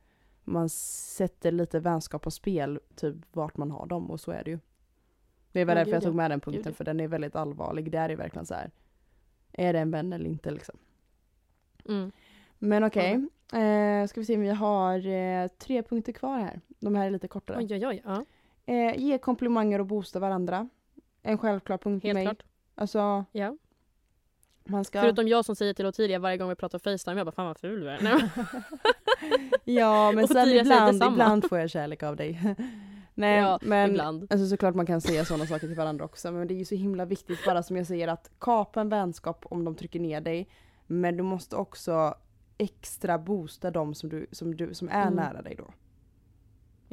man 0.45 0.69
sätter 0.69 1.53
lite 1.53 1.81
vänskap 1.81 2.23
på 2.23 2.31
spel, 2.31 2.81
typ 2.95 3.17
vart 3.33 3.57
man 3.57 3.71
har 3.71 3.87
dem 3.87 4.11
och 4.11 4.21
så 4.21 4.31
är 4.31 4.45
det 4.45 4.51
ju. 4.51 4.59
Det 5.53 5.65
var 5.65 5.73
Ja, 5.73 5.79
därför 5.79 5.91
gud, 5.91 5.95
jag 5.95 6.03
tog 6.03 6.15
med 6.15 6.31
den 6.31 6.39
Gud, 6.39 6.45
punkten 6.45 6.73
ja. 6.73 6.77
för 6.77 6.85
den 6.85 7.01
är 7.01 7.09
väldigt 7.09 7.37
allvarlig. 7.37 7.91
Det 7.93 7.99
är 7.99 8.17
verkligen 8.17 8.47
så 8.47 8.55
här. 8.55 8.71
Är 9.53 9.73
det 9.73 9.79
en 9.79 9.91
vän 9.91 10.13
eller 10.13 10.27
inte 10.27 10.51
liksom? 10.51 10.79
Mm. 11.89 12.13
Men 12.59 12.85
okej, 12.85 13.13
eh, 13.53 14.07
ska 14.07 14.21
vi 14.21 14.25
se 14.25 14.35
om 14.35 14.41
vi 14.41 14.49
har 14.51 15.07
eh, 15.07 15.49
tre 15.49 15.83
punkter 15.83 16.13
kvar 16.13 16.39
här. 16.39 16.61
De 16.69 16.95
här 16.95 17.07
är 17.07 17.11
lite 17.11 17.29
kortare. 17.29 17.59
Oj, 17.59 17.75
oj, 17.75 17.87
oj. 17.87 18.03
Ja, 18.05 18.25
Eh, 18.67 18.97
ge 18.99 19.19
komplimanger 19.19 19.79
och 19.79 19.87
boosta 19.87 20.19
varandra. 20.19 20.69
En 21.23 21.39
självklar 21.39 21.79
punkt 21.79 22.01
för 22.03 22.09
helt 22.09 22.15
mig. 22.17 22.25
klart. 22.25 22.43
Alltså, 22.75 23.25
Ja. 23.33 23.57
man 24.65 24.85
ska... 24.85 25.01
Förutom 25.01 25.29
jag 25.29 25.45
som 25.45 25.57
säger 25.57 25.75
till 25.75 25.87
Ottilia 25.87 26.19
varje 26.19 26.37
gång 26.37 26.49
vi 26.49 26.55
pratar 26.55 26.79
Facetime, 26.79 27.17
jag 27.17 27.27
bara 27.27 27.33
fan 27.33 27.47
vad 27.47 27.59
ful 27.59 27.81
du 27.81 27.91
är. 27.91 28.01
Ja, 29.65 30.13
men 30.13 30.29
sen 30.29 30.49
ibland, 30.49 31.03
ibland 31.05 31.49
får 31.49 31.59
jag 31.59 31.71
kärlek 31.71 32.03
av 32.03 32.17
dig. 32.17 32.55
Nej, 33.15 33.39
Ja, 33.39 33.59
men 33.63 33.91
ibland. 33.91 34.27
alltså 34.31 34.47
såklart 34.47 34.75
man 34.75 34.87
kan 34.87 35.01
säga 35.01 35.25
sådana 35.25 35.47
saker 35.47 35.67
till 35.67 35.77
varandra 35.77 36.05
också, 36.05 36.33
men 36.33 36.49
det 36.49 36.55
är 36.55 36.59
ju 36.59 36.65
så 36.65 36.75
himla 36.75 37.05
viktigt 37.05 37.45
bara 37.47 37.63
som 37.63 37.77
jag 37.77 37.87
säger 37.87 38.09
att 38.09 38.31
kapa 38.39 38.81
en 38.81 38.89
vänskap 38.89 39.47
om 39.51 39.65
de 39.65 39.75
trycker 39.75 40.01
ner 40.01 40.21
dig, 40.21 40.49
men 40.87 41.17
du 41.17 41.23
måste 41.23 41.57
också 41.57 42.15
extra 42.59 43.19
boosta 43.19 43.71
dem 43.71 43.95
som, 43.95 44.09
du, 44.09 44.27
som, 44.33 44.57
du, 44.57 44.75
som 44.75 44.89
är 44.89 45.03
Mm. 45.03 45.15
nära 45.15 45.43
dig 45.43 45.55
då. 45.55 45.71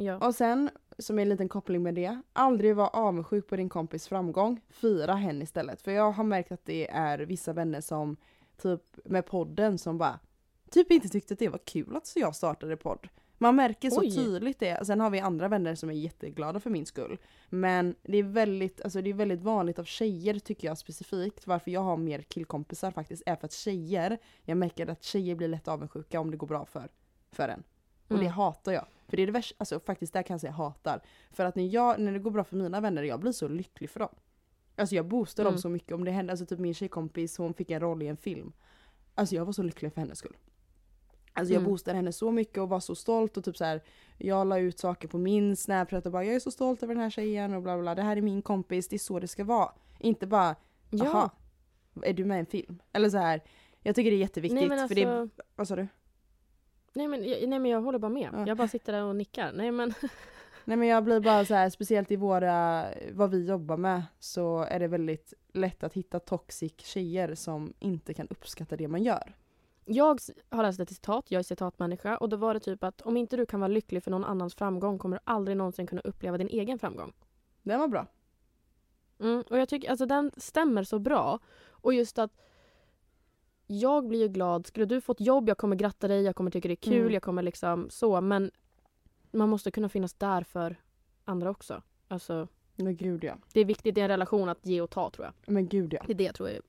Ja. 0.04 0.28
Och 0.28 0.36
sen, 0.36 0.70
som 1.00 1.20
är 1.20 1.22
en 1.22 1.30
liten 1.30 1.50
koppling 1.50 1.84
med 1.84 1.96
det, 1.96 2.22
aldrig 2.34 2.76
vara 2.76 2.88
avundsjuk 2.88 3.48
på 3.48 3.56
din 3.56 3.70
kompis 3.70 4.08
framgång. 4.08 4.62
Fira 4.70 5.14
henne 5.14 5.44
istället. 5.44 5.82
För 5.82 5.92
jag 5.92 6.12
har 6.12 6.24
märkt 6.24 6.52
att 6.52 6.66
det 6.66 6.90
är 6.90 7.20
vissa 7.20 7.54
vänner 7.54 7.82
som, 7.82 8.18
typ 8.62 8.82
med 9.06 9.26
podden, 9.26 9.78
som 9.78 9.98
bara 9.98 10.20
typ 10.72 10.92
inte 10.92 11.10
tyckte 11.10 11.34
att 11.34 11.40
det 11.40 11.50
var 11.50 11.60
kul 11.66 11.96
att 11.96 12.14
jag 12.16 12.36
startade 12.36 12.78
podd. 12.78 13.08
Man 13.40 13.56
märker 13.56 13.90
så 13.90 14.00
Oj. 14.00 14.16
tydligt 14.16 14.60
det. 14.60 14.86
Sen 14.86 15.00
har 15.00 15.10
vi 15.10 15.20
andra 15.20 15.48
vänner 15.48 15.76
som 15.76 15.90
är 15.90 15.94
jätteglada 15.94 16.60
för 16.60 16.70
min 16.70 16.86
skull. 16.86 17.18
Men 17.50 17.96
det 18.04 18.18
är 18.18 18.24
väldigt, 18.24 18.82
alltså 18.82 19.02
det 19.02 19.10
är 19.10 19.14
väldigt 19.14 19.42
vanligt 19.42 19.80
av 19.80 19.84
tjejer 19.84 20.40
tycker 20.40 20.68
jag 20.68 20.78
specifikt. 20.78 21.48
Varför 21.48 21.72
jag 21.72 21.82
har 21.82 21.98
mer 21.98 22.22
killkompisar 22.22 22.92
faktiskt 22.92 23.24
är 23.26 23.36
för 23.36 23.46
att 23.46 23.54
tjejer, 23.54 24.18
jag 24.44 24.58
märker 24.58 24.88
att 24.88 25.04
tjejer 25.04 25.36
blir 25.36 25.48
lätt 25.48 25.68
avundsjuka 25.68 26.20
om 26.20 26.32
det 26.32 26.38
går 26.38 26.48
bra 26.48 26.66
för, 26.66 26.90
för 27.32 27.50
en. 27.50 27.64
Och 28.08 28.16
det 28.16 28.22
Mm. 28.22 28.32
hatar 28.34 28.72
jag. 28.72 28.86
För 29.08 29.18
det 29.18 29.24
är 29.24 29.28
det 29.28 29.32
värsta, 29.34 29.56
alltså 29.58 29.80
faktiskt 29.80 30.14
där 30.14 30.24
kan 30.24 30.34
jag 30.34 30.42
säga 30.42 30.52
hatar. 30.54 31.02
För 31.32 31.46
att 31.46 31.56
när, 31.56 31.64
jag, 31.64 32.00
när 32.00 32.12
det 32.12 32.20
går 32.20 32.32
bra 32.32 32.44
för 32.44 32.56
mina 32.56 32.82
vänner, 32.82 33.04
jag 33.04 33.20
blir 33.20 33.32
så 33.32 33.48
lycklig 33.48 33.90
för 33.90 34.00
dem. 34.00 34.16
Alltså 34.76 34.96
jag 34.96 35.06
boostar 35.08 35.44
Mm. 35.44 35.54
dem 35.54 35.62
så 35.62 35.70
mycket 35.70 35.92
om 35.92 36.06
det 36.06 36.12
hände. 36.12 36.34
Alltså 36.34 36.46
typ 36.46 36.60
min 36.60 36.74
tjejkompis 36.74 37.38
hon 37.38 37.54
fick 37.54 37.70
en 37.72 37.80
roll 37.80 38.02
i 38.02 38.08
en 38.08 38.18
film. 38.18 38.54
Alltså 39.16 39.36
jag 39.36 39.46
var 39.46 39.54
så 39.54 39.64
lycklig 39.64 39.94
för 39.94 40.02
hennes 40.02 40.18
skull. 40.20 40.36
Alltså 41.34 41.54
jag 41.54 41.60
Mm. 41.60 41.72
boostade 41.72 41.98
henne 41.98 42.12
så 42.12 42.32
mycket 42.32 42.58
och 42.58 42.70
var 42.70 42.80
så 42.80 42.96
stolt 42.96 43.38
och 43.38 43.44
typ 43.44 43.58
så 43.58 43.64
här. 43.66 43.82
Jag 44.18 44.48
la 44.48 44.60
ut 44.60 44.80
saker 44.80 45.08
på 45.08 45.18
min 45.18 45.56
snapchat 45.56 46.06
och 46.06 46.12
bara 46.12 46.24
jag 46.24 46.36
är 46.36 46.40
så 46.40 46.52
stolt 46.52 46.84
över 46.84 46.94
den 46.96 47.04
här 47.04 47.10
tjejen 47.10 47.54
och 47.54 47.62
bla 47.64 47.78
bla. 47.80 47.96
Det 47.96 48.02
här 48.02 48.18
är 48.18 48.22
min 48.22 48.42
kompis, 48.42 48.88
det 48.88 48.96
är 48.96 49.00
så 49.00 49.20
det 49.20 49.28
ska 49.28 49.44
vara. 49.44 49.72
Inte 50.00 50.28
bara 50.28 50.56
Ja. 50.90 51.06
Jaha, 51.06 51.30
är 52.04 52.14
du 52.14 52.26
med 52.26 52.36
i 52.38 52.40
en 52.40 52.46
film? 52.46 52.80
Eller 52.94 53.10
så 53.10 53.18
här. 53.18 53.42
Jag 53.82 53.96
tycker 53.96 54.12
det 54.12 54.18
är 54.18 54.20
jätteviktigt. 54.20 54.60
Nej 54.70 54.72
alltså, 54.72 54.88
för 54.88 54.96
det 54.96 55.04
är, 55.04 55.30
vad 55.56 55.68
sa 55.68 55.76
du? 55.76 55.88
Nej, 56.98 57.08
men, 57.08 57.30
jag, 57.30 57.50
nej 57.50 57.60
men 57.60 57.72
jag 57.72 57.82
håller 57.82 58.00
bara 58.00 58.10
med. 58.10 58.30
Ja. 58.34 58.48
Jag 58.48 58.58
bara 58.58 58.68
sitter 58.68 58.94
där 58.94 59.04
och 59.04 59.16
nickar. 59.16 59.52
Nej 59.52 59.72
men 59.72 59.94
Nej 60.66 60.78
men 60.78 60.88
jag 60.88 61.04
blir 61.04 61.20
bara 61.20 61.46
så 61.46 61.54
här, 61.54 61.70
speciellt 61.70 62.12
i 62.12 62.16
våra, 62.16 62.86
vad 63.12 63.32
vi 63.32 63.46
jobbar 63.46 63.78
med 63.78 64.04
så 64.20 64.62
är 64.62 64.80
det 64.80 64.88
väldigt 64.88 65.34
lätt 65.54 65.84
att 65.84 65.94
hitta 65.94 66.20
toxic 66.20 66.74
tjejer 66.78 67.36
som 67.36 67.74
inte 67.80 68.14
kan 68.14 68.28
uppskatta 68.28 68.76
det 68.78 68.88
man 68.88 69.04
gör. 69.04 69.36
Jag 69.86 70.20
har 70.50 70.64
läst 70.64 70.80
ett 70.80 70.90
citat, 70.90 71.26
jag 71.32 71.40
är 71.40 71.44
citatmänniska 71.44 72.18
och 72.18 72.30
då 72.30 72.38
var 72.38 72.54
det 72.54 72.60
typ 72.60 72.84
att 72.84 73.02
om 73.02 73.18
inte 73.18 73.38
du 73.38 73.46
kan 73.46 73.60
vara 73.60 73.68
lycklig 73.68 74.04
för 74.04 74.12
någon 74.12 74.24
annans 74.24 74.56
framgång 74.56 75.00
kommer 75.00 75.18
du 75.18 75.22
aldrig 75.24 75.58
någonsin 75.58 75.88
kunna 75.88 76.02
uppleva 76.02 76.38
din 76.38 76.48
egen 76.48 76.80
framgång. 76.80 77.14
Den 77.64 77.80
var 77.80 77.88
bra. 77.88 78.08
Mm, 79.20 79.44
och 79.50 79.58
jag 79.58 79.70
tycker 79.70 79.90
alltså 79.90 80.06
den 80.06 80.32
stämmer 80.38 80.84
så 80.84 81.00
bra. 81.00 81.40
Och 81.70 81.94
just 81.94 82.20
att 82.20 82.32
jag 83.68 84.08
blir 84.08 84.20
ju 84.20 84.28
glad. 84.28 84.68
Skulle 84.68 84.86
du 84.86 85.02
få 85.02 85.12
ett 85.12 85.22
jobb, 85.22 85.50
jag 85.50 85.58
kommer 85.58 85.76
gratta 85.76 86.08
dig, 86.08 86.22
jag 86.22 86.36
kommer 86.36 86.52
tycka 86.52 86.68
det 86.68 86.74
är 86.74 86.76
kul, 86.76 87.02
Mm. 87.02 87.14
jag 87.14 87.24
kommer 87.24 87.42
liksom 87.44 87.88
så. 87.90 88.22
Men 88.22 88.52
man 89.32 89.50
måste 89.50 89.72
kunna 89.72 89.90
finnas 89.90 90.14
där 90.14 90.42
för 90.44 90.76
andra 91.26 91.50
också. 91.50 91.82
Alltså, 92.08 92.48
Men 92.76 92.96
gud 92.96 93.24
ja. 93.24 93.36
det 93.54 93.60
är 93.60 93.66
viktigt 93.66 93.98
i 93.98 94.02
en 94.02 94.08
relation 94.08 94.50
att 94.50 94.66
ge 94.66 94.82
och 94.82 94.90
ta 94.90 95.10
tror 95.10 95.26
jag. 95.26 95.54
Men 95.54 95.68
gud 95.68 95.94
ja. 95.94 96.04
Det 96.08 96.14
är 96.14 96.18
det 96.18 96.34
tror 96.34 96.50
jag. 96.50 96.60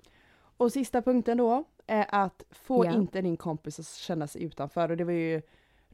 Och 0.56 0.72
sista 0.72 1.02
punkten 1.02 1.38
då 1.38 1.64
är 1.86 2.06
att 2.10 2.42
få 2.50 2.84
Ja. 2.84 2.92
inte 2.92 3.20
din 3.20 3.36
kompis 3.36 3.78
att 3.80 3.86
känna 3.86 4.26
sig 4.26 4.42
utanför. 4.42 4.90
Och 4.90 4.96
det 4.96 5.04
var 5.04 5.12
ju 5.12 5.42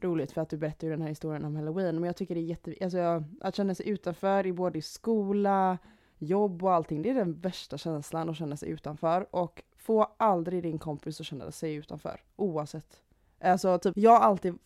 roligt 0.01 0.31
för 0.31 0.41
att 0.41 0.49
du 0.49 0.57
berättade 0.57 0.85
ju 0.85 0.91
den 0.91 1.01
här 1.01 1.09
historien 1.09 1.45
om 1.45 1.55
halloween. 1.55 1.95
Men 1.95 2.03
jag 2.03 2.15
tycker 2.15 2.35
det 2.35 2.41
är 2.41 2.45
jätte... 2.45 2.75
Alltså 2.81 3.23
att 3.41 3.55
känna 3.55 3.75
sig 3.75 3.89
utanför 3.89 4.45
i 4.45 4.53
både 4.53 4.81
skola, 4.81 5.77
jobb 6.17 6.63
och 6.63 6.73
allting. 6.73 7.01
Det 7.01 7.09
är 7.09 7.13
den 7.15 7.33
värsta 7.39 7.77
känslan 7.77 8.29
att 8.29 8.35
känna 8.37 8.57
sig 8.57 8.69
utanför. 8.69 9.27
Och 9.35 9.63
få 9.77 10.07
aldrig 10.17 10.63
din 10.63 10.79
kompis 10.79 11.19
att 11.19 11.25
känna 11.25 11.51
sig 11.51 11.73
utanför. 11.75 12.21
Oavsett. 12.35 13.01
Alltså 13.41 13.79
typ, 13.79 13.93
jag 13.97 14.21
alltid, 14.21 14.57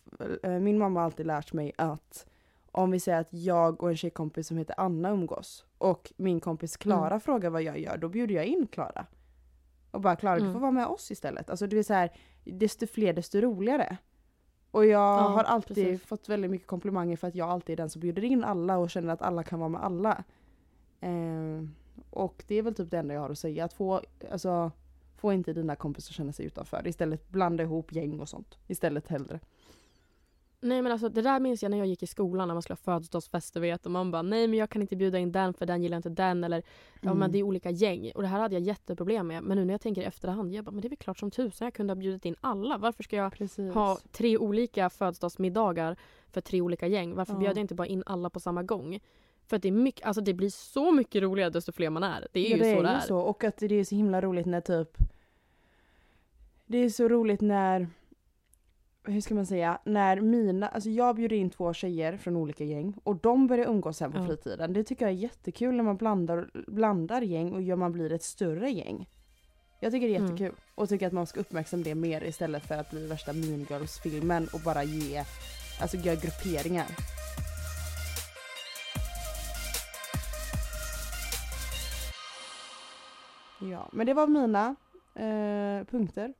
eh, 0.42 0.50
min 0.52 0.78
mamma 0.78 1.00
har 1.00 1.04
alltid 1.04 1.26
lärt 1.26 1.52
mig 1.52 1.72
att 1.78 2.26
om 2.72 2.90
vi 2.90 3.00
säger 3.00 3.20
att 3.20 3.28
jag 3.32 3.82
och 3.82 3.90
en 3.90 3.96
tjejkompis 3.96 4.46
som 4.46 4.56
heter 4.56 4.74
Anna 4.78 5.10
umgås 5.10 5.64
och 5.78 6.12
min 6.16 6.40
kompis 6.40 6.76
Klara 6.76 7.06
Mm. 7.06 7.20
frågar 7.20 7.50
vad 7.50 7.62
jag 7.62 7.78
gör, 7.78 7.96
då 7.96 8.08
bjuder 8.08 8.34
jag 8.34 8.44
in 8.44 8.66
Klara. 8.66 9.06
Och 9.90 10.00
bara 10.00 10.16
Klara 10.16 10.34
du 10.36 10.40
Mm. 10.40 10.52
får 10.52 10.60
vara 10.60 10.70
med 10.70 10.86
oss 10.86 11.10
istället. 11.10 11.50
Alltså 11.50 11.66
det 11.66 11.78
är 11.78 11.82
så 11.82 11.94
här, 11.94 12.10
desto 12.44 12.86
fler 12.86 13.12
desto 13.12 13.40
roligare. 13.40 13.96
Och 14.70 14.86
jag 14.86 14.90
Ja, 15.00 15.20
har 15.28 15.44
alltid 15.44 15.76
precis. 15.76 16.02
fått 16.02 16.28
väldigt 16.28 16.50
mycket 16.50 16.66
komplimanger 16.66 17.16
för 17.16 17.28
att 17.28 17.34
jag 17.34 17.48
alltid 17.50 17.72
är 17.72 17.76
den 17.76 17.90
som 17.90 18.00
bjuder 18.00 18.24
in 18.24 18.44
alla 18.44 18.78
och 18.78 18.90
känner 18.90 19.12
att 19.12 19.22
alla 19.22 19.42
kan 19.42 19.58
vara 19.58 19.68
med 19.68 19.82
alla. 19.84 20.24
Eh, 21.00 21.64
och 22.10 22.44
det 22.46 22.54
är 22.54 22.62
väl 22.62 22.74
typ 22.74 22.90
det 22.90 22.98
enda 22.98 23.14
jag 23.14 23.20
har 23.20 23.30
att 23.30 23.38
säga. 23.38 23.64
Att 23.64 23.72
få, 23.72 24.00
alltså, 24.30 24.72
få 25.16 25.32
inte 25.32 25.52
dina 25.52 25.76
kompisar 25.76 26.12
känna 26.12 26.32
sig 26.32 26.46
utanför. 26.46 26.86
Istället 26.86 27.28
blanda 27.28 27.62
ihop 27.62 27.92
gäng 27.92 28.20
och 28.20 28.28
sånt. 28.28 28.58
Istället 28.66 29.08
hellre. 29.08 29.40
Nej 30.62 30.82
men 30.82 30.92
alltså 30.92 31.08
det 31.08 31.22
där 31.22 31.40
minns 31.40 31.62
jag 31.62 31.70
när 31.70 31.78
jag 31.78 31.86
gick 31.86 32.02
i 32.02 32.06
skolan 32.06 32.48
när 32.48 32.54
man 32.54 32.62
skulle 32.62 32.74
ha 32.74 32.82
födelsedagsfester 32.82 33.60
vet 33.60 33.86
och 33.86 33.92
man 33.92 34.10
bara 34.10 34.22
nej 34.22 34.48
men 34.48 34.58
jag 34.58 34.70
kan 34.70 34.82
inte 34.82 34.96
bjuda 34.96 35.18
in 35.18 35.32
den 35.32 35.54
för 35.54 35.66
den 35.66 35.82
gillar 35.82 35.96
inte 35.96 36.08
den 36.08 36.44
eller 36.44 36.62
ja 37.00 37.08
Mm. 37.10 37.18
men 37.18 37.32
det 37.32 37.38
är 37.38 37.42
olika 37.42 37.70
gäng 37.70 38.10
och 38.14 38.22
det 38.22 38.28
här 38.28 38.40
hade 38.40 38.54
jag 38.54 38.62
jätteproblem 38.62 39.26
med 39.26 39.42
men 39.42 39.56
nu 39.58 39.64
när 39.64 39.74
jag 39.74 39.80
tänker 39.80 40.02
i 40.02 40.04
efterhand 40.04 40.54
jag 40.54 40.64
bara 40.64 40.70
men 40.70 40.80
det 40.80 40.86
är 40.88 40.90
väl 40.90 40.96
klart 40.96 41.18
som 41.18 41.30
tusan 41.30 41.66
jag 41.66 41.74
kunde 41.74 41.90
ha 41.90 41.96
bjudit 41.96 42.24
in 42.24 42.36
alla 42.40 42.78
varför 42.78 43.02
ska 43.02 43.16
jag 43.16 43.32
Precis. 43.32 43.74
ha 43.74 43.98
tre 44.12 44.38
olika 44.38 44.90
födelsedagsmiddagar 44.90 45.96
för 46.30 46.40
tre 46.40 46.60
olika 46.60 46.86
gäng 46.86 47.14
varför 47.14 47.32
Ja. 47.32 47.38
bjöd 47.38 47.56
jag 47.56 47.60
inte 47.62 47.74
bara 47.74 47.86
in 47.86 48.02
alla 48.06 48.30
på 48.30 48.40
samma 48.40 48.62
gång 48.62 49.00
för 49.50 49.56
att 49.56 49.62
det 49.62 49.68
är 49.68 49.72
mycket, 49.72 50.06
alltså 50.06 50.20
det 50.22 50.34
blir 50.34 50.50
så 50.50 50.92
mycket 50.92 51.22
roligare 51.22 51.50
desto 51.50 51.72
fler 51.72 51.90
man 51.90 52.02
är 52.02 52.28
det 52.32 52.40
är 52.40 52.50
ja, 52.50 52.56
ju 52.56 52.62
det 52.62 52.64
så 52.64 52.78
är 52.78 52.82
det 52.82 52.90
ju 52.90 52.96
är 52.96 53.00
så. 53.00 53.18
Och 53.18 53.44
att 53.44 53.56
det 53.56 53.74
är 53.74 53.84
så 53.84 53.94
himla 53.94 54.20
roligt 54.20 54.46
när 54.46 54.60
typ 54.60 54.88
Det 56.66 56.78
är 56.78 56.88
så 56.90 57.08
roligt 57.08 57.40
när 57.40 57.88
hur 59.04 59.20
ska 59.20 59.34
man 59.34 59.46
säga, 59.46 59.78
när 59.84 60.20
mina, 60.20 60.68
alltså 60.68 60.90
jag 60.90 61.16
bjuder 61.16 61.36
in 61.36 61.50
två 61.50 61.72
tjejer 61.72 62.16
från 62.16 62.36
olika 62.36 62.64
gäng 62.64 62.94
och 63.04 63.16
de 63.16 63.46
börjar 63.46 63.66
umgås 63.66 63.96
sen 63.96 64.12
på 64.12 64.18
Ja. 64.18 64.26
fritiden. 64.26 64.72
Det 64.72 64.84
tycker 64.84 65.04
jag 65.04 65.12
är 65.14 65.18
jättekul 65.18 65.74
när 65.74 65.84
man 65.84 65.96
blandar, 65.96 66.50
blandar 66.66 67.22
gäng 67.22 67.52
och 67.52 67.62
gör 67.62 67.76
man 67.76 67.92
blir 67.92 68.12
ett 68.12 68.22
större 68.22 68.70
gäng. 68.70 69.08
Jag 69.80 69.92
tycker 69.92 70.08
det 70.08 70.14
är 70.14 70.18
Mm. 70.18 70.30
jättekul 70.30 70.54
och 70.74 70.88
tycker 70.88 71.06
att 71.06 71.12
man 71.12 71.26
ska 71.26 71.40
uppmärksamma 71.40 71.82
det 71.84 71.94
mer 71.94 72.24
istället 72.24 72.66
för 72.66 72.74
att 72.74 72.90
bli 72.90 73.06
värsta 73.06 73.32
mean 73.32 73.66
girls 73.70 74.00
filmen 74.02 74.48
och 74.52 74.60
bara 74.64 74.84
ge, 74.84 75.24
alltså 75.80 75.96
göra 75.96 76.16
grupperingar. 76.16 76.86
Ja, 83.60 83.88
men 83.92 84.06
det 84.06 84.14
var 84.14 84.26
mina 84.26 84.76
eh, 85.14 85.84
punkter. 85.84 86.34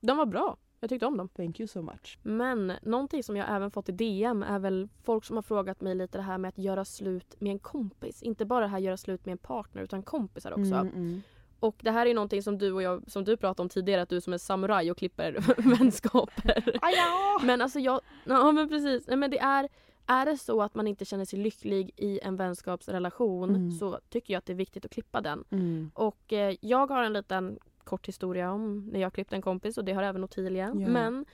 De 0.00 0.16
var 0.16 0.26
bra, 0.26 0.56
jag 0.80 0.90
tyckte 0.90 1.06
om 1.06 1.16
dem. 1.16 1.28
Thank 1.28 1.60
you 1.60 1.66
so 1.66 1.82
much. 1.82 2.18
Men 2.22 2.72
någonting 2.82 3.22
som 3.22 3.36
jag 3.36 3.46
även 3.50 3.70
fått 3.70 3.88
i 3.88 3.92
DM 3.92 4.42
är 4.42 4.58
väl 4.58 4.88
folk 5.02 5.24
som 5.24 5.36
har 5.36 5.42
frågat 5.42 5.80
mig 5.80 5.94
lite 5.94 6.18
det 6.18 6.22
här 6.22 6.38
med 6.38 6.48
att 6.48 6.58
göra 6.58 6.84
slut 6.84 7.40
med 7.40 7.52
en 7.52 7.58
kompis. 7.58 8.22
Inte 8.22 8.44
bara 8.44 8.60
det 8.60 8.66
här 8.66 8.78
göra 8.78 8.96
slut 8.96 9.26
med 9.26 9.32
en 9.32 9.38
partner 9.38 9.82
utan 9.82 10.02
kompisar 10.02 10.50
också. 10.50 10.74
Mm, 10.74 10.88
mm. 10.88 11.22
Och 11.60 11.76
det 11.80 11.90
här 11.90 12.06
är 12.06 12.14
någonting 12.14 12.42
som 12.42 12.58
du 12.58 12.72
och 12.72 12.82
jag, 12.82 13.10
som 13.10 13.24
du 13.24 13.36
pratade 13.36 13.62
om 13.62 13.68
tidigare, 13.68 14.02
att 14.02 14.08
du 14.08 14.16
är 14.16 14.20
som 14.20 14.32
en 14.32 14.38
samuraj 14.38 14.90
och 14.90 14.98
klipper 14.98 15.36
vänskaper. 15.78 16.78
Aja! 16.82 17.46
Men 17.46 17.60
alltså 17.60 17.78
jag, 17.78 18.00
ja 18.24 18.52
men 18.52 18.68
precis, 18.68 19.06
Nej, 19.06 19.16
men 19.16 19.30
det 19.30 19.38
är, 19.38 19.68
är 20.06 20.26
det 20.26 20.38
så 20.38 20.62
att 20.62 20.74
man 20.74 20.86
inte 20.86 21.04
känner 21.04 21.24
sig 21.24 21.38
lycklig 21.38 21.90
i 21.96 22.20
en 22.22 22.36
vänskapsrelation 22.36 23.50
Mm. 23.50 23.70
så 23.72 24.00
tycker 24.08 24.34
jag 24.34 24.38
att 24.38 24.46
det 24.46 24.52
är 24.52 24.54
viktigt 24.56 24.84
att 24.84 24.90
klippa 24.90 25.20
den. 25.20 25.44
Mm. 25.50 25.90
Och 25.94 26.32
eh, 26.32 26.56
jag 26.60 26.86
har 26.90 27.02
en 27.02 27.12
liten 27.12 27.58
kort 27.84 28.08
historia 28.08 28.52
om 28.52 28.86
när 28.92 29.00
jag 29.00 29.12
klippte 29.12 29.36
en 29.36 29.42
kompis 29.42 29.78
och 29.78 29.84
det 29.84 29.92
har 29.92 30.02
även 30.02 30.24
Ottilia. 30.24 30.66
Ja. 30.78 30.88
Men 30.88 31.26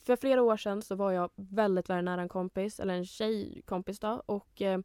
för 0.00 0.16
flera 0.16 0.42
år 0.42 0.56
sedan 0.56 0.82
så 0.82 0.94
var 0.94 1.12
jag 1.12 1.30
väldigt, 1.34 1.90
väldigt 1.90 2.04
nära 2.04 2.22
en 2.22 2.28
kompis, 2.28 2.80
eller 2.80 2.94
en 2.94 3.06
tjejkompis 3.06 3.98
då. 3.98 4.22
Och 4.26 4.62
eh, 4.62 4.80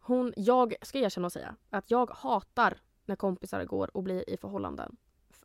hon, 0.00 0.32
jag 0.36 0.74
ska 0.82 0.98
erkänna 0.98 1.26
och 1.26 1.32
säga 1.32 1.56
att 1.70 1.90
jag 1.90 2.10
hatar 2.10 2.80
när 3.04 3.16
kompisar 3.16 3.64
går 3.64 3.96
och 3.96 4.02
blir 4.02 4.30
i 4.30 4.36
förhållanden. 4.36 4.96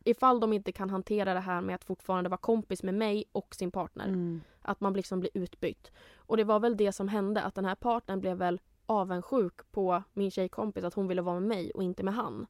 Ifall 0.03 0.39
de 0.39 0.53
inte 0.53 0.71
kan 0.71 0.89
hantera 0.89 1.33
det 1.33 1.39
här 1.39 1.62
med 1.62 1.75
att 1.75 1.83
fortfarande 1.83 2.29
vara 2.29 2.38
kompis 2.38 2.83
med 2.83 2.93
mig 2.93 3.23
och 3.31 3.55
sin 3.55 3.71
partner. 3.71 4.07
Mm. 4.07 4.41
Att 4.62 4.79
man 4.79 4.93
liksom 4.93 5.19
blir 5.19 5.31
utbytt. 5.33 5.91
Och 6.15 6.38
det 6.38 6.43
var 6.43 6.60
väl 6.60 6.77
det 6.77 6.91
som 6.91 7.07
hände, 7.07 7.41
att 7.41 7.55
den 7.55 7.65
här 7.65 7.75
partnern 7.75 8.19
blev 8.19 8.38
väl 8.38 8.60
avundsjuk 8.86 9.71
på 9.71 10.03
min 10.13 10.31
tjejkompis 10.31 10.83
att 10.83 10.93
hon 10.93 11.07
ville 11.07 11.21
vara 11.21 11.39
med 11.39 11.49
mig 11.49 11.71
och 11.71 11.83
inte 11.83 12.03
med 12.03 12.13
han. 12.13 12.47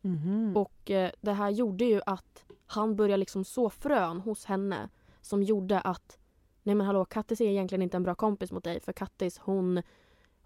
Mhm. 0.00 0.56
Och 0.56 0.90
eh, 0.90 1.10
det 1.20 1.32
här 1.32 1.50
gjorde 1.50 1.84
ju 1.84 2.00
att 2.06 2.44
han 2.66 2.96
började 2.96 3.16
liksom 3.16 3.44
så 3.44 3.70
frön 3.70 4.20
hos 4.20 4.44
henne 4.44 4.88
som 5.20 5.42
gjorde 5.42 5.80
att 5.80 6.18
nej 6.62 6.74
men 6.74 6.86
hallå 6.86 7.04
Kattis 7.04 7.40
är 7.40 7.44
egentligen 7.44 7.82
inte 7.82 7.96
en 7.96 8.02
bra 8.02 8.14
kompis 8.14 8.52
mot 8.52 8.64
dig 8.64 8.80
för 8.80 8.92
Kattis 8.92 9.38
hon, 9.38 9.82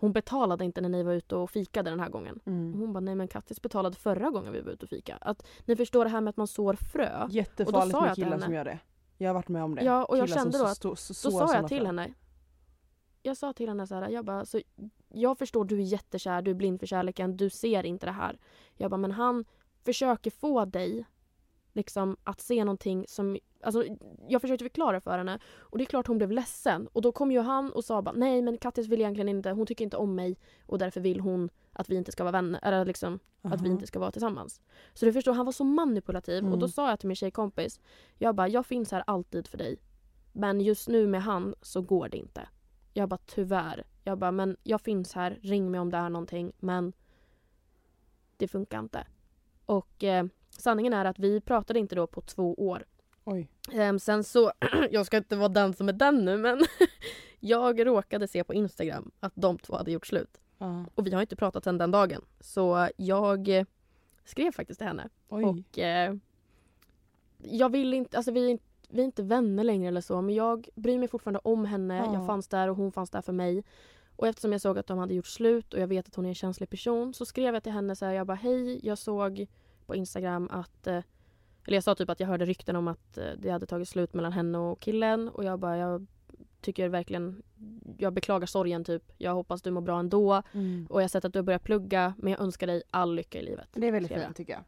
hon 0.05 0.13
betalade 0.13 0.65
inte 0.65 0.81
när 0.81 0.89
ni 0.89 1.03
var 1.03 1.13
ute 1.13 1.37
och 1.37 1.51
fikade 1.51 1.91
den 1.91 2.01
här 2.01 2.09
gången. 2.09 2.41
Mm. 2.47 2.73
hon 2.81 2.93
bara 2.93 3.01
nej 3.01 3.15
men 3.15 3.29
Kattis 3.29 3.63
betalade 3.63 3.97
förra 3.97 4.31
gången 4.31 4.53
vi 4.53 4.61
var 4.61 4.73
ute 4.73 4.85
och 4.85 4.91
fika. 4.91 5.17
Att 5.21 5.47
ni 5.65 5.77
förstår 5.77 6.05
det 6.05 6.11
här 6.11 6.21
med 6.21 6.31
att 6.31 6.37
man 6.37 6.47
sår 6.47 6.75
frö. 6.75 7.27
Jättefarligt 7.31 8.01
med 8.01 8.15
killar 8.15 8.31
henne- 8.31 8.43
som 8.45 8.55
gör 8.55 8.65
det. 8.65 8.79
Jag 9.19 9.29
har 9.29 9.35
varit 9.35 9.49
med 9.49 9.65
om 9.65 9.75
det. 9.75 9.85
Ja 9.85 10.05
och 10.05 10.19
jag 10.19 10.27
Killar 10.27 10.39
kände 10.43 10.59
då 10.59 10.65
så- 10.65 10.71
att 10.71 10.77
så- 10.99 11.15
så- 11.15 11.29
Då 11.31 11.39
sår 11.39 11.47
sa 11.47 11.55
jag 11.55 11.69
till 11.69 11.77
frön. 11.79 11.87
henne. 11.87 12.15
Jag 13.23 13.37
sa 13.37 13.53
till 13.53 13.69
henne 13.69 13.87
så 13.87 13.95
här, 13.95 14.09
jag 14.09 14.25
bara, 14.25 14.45
så 14.45 14.61
jag 15.09 15.39
förstår 15.39 15.65
du 15.65 15.77
är 15.79 15.83
jättekär, 15.83 16.43
du 16.43 16.51
är 16.51 16.55
blind 16.55 16.81
för 16.81 16.87
kärleken, 16.87 17.37
du 17.37 17.51
ser 17.51 17.87
inte 17.87 18.07
det 18.07 18.13
här. 18.13 18.39
Jag 18.77 18.91
bara, 18.91 18.97
men 18.97 19.11
han 19.13 19.45
försöker 19.85 20.31
få 20.31 20.65
dig 20.65 21.05
liksom 21.73 22.17
att 22.25 22.41
se 22.41 22.65
någonting 22.65 23.05
som, 23.09 23.39
alltså 23.65 23.85
jag 24.29 24.41
försökte 24.41 24.65
förklara 24.65 25.01
för 25.01 25.19
henne 25.19 25.39
och 25.59 25.79
det 25.79 25.85
är 25.85 25.87
klart 25.87 26.07
hon 26.07 26.19
blev 26.19 26.31
ledsen 26.31 26.87
och 26.93 27.03
då 27.03 27.13
kom 27.13 27.33
ju 27.33 27.41
han 27.41 27.73
och 27.73 27.85
sa 27.85 28.03
bara 28.03 28.15
nej 28.15 28.43
men 28.43 28.59
Kattis 28.59 28.89
vill 28.89 29.01
egentligen 29.01 29.29
inte, 29.29 29.51
hon 29.51 29.67
tycker 29.67 29.85
inte 29.85 29.97
om 29.97 30.15
mig 30.15 30.37
och 30.67 30.79
därför 30.79 31.01
vill 31.01 31.21
hon 31.21 31.51
att 31.73 31.89
vi 31.91 31.97
inte 31.97 32.13
ska 32.13 32.25
vara 32.25 32.33
vänner, 32.33 32.61
eller 32.63 32.85
liksom 32.85 33.19
att 33.43 33.61
vi 33.61 33.69
inte 33.69 33.87
ska 33.87 33.99
vara 33.99 34.11
tillsammans. 34.11 34.61
Så 34.95 35.07
du 35.07 35.13
förstår, 35.13 35.33
han 35.33 35.45
var 35.45 35.53
så 35.53 35.65
manipulativ 35.65 36.45
och 36.45 36.51
då 36.51 36.57
Mm. 36.57 36.69
sa 36.69 36.89
jag 36.91 37.01
till 37.01 37.09
min 37.09 37.17
tjejkompis, 37.17 37.81
jag 38.19 38.35
bara, 38.35 38.49
jag 38.49 38.67
finns 38.67 38.93
här 38.93 39.05
alltid 39.07 39.49
för 39.49 39.59
dig. 39.59 39.77
Men 40.33 40.61
just 40.61 40.89
nu 40.89 41.07
med 41.07 41.23
han 41.23 41.55
så 41.63 41.81
går 41.83 42.09
det 42.09 42.17
inte. 42.17 42.49
Jag 42.93 43.09
bara 43.09 43.21
tyvärr. 43.27 43.85
Jag 44.05 44.19
bara, 44.19 44.33
men 44.33 44.57
jag 44.63 44.81
finns 44.81 45.13
här, 45.13 45.39
ring 45.43 45.71
mig 45.71 45.81
om 45.81 45.91
det 45.91 45.97
är 45.97 46.09
någonting. 46.09 46.53
Men 46.59 46.93
det 48.37 48.49
funkar 48.49 48.79
inte. 48.79 49.07
Och 49.67 50.05
eh, 50.05 50.27
sanningen 50.51 50.93
är 50.93 51.05
att 51.05 51.19
vi 51.19 51.41
pratade 51.41 51.79
inte 51.79 51.95
då 51.95 52.07
på 52.07 52.21
två 52.21 52.55
år. 52.55 52.85
Oj. 53.25 53.49
Ehm, 53.73 53.99
sen 53.99 54.25
så, 54.25 54.53
jag 54.91 55.07
ska 55.07 55.17
inte 55.17 55.37
vara 55.37 55.49
den 55.49 55.75
som 55.75 55.89
är 55.89 55.93
den 55.93 56.25
nu 56.25 56.37
men 56.37 56.61
jag 57.41 57.87
råkade 57.87 58.29
se 58.29 58.45
på 58.45 58.55
Instagram 58.55 59.11
att 59.21 59.33
de 59.37 59.59
två 59.59 59.77
hade 59.77 59.91
gjort 59.93 60.07
slut. 60.07 60.41
Ja. 60.59 60.85
Och 60.95 61.07
vi 61.07 61.11
har 61.11 61.21
inte 61.21 61.37
pratat 61.37 61.65
sedan 61.65 61.79
den 61.79 61.91
dagen. 61.91 62.25
Så 62.41 62.89
jag, 62.97 63.65
skrev 64.25 64.53
faktiskt 64.53 64.81
till 64.81 64.87
henne. 64.87 65.09
Oj. 65.29 65.45
Och 65.45 65.79
eh, 65.79 66.15
jag 67.39 67.73
vill 67.73 67.95
inte, 67.95 68.17
alltså 68.17 68.33
vi, 68.33 68.47
är 68.47 68.51
inte- 68.51 68.65
vi 68.89 69.01
är 69.01 69.05
inte 69.05 69.23
vänner 69.23 69.65
längre 69.65 69.89
eller 69.89 70.01
så 70.01 70.21
men 70.23 70.35
jag 70.35 70.69
bryr 70.75 70.99
mig 70.99 71.09
fortfarande 71.09 71.41
om 71.45 71.65
henne. 71.65 71.97
Ja. 71.97 72.15
Jag 72.15 72.27
fanns 72.27 72.49
där 72.49 72.69
och 72.71 72.77
hon 72.77 72.93
fanns 72.93 73.11
där 73.11 73.23
för 73.23 73.33
mig. 73.33 73.65
Och 74.17 74.27
eftersom 74.29 74.53
jag 74.53 74.61
såg 74.61 74.79
att 74.79 74.87
de 74.87 74.99
hade 74.99 75.15
gjort 75.15 75.27
slut 75.27 75.75
och 75.75 75.81
jag 75.81 75.87
vet 75.87 76.09
att 76.09 76.15
hon 76.15 76.25
är 76.25 76.29
en 76.29 76.35
känslig 76.35 76.71
person 76.71 77.15
så 77.15 77.25
skrev 77.27 77.55
jag 77.55 77.63
till 77.63 77.73
henne 77.73 77.97
så 77.97 78.05
här, 78.05 78.13
jag 78.13 78.27
bara 78.27 78.35
hej, 78.35 78.87
jag 78.87 78.99
såg 78.99 79.47
på 79.87 79.95
Instagram 79.95 80.49
att 80.53 80.87
eh, 80.87 81.01
eller 81.67 81.77
jag 81.77 81.85
sa 81.85 81.95
typ 81.95 82.11
att 82.11 82.21
jag 82.21 82.27
hörde 82.27 82.45
rykten 82.45 82.77
om 82.77 82.89
att 82.89 83.19
eh, 83.19 83.25
det 83.39 83.51
hade 83.51 83.67
tagit 83.67 83.89
slut 83.89 84.15
mellan 84.15 84.33
henne 84.33 84.59
och 84.59 84.81
killen 84.81 85.29
och 85.29 85.45
jag 85.45 85.59
bara 85.59 85.77
jag 85.77 86.07
tycker 86.61 86.89
verkligen 86.89 87.43
jag 87.99 88.13
beklagar 88.13 88.47
sorgen 88.47 88.85
typ. 88.85 89.13
Jag 89.19 89.35
hoppas 89.35 89.63
du 89.63 89.71
mår 89.71 89.81
bra 89.81 89.99
ändå 89.99 90.43
Mm. 90.53 90.87
och 90.91 91.01
jag 91.01 91.05
har 91.05 91.09
sett 91.09 91.25
att 91.25 91.33
du 91.33 91.39
har 91.39 91.45
börjat 91.45 91.63
plugga 91.65 92.15
men 92.19 92.33
jag 92.33 92.41
önskar 92.41 92.67
dig 92.67 92.83
all 92.91 93.15
lycka 93.15 93.39
i 93.39 93.43
livet. 93.43 93.69
Det 93.73 93.87
är 93.89 93.93
väldigt 93.93 94.13
fint 94.13 94.37
tycker 94.37 94.53
jag. 94.53 94.63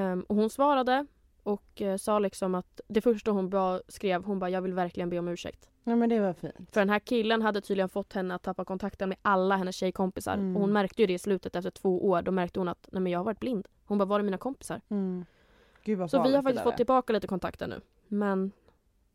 Ehm, 0.00 0.22
och 0.22 0.36
hon 0.36 0.50
svarade 0.50 1.06
och 1.42 1.82
eh, 1.82 1.96
sa 1.96 2.18
liksom 2.18 2.54
att 2.54 2.80
det 2.88 3.00
första 3.00 3.30
hon 3.30 3.50
ba, 3.50 3.80
skrev, 3.88 4.24
hon 4.24 4.38
bara 4.38 4.50
jag 4.50 4.62
vill 4.62 4.74
verkligen 4.74 5.10
be 5.10 5.18
om 5.18 5.28
ursäkt. 5.28 5.68
Ja 5.84 5.96
men 5.96 6.08
det 6.08 6.20
var 6.20 6.32
fint. 6.32 6.70
För 6.72 6.80
den 6.80 6.90
här 6.90 6.98
killen 6.98 7.42
hade 7.42 7.60
tydligen 7.60 7.88
fått 7.88 8.12
henne 8.12 8.34
att 8.34 8.42
tappa 8.42 8.64
kontakten 8.64 9.08
med 9.08 9.18
alla 9.22 9.56
hennes 9.56 9.76
tjejkompisar. 9.76 10.34
Mm. 10.34 10.56
Och 10.56 10.60
hon 10.62 10.72
märkte 10.72 11.02
ju 11.02 11.06
det 11.06 11.12
i 11.12 11.18
slutet 11.18 11.56
efter 11.56 11.70
två 11.70 12.08
år. 12.08 12.22
Då 12.22 12.30
märkte 12.30 12.60
hon 12.60 12.68
att 12.68 12.88
nej 12.92 13.02
men 13.02 13.12
jag 13.12 13.18
har 13.18 13.24
varit 13.24 13.40
blind. 13.40 13.68
Hon 13.84 13.98
bara 13.98 14.04
var 14.04 14.20
är 14.20 14.24
mina 14.24 14.38
kompisar? 14.38 14.80
Mm. 14.88 15.24
Gud 15.96 16.10
Så 16.10 16.22
vi 16.22 16.34
har 16.34 16.42
faktiskt 16.42 16.64
fått 16.64 16.76
tillbaka 16.76 17.12
lite 17.12 17.26
kontakter 17.26 17.68
nu. 17.68 17.80
Men 18.08 18.52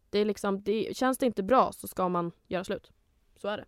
det 0.10 0.20
är 0.20 0.26
liksom, 0.26 0.64
det, 0.64 0.98
känns 0.98 1.18
det 1.18 1.26
inte 1.26 1.44
bra 1.44 1.72
så 1.72 1.88
ska 1.88 2.10
man 2.10 2.32
göra 2.48 2.64
slut. 2.64 2.92
Så 3.36 3.48
är 3.48 3.58
det. 3.58 3.66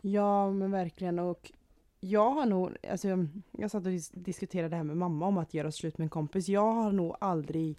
Ja 0.00 0.50
men 0.50 0.70
verkligen 0.70 1.18
och 1.18 1.52
jag 2.00 2.30
har 2.30 2.46
nog, 2.46 2.76
alltså 2.90 3.08
jag 3.52 3.70
satt 3.70 3.86
och 3.86 3.92
dis- 3.92 4.12
diskuterade 4.14 4.68
det 4.68 4.76
här 4.76 4.84
med 4.84 4.96
mamma 4.96 5.26
om 5.26 5.38
att 5.38 5.54
göra 5.54 5.72
slut 5.72 5.98
med 5.98 6.04
en 6.04 6.10
kompis. 6.10 6.48
Jag 6.48 6.72
har 6.72 6.92
nog 6.92 7.16
aldrig, 7.20 7.78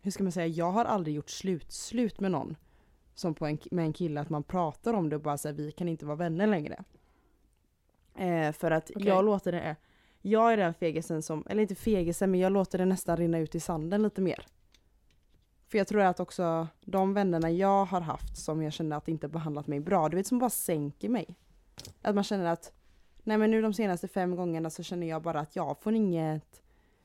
hur 0.00 0.10
ska 0.10 0.22
man 0.22 0.32
säga, 0.32 0.46
jag 0.46 0.70
har 0.70 0.84
aldrig 0.84 1.16
gjort 1.16 1.30
slut, 1.30 1.72
slut 1.72 2.20
med 2.20 2.30
någon. 2.30 2.56
Som 3.14 3.34
på 3.34 3.46
en, 3.46 3.58
med 3.70 3.84
en 3.84 3.92
kille, 3.92 4.20
att 4.20 4.30
man 4.30 4.42
pratar 4.42 4.94
om 4.94 5.08
det 5.08 5.16
och 5.16 5.22
bara 5.22 5.38
säger 5.38 5.56
vi 5.56 5.72
kan 5.72 5.88
inte 5.88 6.06
vara 6.06 6.16
vänner 6.16 6.46
längre. 6.46 6.84
Eh, 8.14 8.52
för 8.52 8.70
att 8.70 8.90
Okej. 8.94 9.08
jag 9.08 9.24
låter 9.24 9.52
det, 9.52 9.76
jag 10.30 10.52
är 10.52 10.56
den 10.56 10.74
fegisen 10.74 11.22
som, 11.22 11.44
eller 11.48 11.62
inte 11.62 11.74
fegisen 11.74 12.30
men 12.30 12.40
jag 12.40 12.52
låter 12.52 12.78
det 12.78 12.84
nästan 12.84 13.16
rinna 13.16 13.38
ut 13.38 13.54
i 13.54 13.60
sanden 13.60 14.02
lite 14.02 14.20
mer. 14.20 14.46
För 15.66 15.78
jag 15.78 15.86
tror 15.86 16.00
att 16.00 16.20
också 16.20 16.68
de 16.80 17.14
vännerna 17.14 17.50
jag 17.50 17.84
har 17.84 18.00
haft 18.00 18.36
som 18.36 18.62
jag 18.62 18.72
känner 18.72 18.96
att 18.96 19.08
inte 19.08 19.28
behandlat 19.28 19.66
mig 19.66 19.80
bra, 19.80 20.08
du 20.08 20.16
vet 20.16 20.26
som 20.26 20.38
bara 20.38 20.50
sänker 20.50 21.08
mig. 21.08 21.36
Att 22.02 22.14
man 22.14 22.24
känner 22.24 22.44
att, 22.44 22.72
nej 23.22 23.38
men 23.38 23.50
nu 23.50 23.62
de 23.62 23.74
senaste 23.74 24.08
fem 24.08 24.36
gångerna 24.36 24.70
så 24.70 24.82
känner 24.82 25.06
jag 25.06 25.22
bara 25.22 25.40
att 25.40 25.56
jag 25.56 25.78
får 25.80 25.94
inget, 25.94 26.62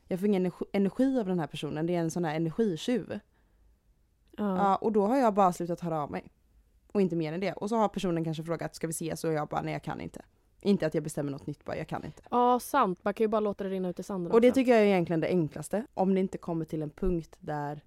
jag 0.07 0.19
får 0.19 0.27
ingen 0.27 0.51
energi, 0.71 1.19
av 1.19 1.25
den 1.25 1.39
här 1.39 1.47
personen, 1.47 1.85
det 1.85 1.95
är 1.95 1.99
en 1.99 2.11
sån 2.11 2.25
här 2.25 2.35
energitjuv. 2.35 3.19
Ja. 4.37 4.57
Ja, 4.57 4.75
och 4.75 4.91
då 4.91 5.07
har 5.07 5.17
jag 5.17 5.33
bara 5.33 5.53
slutat 5.53 5.79
höra 5.79 6.03
av 6.03 6.11
mig. 6.11 6.31
Och 6.91 7.01
inte 7.01 7.15
mer 7.15 7.33
än 7.33 7.39
det. 7.39 7.53
Och 7.53 7.69
så 7.69 7.75
har 7.75 7.89
personen 7.89 8.23
kanske 8.23 8.43
frågat, 8.43 8.75
ska 8.75 8.87
vi 8.87 8.91
ses? 8.91 9.23
Och 9.23 9.33
jag 9.33 9.47
bara, 9.47 9.61
nej 9.61 9.73
jag 9.73 9.83
kan 9.83 10.01
inte. 10.01 10.21
Inte 10.63 10.85
att 10.87 10.93
jag 10.93 11.03
bestämmer 11.03 11.31
något 11.31 11.47
nytt, 11.47 11.65
bara 11.65 11.77
jag 11.77 11.87
kan 11.87 12.05
inte. 12.05 12.21
ja, 12.31 12.59
sant. 12.59 12.99
Man 13.01 13.13
kan 13.13 13.23
ju 13.23 13.27
bara 13.27 13.39
låta 13.39 13.63
det 13.63 13.69
rinna 13.69 13.89
ut 13.89 13.99
i 13.99 14.03
sanden 14.03 14.31
Och 14.31 14.41
det 14.41 14.47
också. 14.47 14.55
tycker 14.55 14.71
jag 14.71 14.81
är 14.81 14.85
egentligen 14.85 15.19
det 15.19 15.27
enklaste. 15.27 15.85
Om 15.93 16.13
det 16.13 16.19
inte 16.19 16.37
kommer 16.37 16.65
till 16.65 16.81
en 16.81 16.89
punkt 16.89 17.35
där 17.39 17.81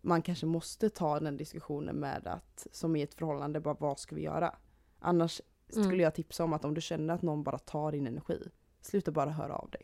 man 0.00 0.22
kanske 0.22 0.46
måste 0.46 0.90
ta 0.90 1.20
den 1.20 1.36
diskussionen 1.36 1.96
med 1.96 2.26
att, 2.26 2.66
som 2.72 2.96
i 2.96 3.02
ett 3.02 3.14
förhållande, 3.14 3.60
bara 3.60 3.76
vad 3.80 3.98
ska 3.98 4.14
vi 4.16 4.22
göra? 4.22 4.54
Annars 4.98 5.40
skulle 5.68 5.86
Mm. 5.86 6.00
jag 6.00 6.14
tipsa 6.14 6.44
om 6.44 6.52
att 6.52 6.64
om 6.64 6.74
du 6.74 6.80
känner 6.80 7.14
att 7.14 7.22
någon 7.22 7.42
bara 7.42 7.58
tar 7.58 7.92
din 7.92 8.06
energi, 8.06 8.38
sluta 8.80 9.10
bara 9.10 9.30
höra 9.30 9.54
av 9.56 9.70
dig. 9.70 9.82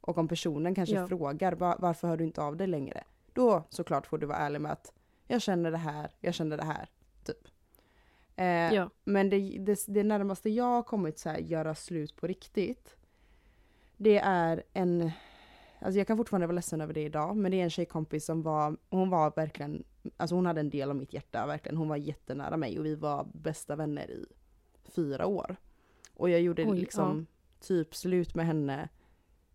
Och 0.00 0.18
om 0.18 0.28
personen 0.28 0.74
kanske 0.74 0.94
Ja. 0.94 1.06
frågar 1.06 1.52
"Va- 1.52 1.76
varför 1.78 2.08
hör 2.08 2.16
du 2.16 2.24
inte 2.24 2.42
av 2.42 2.56
dig 2.56 2.66
längre? 2.66 3.04
Då 3.32 3.62
såklart 3.68 4.06
får 4.06 4.18
du 4.18 4.26
vara 4.26 4.38
ärlig 4.38 4.60
med 4.60 4.72
att 4.72 4.92
jag 5.26 5.42
känner 5.42 5.70
det 5.70 5.76
här, 5.78 6.10
jag 6.20 6.34
känner 6.34 6.56
det 6.56 6.64
här. 6.64 6.88
Eh, 8.38 8.74
Ja. 8.74 8.90
Men 9.04 9.30
det, 9.30 9.58
det, 9.58 9.84
det 9.88 10.04
närmaste 10.04 10.50
jag 10.50 10.64
har 10.64 10.82
kommit 10.82 11.18
så 11.18 11.28
här, 11.28 11.38
göra 11.38 11.74
slut 11.74 12.16
på 12.16 12.26
riktigt. 12.26 12.96
Det 13.96 14.18
är 14.18 14.62
en, 14.72 15.10
alltså 15.80 15.98
jag 15.98 16.06
kan 16.06 16.16
fortfarande 16.16 16.46
vara 16.46 16.54
ledsen 16.54 16.80
över 16.80 16.94
det 16.94 17.02
idag, 17.02 17.36
men 17.36 17.50
det 17.50 17.60
är 17.60 17.64
en 17.64 17.70
tjejkompis 17.70 18.24
som 18.24 18.42
var, 18.42 18.76
hon 18.90 19.10
var 19.10 19.32
verkligen, 19.36 19.84
alltså 20.16 20.34
hon 20.36 20.46
hade 20.46 20.60
en 20.60 20.70
del 20.70 20.90
av 20.90 20.96
mitt 20.96 21.12
hjärta 21.12 21.46
verkligen. 21.46 21.76
Hon 21.76 21.88
var 21.88 21.96
jättenära 21.96 22.56
mig 22.56 22.78
och 22.78 22.86
vi 22.86 22.94
var 22.94 23.28
bästa 23.34 23.76
vänner 23.76 24.10
i 24.10 24.26
fyra 24.84 25.26
år. 25.26 25.56
Och 26.14 26.30
jag 26.30 26.40
gjorde 26.40 26.64
Oj, 26.66 26.78
liksom 26.78 27.26
typ 27.60 27.94
slut 27.94 28.34
med 28.34 28.46
henne 28.46 28.88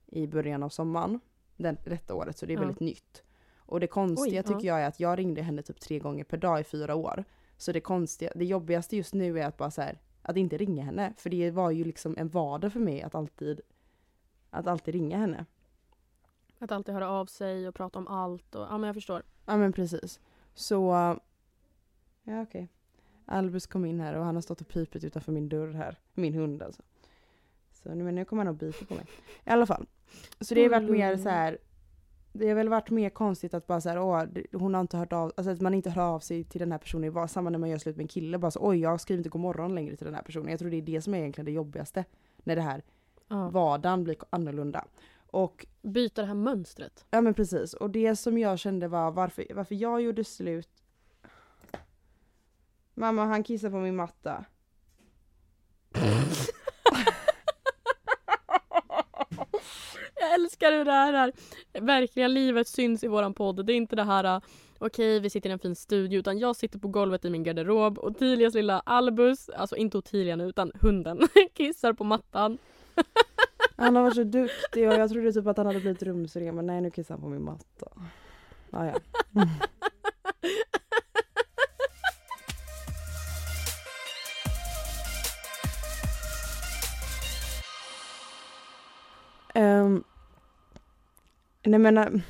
i 0.07 0.27
början 0.27 0.63
av 0.63 0.69
sommaren. 0.69 1.19
Den, 1.57 1.77
detta 1.86 2.13
året, 2.15 2.38
så 2.38 2.45
det 2.45 2.53
är 2.53 2.55
Ja. 2.55 2.59
väldigt 2.61 2.79
nytt. 2.79 3.23
Och 3.57 3.79
det 3.79 3.88
konstiga 3.88 4.41
Oj, 4.41 4.45
ja. 4.47 4.53
tycker 4.55 4.67
jag 4.67 4.81
är 4.81 4.88
att 4.88 4.99
jag 4.99 5.19
ringde 5.19 5.41
henne 5.41 5.61
typ 5.61 5.79
tre 5.79 5.99
gånger 5.99 6.23
per 6.23 6.38
dag 6.38 6.59
i 6.59 6.63
fyra 6.63 6.95
år. 6.95 7.23
Så 7.64 7.72
det 7.72 7.82
konstiga, 7.82 8.32
det 8.36 8.45
jobbigaste 8.45 8.97
just 8.97 9.14
nu 9.14 9.39
är 9.39 9.47
att 9.47 9.57
bara 9.57 9.72
så 9.72 9.82
här, 9.82 9.99
att 10.22 10.38
inte 10.38 10.57
ringa 10.57 10.84
henne. 10.84 11.14
För 11.18 11.30
det 11.30 11.51
var 11.51 11.72
ju 11.72 11.84
liksom 11.84 12.16
en 12.18 12.30
vardag 12.30 12.74
för 12.74 12.80
mig 12.80 13.01
att 13.01 13.16
alltid, 13.16 13.61
att 14.49 14.68
alltid 14.68 14.93
ringa 14.93 15.18
henne. 15.18 15.45
Att 16.59 16.72
alltid 16.72 16.93
höra 16.93 17.09
av 17.09 17.26
sig 17.26 17.68
och 17.68 17.76
prata 17.76 17.99
om 17.99 18.07
allt. 18.07 18.55
Och, 18.55 18.61
ja, 18.70 18.78
men 18.78 18.88
jag 18.88 18.95
förstår. 18.95 19.24
Ja 19.45 19.57
men 19.57 19.74
precis. 19.74 20.20
Så, 20.53 20.78
ja 22.24 22.41
okej. 22.41 22.70
Albus 23.26 23.68
kom 23.68 23.86
in 23.86 23.99
här 23.99 24.14
och 24.14 24.26
han 24.26 24.36
har 24.36 24.41
stått 24.41 24.61
och 24.61 24.68
pipit 24.68 25.03
utanför 25.03 25.32
min 25.32 25.49
dörr 25.49 25.74
här. 25.74 25.99
Min 26.14 26.34
hund 26.34 26.64
alltså. 26.64 26.82
Så 27.72 27.93
nu, 27.93 28.03
men 28.03 28.16
nu 28.16 28.26
kommer 28.26 28.45
han 28.45 28.53
och 28.53 28.59
biter 28.59 28.86
på 28.86 28.93
mig. 28.93 29.05
I 29.45 29.49
alla 29.49 29.66
fall. 29.66 29.86
Så 30.39 30.55
det 30.55 30.64
har 30.64 30.70
varit 30.70 30.91
mer 30.91 31.18
så 31.18 31.30
här. 31.30 31.57
Det 32.36 32.47
har 32.47 32.55
väl 32.55 32.69
varit 32.69 32.89
mer 32.89 33.09
konstigt 33.09 33.53
att 33.53 33.67
bara 33.67 33.81
så 33.81 33.89
här, 33.89 33.99
åh, 33.99 34.23
hon 34.53 34.73
har 34.73 34.81
inte 34.81 34.97
hört 34.97 35.13
av, 35.13 35.31
alltså 35.38 35.51
att 35.51 35.61
man 35.61 35.73
inte 35.73 35.89
hör 35.89 36.03
av 36.15 36.19
sig 36.19 36.43
till 36.43 36.59
den 36.59 36.71
här 36.71 36.79
personen. 36.79 37.13
Var 37.13 37.27
samma 37.27 37.49
när 37.49 37.59
man 37.59 37.69
gör 37.69 37.77
slut 37.77 37.95
med 37.95 38.03
en 38.03 38.07
kille, 38.07 38.38
bara 38.38 38.51
så 38.51 38.59
oj 38.67 38.79
jag 38.79 39.01
skriver 39.01 39.17
inte 39.19 39.29
god 39.29 39.41
morgon 39.41 39.75
längre 39.75 39.95
till 39.95 40.05
den 40.05 40.15
här 40.15 40.21
personen. 40.21 40.49
Jag 40.49 40.59
tror 40.59 40.69
det 40.69 40.77
är 40.77 40.81
det 40.81 41.01
som 41.01 41.13
är 41.13 41.17
egentligen 41.19 41.45
det 41.45 41.51
jobbigaste. 41.51 42.05
När 42.43 42.55
det 42.55 42.61
här 42.61 42.84
Ja. 43.27 43.49
vardagen 43.49 44.03
blir 44.03 44.17
annorlunda. 44.29 44.86
Och 45.31 45.65
Byta 45.81 46.21
det 46.21 46.27
här 46.27 46.34
mönstret. 46.36 47.05
Ja 47.09 47.21
men 47.21 47.34
precis. 47.34 47.73
Och 47.73 47.89
det 47.89 48.15
som 48.15 48.38
jag 48.38 48.59
kände 48.59 48.88
var 48.88 49.11
varför, 49.11 49.45
varför 49.55 49.75
jag 49.75 50.01
gjorde 50.01 50.23
slut. 50.23 50.69
Mamma 52.93 53.25
han 53.25 53.43
kissar 53.43 53.69
på 53.69 53.77
min 53.77 53.95
matta. 53.95 54.45
Jag 60.34 60.41
älskar 60.41 60.71
hur 60.71 60.86
det 60.86 60.91
här 60.91 61.13
är. 61.13 61.31
Verkligen 61.81 62.34
livet 62.34 62.67
syns 62.67 63.03
i 63.03 63.07
våran 63.07 63.34
podd. 63.34 63.65
Det 63.65 63.73
är 63.73 63.75
inte 63.75 63.95
det 63.95 64.03
här 64.03 64.36
uh, 64.36 64.41
okej 64.79 65.19
vi 65.19 65.29
sitter 65.29 65.49
i 65.49 65.53
en 65.53 65.59
fin 65.59 65.75
studio 65.75 66.19
utan 66.19 66.39
jag 66.39 66.55
sitter 66.55 66.79
på 66.79 66.88
golvet 66.88 67.25
i 67.25 67.29
min 67.29 67.43
garderob 67.43 67.97
och 67.97 68.07
Otilias 68.07 68.53
lilla 68.53 68.79
Albus, 68.79 69.49
alltså 69.49 69.75
inte 69.75 69.97
Otilia 69.97 70.36
nu 70.36 70.43
utan 70.43 70.71
hunden, 70.81 71.19
kissar 71.53 71.93
på 71.93 72.03
mattan. 72.03 72.57
Han 73.75 73.95
har 73.95 74.03
varit 74.03 74.15
så 74.15 74.23
duktig 74.23 74.88
och 74.88 74.93
jag 74.93 75.09
trodde 75.09 75.34
typ 75.34 75.47
att 75.47 75.57
han 75.57 75.65
hade 75.65 75.79
blivit 75.79 76.03
rumsren 76.03 76.55
men 76.55 76.65
nej 76.65 76.81
nu 76.81 76.91
kissar 76.91 77.15
han 77.15 77.21
på 77.21 77.29
min 77.29 77.43
matta. 77.43 77.88
Ah, 78.71 78.86
ja. 78.86 78.93
um, 89.55 90.03
nej 91.66 91.80
men, 91.80 91.97
eh, 91.97 92.22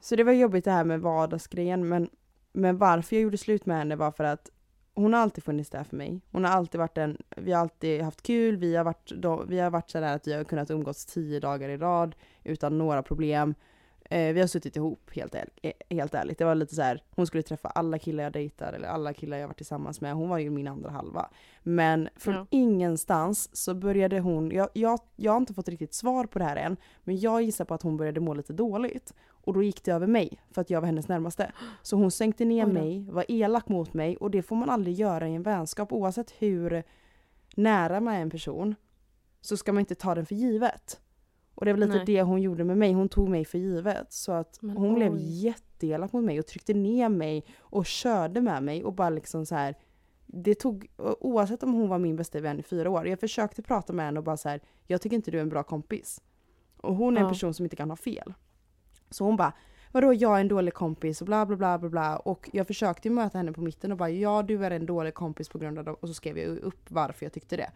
så 0.00 0.16
det 0.16 0.24
var 0.24 0.32
jobbigt 0.32 0.64
det 0.64 0.70
här 0.70 0.84
med 0.84 1.00
vardagsgrejen 1.00 1.88
men, 1.88 2.10
men 2.52 2.78
varför 2.78 3.16
jag 3.16 3.22
gjorde 3.22 3.38
slut 3.38 3.66
med 3.66 3.76
henne 3.76 3.96
var 3.96 4.10
för 4.10 4.24
att 4.24 4.50
hon 4.94 5.12
har 5.12 5.20
alltid 5.20 5.44
funnits 5.44 5.70
där 5.70 5.84
för 5.84 5.96
mig. 5.96 6.20
Hon 6.32 6.44
har 6.44 6.52
alltid 6.52 6.78
varit 6.78 6.98
en, 6.98 7.22
vi 7.36 7.52
har 7.52 7.60
alltid 7.60 8.02
haft 8.02 8.22
kul, 8.22 8.56
vi 8.56 8.76
har 8.76 8.84
varit, 8.84 9.10
då, 9.10 9.44
vi 9.48 9.58
har 9.58 9.70
varit 9.70 9.90
sådär 9.90 10.14
att 10.14 10.26
vi 10.26 10.32
har 10.32 10.44
kunnat 10.44 10.70
umgås 10.70 11.06
tio 11.06 11.40
dagar 11.40 11.68
i 11.68 11.76
rad 11.76 12.14
utan 12.44 12.78
några 12.78 13.02
problem. 13.02 13.54
Eh, 14.10 14.32
vi 14.34 14.40
har 14.40 14.46
suttit 14.46 14.76
ihop 14.76 15.10
helt, 15.14 15.34
äl- 15.34 15.48
eh, 15.62 15.72
helt 15.90 16.14
ärligt. 16.14 16.38
Det 16.38 16.44
var 16.44 16.54
lite 16.54 16.74
så 16.74 16.82
här, 16.82 17.02
hon 17.10 17.26
skulle 17.26 17.42
träffa 17.42 17.68
alla 17.68 17.98
killar 17.98 18.24
jag 18.24 18.32
dejtar 18.32 18.72
eller 18.72 18.88
alla 18.88 19.12
killar 19.12 19.36
jag 19.38 19.46
varit 19.48 19.56
tillsammans 19.56 20.00
med. 20.00 20.14
Hon 20.14 20.28
var 20.28 20.38
ju 20.38 20.50
min 20.50 20.68
andra 20.68 20.90
halva. 20.90 21.30
Men 21.62 22.08
från 22.16 22.34
Ja. 22.34 22.46
ingenstans 22.50 23.56
så 23.56 23.74
började 23.74 24.20
hon, 24.20 24.50
jag, 24.50 24.68
jag, 24.72 25.00
jag 25.16 25.32
har 25.32 25.36
inte 25.38 25.54
fått 25.54 25.68
riktigt 25.68 25.94
svar 25.94 26.24
på 26.24 26.38
det 26.38 26.44
här 26.44 26.56
än, 26.56 26.76
men 27.04 27.18
jag 27.18 27.42
gissar 27.42 27.64
på 27.64 27.74
att 27.74 27.82
hon 27.82 27.96
började 27.96 28.20
må 28.20 28.34
lite 28.34 28.52
dåligt. 28.52 29.14
Och 29.30 29.54
då 29.54 29.62
gick 29.62 29.84
det 29.84 29.90
över 29.90 30.06
mig, 30.06 30.40
för 30.50 30.60
att 30.60 30.70
jag 30.70 30.80
var 30.80 30.86
hennes 30.86 31.08
närmaste. 31.08 31.52
Så 31.82 31.96
hon 31.96 32.10
sänkte 32.10 32.44
ner 32.44 32.66
mig, 32.72 33.06
var 33.10 33.24
elak 33.28 33.68
mot 33.68 33.94
mig 33.94 34.16
och 34.16 34.30
det 34.30 34.42
får 34.42 34.56
man 34.56 34.70
aldrig 34.70 34.94
göra 34.94 35.28
i 35.28 35.34
en 35.34 35.42
vänskap 35.42 35.92
oavsett 35.92 36.30
hur 36.38 36.82
nära 37.56 38.00
man 38.00 38.14
är 38.14 38.20
en 38.20 38.30
person. 38.30 38.74
Så 39.40 39.56
ska 39.56 39.72
man 39.72 39.80
inte 39.80 39.94
ta 39.94 40.14
den 40.14 40.26
för 40.26 40.34
givet. 40.34 41.00
Och 41.58 41.64
det 41.64 41.72
var 41.72 41.78
lite 41.80 41.96
Nej. 41.96 42.04
det 42.06 42.22
hon 42.22 42.42
gjorde 42.42 42.64
med 42.64 42.78
mig, 42.78 42.92
hon 42.92 43.08
tog 43.08 43.28
mig 43.28 43.44
för 43.44 43.58
givet. 43.58 44.12
Så 44.12 44.32
att 44.32 44.58
Men 44.62 44.76
hon 44.76 44.94
blev 44.94 45.12
oj. 45.12 45.44
jätteelak 45.44 46.12
mot 46.12 46.24
mig 46.24 46.38
och 46.38 46.46
tryckte 46.46 46.74
ner 46.74 47.08
mig 47.08 47.44
och 47.58 47.86
körde 47.86 48.40
med 48.40 48.62
mig 48.62 48.84
och 48.84 48.92
bara 48.92 49.10
liksom 49.10 49.46
så 49.46 49.54
här. 49.54 49.74
Det 50.26 50.54
tog, 50.54 50.86
oavsett 51.20 51.62
om 51.62 51.72
hon 51.72 51.88
var 51.88 51.98
min 51.98 52.16
bästa 52.16 52.40
vän 52.40 52.58
i 52.58 52.62
fyra 52.62 52.90
år, 52.90 53.08
jag 53.08 53.20
försökte 53.20 53.62
prata 53.62 53.92
med 53.92 54.04
henne 54.06 54.18
och 54.20 54.24
bara 54.24 54.36
så 54.36 54.48
här, 54.48 54.60
jag 54.86 55.00
tycker 55.00 55.16
inte 55.16 55.30
du 55.30 55.38
är 55.38 55.42
en 55.42 55.48
bra 55.48 55.62
kompis. 55.62 56.20
Och 56.76 56.94
hon 56.96 57.16
är 57.16 57.20
en 57.20 57.26
Ja. 57.26 57.30
person 57.32 57.54
som 57.54 57.64
inte 57.64 57.76
kan 57.76 57.90
ha 57.90 57.96
fel. 57.96 58.34
Så 59.10 59.24
hon 59.24 59.36
bara 59.36 59.52
Vadå 59.92 60.12
jag 60.14 60.36
är 60.36 60.40
en 60.40 60.48
dålig 60.48 60.74
kompis 60.74 61.20
och 61.20 61.26
bla 61.26 61.46
bla 61.46 61.56
bla 61.56 61.78
bla 61.78 61.88
bla 61.88 62.16
och 62.16 62.50
jag 62.52 62.66
försökte 62.66 63.10
möta 63.10 63.38
henne 63.38 63.52
på 63.52 63.60
mitten 63.60 63.92
och 63.92 63.98
bara 63.98 64.10
ja 64.10 64.42
du 64.42 64.64
är 64.64 64.70
en 64.70 64.86
dålig 64.86 65.14
kompis 65.14 65.48
på 65.48 65.58
grund 65.58 65.78
av 65.78 65.84
det 65.84 65.90
och 65.90 66.08
så 66.08 66.14
skrev 66.14 66.38
jag 66.38 66.58
upp 66.58 66.90
varför 66.90 67.26
jag 67.26 67.32
tyckte 67.32 67.56
det. 67.56 67.70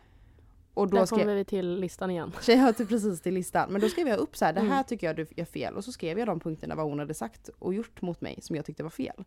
Och 0.74 0.90
då 0.90 0.96
Där 0.96 1.06
skrev 1.06 1.18
kommer 1.18 1.34
vi 1.34 1.44
till 1.44 1.76
listan 1.80 2.10
igen. 2.10 2.32
Hör 2.46 2.72
till 2.72 2.86
precis 2.86 3.20
till 3.20 3.34
listan. 3.34 3.72
Men 3.72 3.80
då 3.80 3.88
skrev 3.88 4.08
jag 4.08 4.18
upp 4.18 4.36
så 4.36 4.44
här, 4.44 4.52
det 4.52 4.60
här 4.60 4.66
Mm. 4.72 4.84
tycker 4.84 5.06
jag 5.06 5.16
du 5.16 5.26
gör 5.36 5.44
fel. 5.44 5.76
Och 5.76 5.84
så 5.84 5.92
skrev 5.92 6.18
jag 6.18 6.28
de 6.28 6.40
punkterna 6.40 6.74
vad 6.74 6.86
hon 6.86 6.98
hade 6.98 7.14
sagt 7.14 7.48
och 7.58 7.74
gjort 7.74 8.02
mot 8.02 8.20
mig 8.20 8.38
som 8.42 8.56
jag 8.56 8.64
tyckte 8.64 8.82
var 8.82 8.90
fel. 8.90 9.24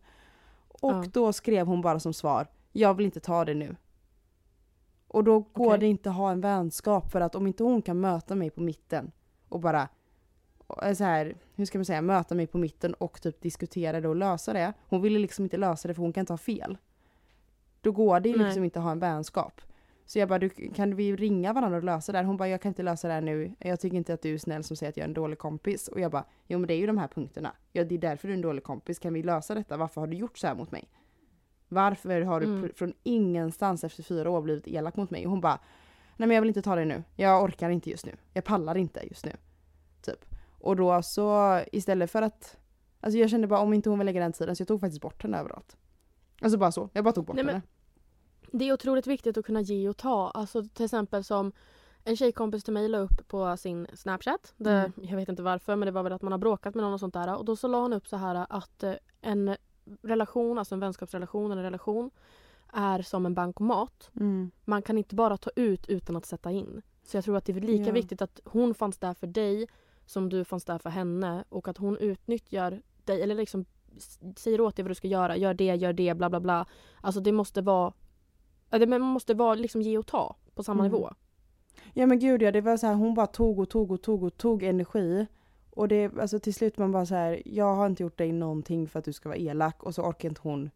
Och 0.68 0.92
Ja. 0.92 1.04
då 1.12 1.32
skrev 1.32 1.66
hon 1.66 1.80
bara 1.82 2.00
som 2.00 2.12
svar, 2.12 2.46
jag 2.72 2.94
vill 2.94 3.06
inte 3.06 3.20
ta 3.20 3.44
det 3.44 3.54
nu. 3.54 3.76
Och 5.08 5.24
då 5.24 5.38
går 5.40 5.66
Okej. 5.66 5.78
det 5.80 5.86
inte 5.86 6.10
att 6.10 6.16
ha 6.16 6.30
en 6.30 6.40
vänskap 6.40 7.10
för 7.12 7.20
att 7.20 7.34
om 7.34 7.46
inte 7.46 7.62
hon 7.62 7.82
kan 7.82 8.00
möta 8.00 8.34
mig 8.34 8.50
på 8.50 8.60
mitten 8.60 9.12
och 9.48 9.60
bara 9.60 9.88
eh, 10.82 10.94
så 10.94 11.04
här, 11.04 11.36
hur 11.54 11.64
ska 11.64 11.78
man 11.78 11.84
säga, 11.84 12.02
möta 12.02 12.34
mig 12.34 12.46
på 12.46 12.58
mitten 12.58 12.94
och 12.94 13.22
typ 13.22 13.40
diskutera 13.40 14.00
det 14.00 14.08
och 14.08 14.16
lösa 14.16 14.52
det. 14.52 14.72
Hon 14.88 15.02
ville 15.02 15.18
liksom 15.18 15.44
inte 15.44 15.56
lösa 15.56 15.88
det 15.88 15.94
för 15.94 16.02
hon 16.02 16.12
kan 16.12 16.20
inte 16.22 16.32
ha 16.32 16.38
fel. 16.38 16.78
Då 17.80 17.92
går 17.92 18.20
det 18.20 18.28
liksom 18.28 18.48
Nej. 18.60 18.64
inte 18.64 18.78
att 18.78 18.84
ha 18.84 18.92
en 18.92 18.98
vänskap. 18.98 19.60
Så 20.06 20.18
jag 20.18 20.28
bara, 20.28 20.38
du, 20.38 20.48
kan 20.48 20.96
vi 20.96 21.16
ringa 21.16 21.52
varandra 21.52 21.76
och 21.78 21.84
lösa 21.84 22.12
det 22.12 22.18
här? 22.18 22.24
Hon 22.24 22.36
bara, 22.36 22.48
jag 22.48 22.60
kan 22.62 22.68
inte 22.70 22.82
lösa 22.82 23.08
det 23.08 23.14
här 23.14 23.20
nu. 23.20 23.54
Jag 23.58 23.80
tycker 23.80 23.96
inte 23.96 24.14
att 24.14 24.22
du 24.22 24.34
är 24.34 24.38
snäll 24.38 24.64
som 24.64 24.76
säger 24.76 24.90
att 24.90 24.96
jag 24.96 25.04
är 25.04 25.08
en 25.08 25.14
dålig 25.14 25.38
kompis. 25.38 25.88
Och 25.88 26.00
jag 26.00 26.10
bara, 26.12 26.24
jo 26.46 26.58
men 26.58 26.68
det 26.68 26.74
är 26.74 26.78
ju 26.78 26.86
de 26.86 26.98
här 26.98 27.08
punkterna. 27.08 27.52
Ja 27.72 27.84
det 27.84 27.94
är 27.94 27.98
därför 27.98 28.28
du 28.28 28.32
är 28.34 28.36
en 28.36 28.42
dålig 28.42 28.64
kompis. 28.64 28.98
Kan 28.98 29.14
vi 29.14 29.22
lösa 29.22 29.54
detta? 29.54 29.76
Varför 29.76 30.00
har 30.00 30.08
du 30.08 30.16
gjort 30.16 30.38
så 30.38 30.46
här 30.46 30.54
mot 30.54 30.70
mig? 30.72 30.88
Varför 31.68 32.20
har 32.20 32.40
du 32.40 32.46
Mm. 32.46 32.70
från 32.74 32.92
ingenstans 33.02 33.84
efter 33.84 34.02
fyra 34.02 34.30
år 34.30 34.42
blivit 34.42 34.68
elak 34.68 34.96
mot 34.96 35.10
mig? 35.10 35.24
Och 35.24 35.30
hon 35.30 35.40
bara, 35.40 35.58
nej 36.16 36.28
men 36.28 36.34
jag 36.34 36.42
vill 36.42 36.48
inte 36.48 36.62
ta 36.62 36.76
det 36.76 36.84
nu. 36.84 37.02
Jag 37.16 37.42
orkar 37.42 37.70
inte 37.70 37.90
just 37.90 38.06
nu. 38.06 38.12
Jag 38.32 38.44
pallar 38.44 38.76
inte 38.76 39.00
just 39.08 39.24
nu. 39.24 39.32
Typ. 40.02 40.24
Och 40.60 40.76
då 40.76 41.02
så 41.02 41.60
istället 41.72 42.10
för 42.10 42.22
att, 42.22 42.56
alltså 43.00 43.18
jag 43.18 43.30
kände 43.30 43.46
bara 43.46 43.60
om 43.60 43.72
inte 43.74 43.88
hon 43.90 43.98
vill 43.98 44.06
lägga 44.06 44.20
den 44.20 44.32
tiden 44.32 44.56
så 44.56 44.60
jag 44.60 44.68
tog 44.68 44.80
faktiskt 44.80 45.02
bort 45.02 45.22
henne 45.22 45.38
överallt. 45.38 45.76
Alltså 46.40 46.58
bara 46.58 46.72
så, 46.72 46.88
jag 46.92 47.04
bara 47.04 47.12
tog 47.12 47.24
bort 47.24 47.36
Nej, 47.36 47.44
men- 47.44 47.54
henne. 47.54 47.66
Det 48.52 48.68
är 48.68 48.72
otroligt 48.72 49.06
viktigt 49.06 49.36
att 49.38 49.44
kunna 49.46 49.60
ge 49.60 49.88
och 49.88 49.96
ta. 49.96 50.30
Alltså 50.30 50.62
till 50.74 50.84
exempel 50.84 51.24
som 51.24 51.52
en 52.04 52.16
tjejkompis 52.16 52.64
till 52.64 52.72
mig 52.72 52.88
la 52.88 52.98
upp 52.98 53.28
på 53.28 53.56
sin 53.56 53.86
Snapchat. 53.94 54.54
Det, 54.56 54.70
Mm. 54.70 54.92
Jag 55.10 55.16
vet 55.16 55.28
inte 55.28 55.42
varför 55.42 55.76
men 55.76 55.86
det 55.86 55.92
var 55.92 56.02
väl 56.02 56.12
att 56.12 56.22
man 56.22 56.32
har 56.32 56.38
bråkat 56.38 56.74
med 56.74 56.84
någon 56.84 56.92
och 56.92 57.00
sånt 57.00 57.14
där. 57.14 57.36
Och 57.36 57.44
då 57.44 57.56
så 57.56 57.68
la 57.68 57.80
hon 57.80 57.92
upp 57.92 58.08
så 58.08 58.16
här 58.16 58.46
att 58.50 58.82
eh, 58.82 58.92
en 59.20 59.56
relation, 60.02 60.58
alltså 60.58 60.74
en 60.74 60.80
vänskapsrelation 60.80 61.52
eller 61.52 61.62
relation 61.62 62.10
är 62.72 63.02
som 63.02 63.26
en 63.26 63.34
bankomat. 63.34 64.10
Mm. 64.20 64.50
Man 64.64 64.82
kan 64.82 64.98
inte 64.98 65.14
bara 65.14 65.36
ta 65.36 65.50
ut 65.56 65.86
utan 65.88 66.16
att 66.16 66.26
sätta 66.26 66.50
in. 66.50 66.82
Så 67.04 67.16
jag 67.16 67.24
tror 67.24 67.36
att 67.36 67.44
det 67.44 67.52
är 67.52 67.60
lika 67.60 67.84
Ja. 67.86 67.92
viktigt 67.92 68.22
att 68.22 68.40
hon 68.44 68.74
fanns 68.74 68.98
där 68.98 69.14
för 69.14 69.26
dig 69.26 69.68
som 70.06 70.28
du 70.28 70.44
fanns 70.44 70.64
där 70.64 70.78
för 70.78 70.90
henne 70.90 71.44
och 71.48 71.68
att 71.68 71.78
hon 71.78 71.98
utnyttjar 71.98 72.82
dig 73.04 73.22
eller 73.22 73.34
liksom 73.34 73.64
säger 74.36 74.60
åt 74.60 74.76
dig 74.76 74.82
vad 74.82 74.90
du 74.90 74.94
ska 74.94 75.08
göra. 75.08 75.36
Gör 75.36 75.54
det, 75.54 75.74
gör 75.74 75.92
det, 75.92 76.14
bla 76.16 76.30
bla 76.30 76.40
bla. 76.40 76.66
Alltså 77.00 77.20
det 77.20 77.32
måste 77.32 77.62
vara 77.62 77.92
ja, 78.70 78.78
det, 78.78 78.86
man 78.86 79.00
måste 79.00 79.34
vara 79.34 79.54
liksom 79.54 79.82
ge 79.82 79.98
och 79.98 80.06
ta 80.06 80.36
på 80.54 80.62
samma 80.62 80.80
Mm. 80.86 80.92
nivå. 80.92 81.10
Ja 81.94 82.06
men 82.06 82.18
gud 82.18 82.42
ja, 82.42 82.52
det 82.52 82.60
var 82.60 82.76
så 82.76 82.86
här, 82.86 82.94
hon 82.94 83.14
bara 83.14 83.26
tog 83.26 83.58
och 83.58 83.70
tog 83.70 83.90
och 83.90 84.02
tog 84.02 84.22
och 84.22 84.36
tog 84.36 84.62
energi. 84.62 85.26
Och 85.70 85.88
det, 85.88 86.18
alltså 86.18 86.38
till 86.38 86.54
slut 86.54 86.78
man 86.78 86.92
bara 86.92 87.06
så 87.06 87.14
här, 87.14 87.42
jag 87.44 87.74
har 87.74 87.86
inte 87.86 88.02
gjort 88.02 88.18
dig 88.18 88.32
någonting 88.32 88.88
för 88.88 88.98
att 88.98 89.04
du 89.04 89.12
ska 89.12 89.28
vara 89.28 89.38
elak 89.38 89.82
och 89.82 89.94
så 89.94 90.02
orkar 90.02 90.28
inte 90.28 90.40
hon 90.44 90.70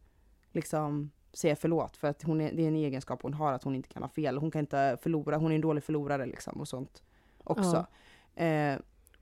liksom 0.51 1.11
säga 1.33 1.55
förlåt 1.55 1.97
för 1.97 2.07
att 2.07 2.23
hon 2.23 2.41
är, 2.41 2.51
det 2.53 2.63
är 2.63 2.67
en 2.67 2.75
egenskap 2.75 3.21
hon 3.21 3.33
har 3.33 3.53
att 3.53 3.63
hon 3.63 3.75
inte 3.75 3.89
kan 3.89 4.01
ha 4.03 4.09
fel. 4.09 4.37
Hon 4.37 4.51
kan 4.51 4.59
inte 4.59 4.97
förlora, 5.01 5.37
hon 5.37 5.51
är 5.51 5.55
en 5.55 5.61
dålig 5.61 5.83
förlorare 5.83 6.25
liksom 6.25 6.59
och 6.61 6.67
sånt 6.67 7.03
också. 7.43 7.85
Eh, 8.35 8.75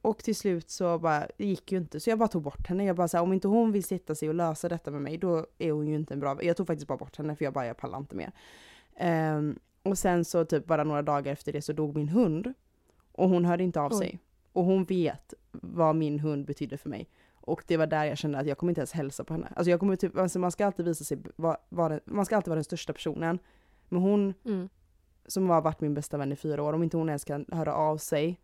och 0.10 0.24
till 0.24 0.36
slut 0.36 0.70
så 0.70 0.99
bara, 0.99 1.28
det 1.38 1.45
gick 1.45 1.72
ju 1.72 1.78
inte 1.78 1.99
så 1.99 2.10
jag 2.10 2.20
bara 2.20 2.28
tog 2.28 2.41
bort 2.43 2.68
henne. 2.68 2.86
Jag 2.86 2.95
bara 2.95 3.07
så 3.07 3.18
här, 3.18 3.24
om 3.24 3.34
inte 3.34 3.47
hon 3.47 3.72
vill 3.72 3.84
sitta 3.84 4.16
sig 4.16 4.30
och 4.30 4.36
lösa 4.36 4.70
detta 4.70 4.91
med 4.91 5.01
mig 5.01 5.18
då 5.18 5.45
är 5.57 5.72
hon 5.72 5.88
ju 5.88 5.95
inte 5.95 6.14
en 6.14 6.20
bra 6.20 6.43
Jag 6.43 6.57
tog 6.57 6.68
faktiskt 6.68 6.88
bara 6.88 6.97
bort 6.97 7.18
henne 7.18 7.36
för 7.36 7.45
jag 7.45 7.53
bara, 7.53 7.66
jag 7.68 7.78
pallar 7.78 7.97
inte 7.97 8.16
mer. 8.16 8.32
Ehm, 8.95 9.60
och 9.84 9.97
sen 9.97 10.26
så 10.26 10.45
typ 10.45 10.66
bara 10.66 10.84
några 10.84 11.01
dagar 11.01 11.32
efter 11.32 11.53
det 11.53 11.62
så 11.62 11.74
dog 11.74 11.95
min 11.95 12.10
hund. 12.10 12.53
Och 13.12 13.30
hon 13.30 13.45
hörde 13.45 13.64
inte 13.64 13.82
av 13.82 13.91
Oj. 13.93 13.97
sig. 13.97 14.20
Och 14.53 14.64
hon 14.66 14.84
vet 14.86 15.34
vad 15.51 15.95
min 15.95 16.20
hund 16.20 16.45
betydde 16.45 16.78
för 16.78 16.89
mig. 16.89 17.10
Och 17.34 17.64
det 17.68 17.78
var 17.78 17.88
där 17.88 18.05
jag 18.05 18.18
kände 18.18 18.39
att 18.39 18.47
jag 18.47 18.57
kommer 18.57 18.72
inte 18.72 18.82
ens 18.82 18.91
hälsa 18.91 19.24
på 19.24 19.34
henne. 19.34 19.47
Alltså 19.55 19.70
jag 19.72 19.80
kommer 19.80 19.95
typ, 19.95 20.18
alltså 20.18 20.39
man 20.39 20.51
ska 20.51 20.66
alltid 20.66 20.86
visa 20.86 21.03
sig, 21.03 21.18
vara, 21.36 21.57
vara, 21.70 21.99
man 22.05 22.26
ska 22.26 22.36
alltid 22.36 22.49
vara 22.49 22.55
den 22.55 22.64
största 22.64 22.93
personen. 22.93 23.39
Men 23.89 24.01
hon 24.01 24.34
Mm. 24.45 24.70
som 25.26 25.49
har 25.49 25.62
varit 25.62 25.82
min 25.82 25.93
bästa 25.93 26.18
vän 26.18 26.32
i 26.32 26.36
fyra 26.36 26.64
år, 26.64 26.74
om 26.74 26.84
inte 26.84 26.97
hon 26.97 27.10
ens 27.10 27.26
kan 27.26 27.45
höra 27.51 27.76
av 27.76 27.97
sig 27.97 28.39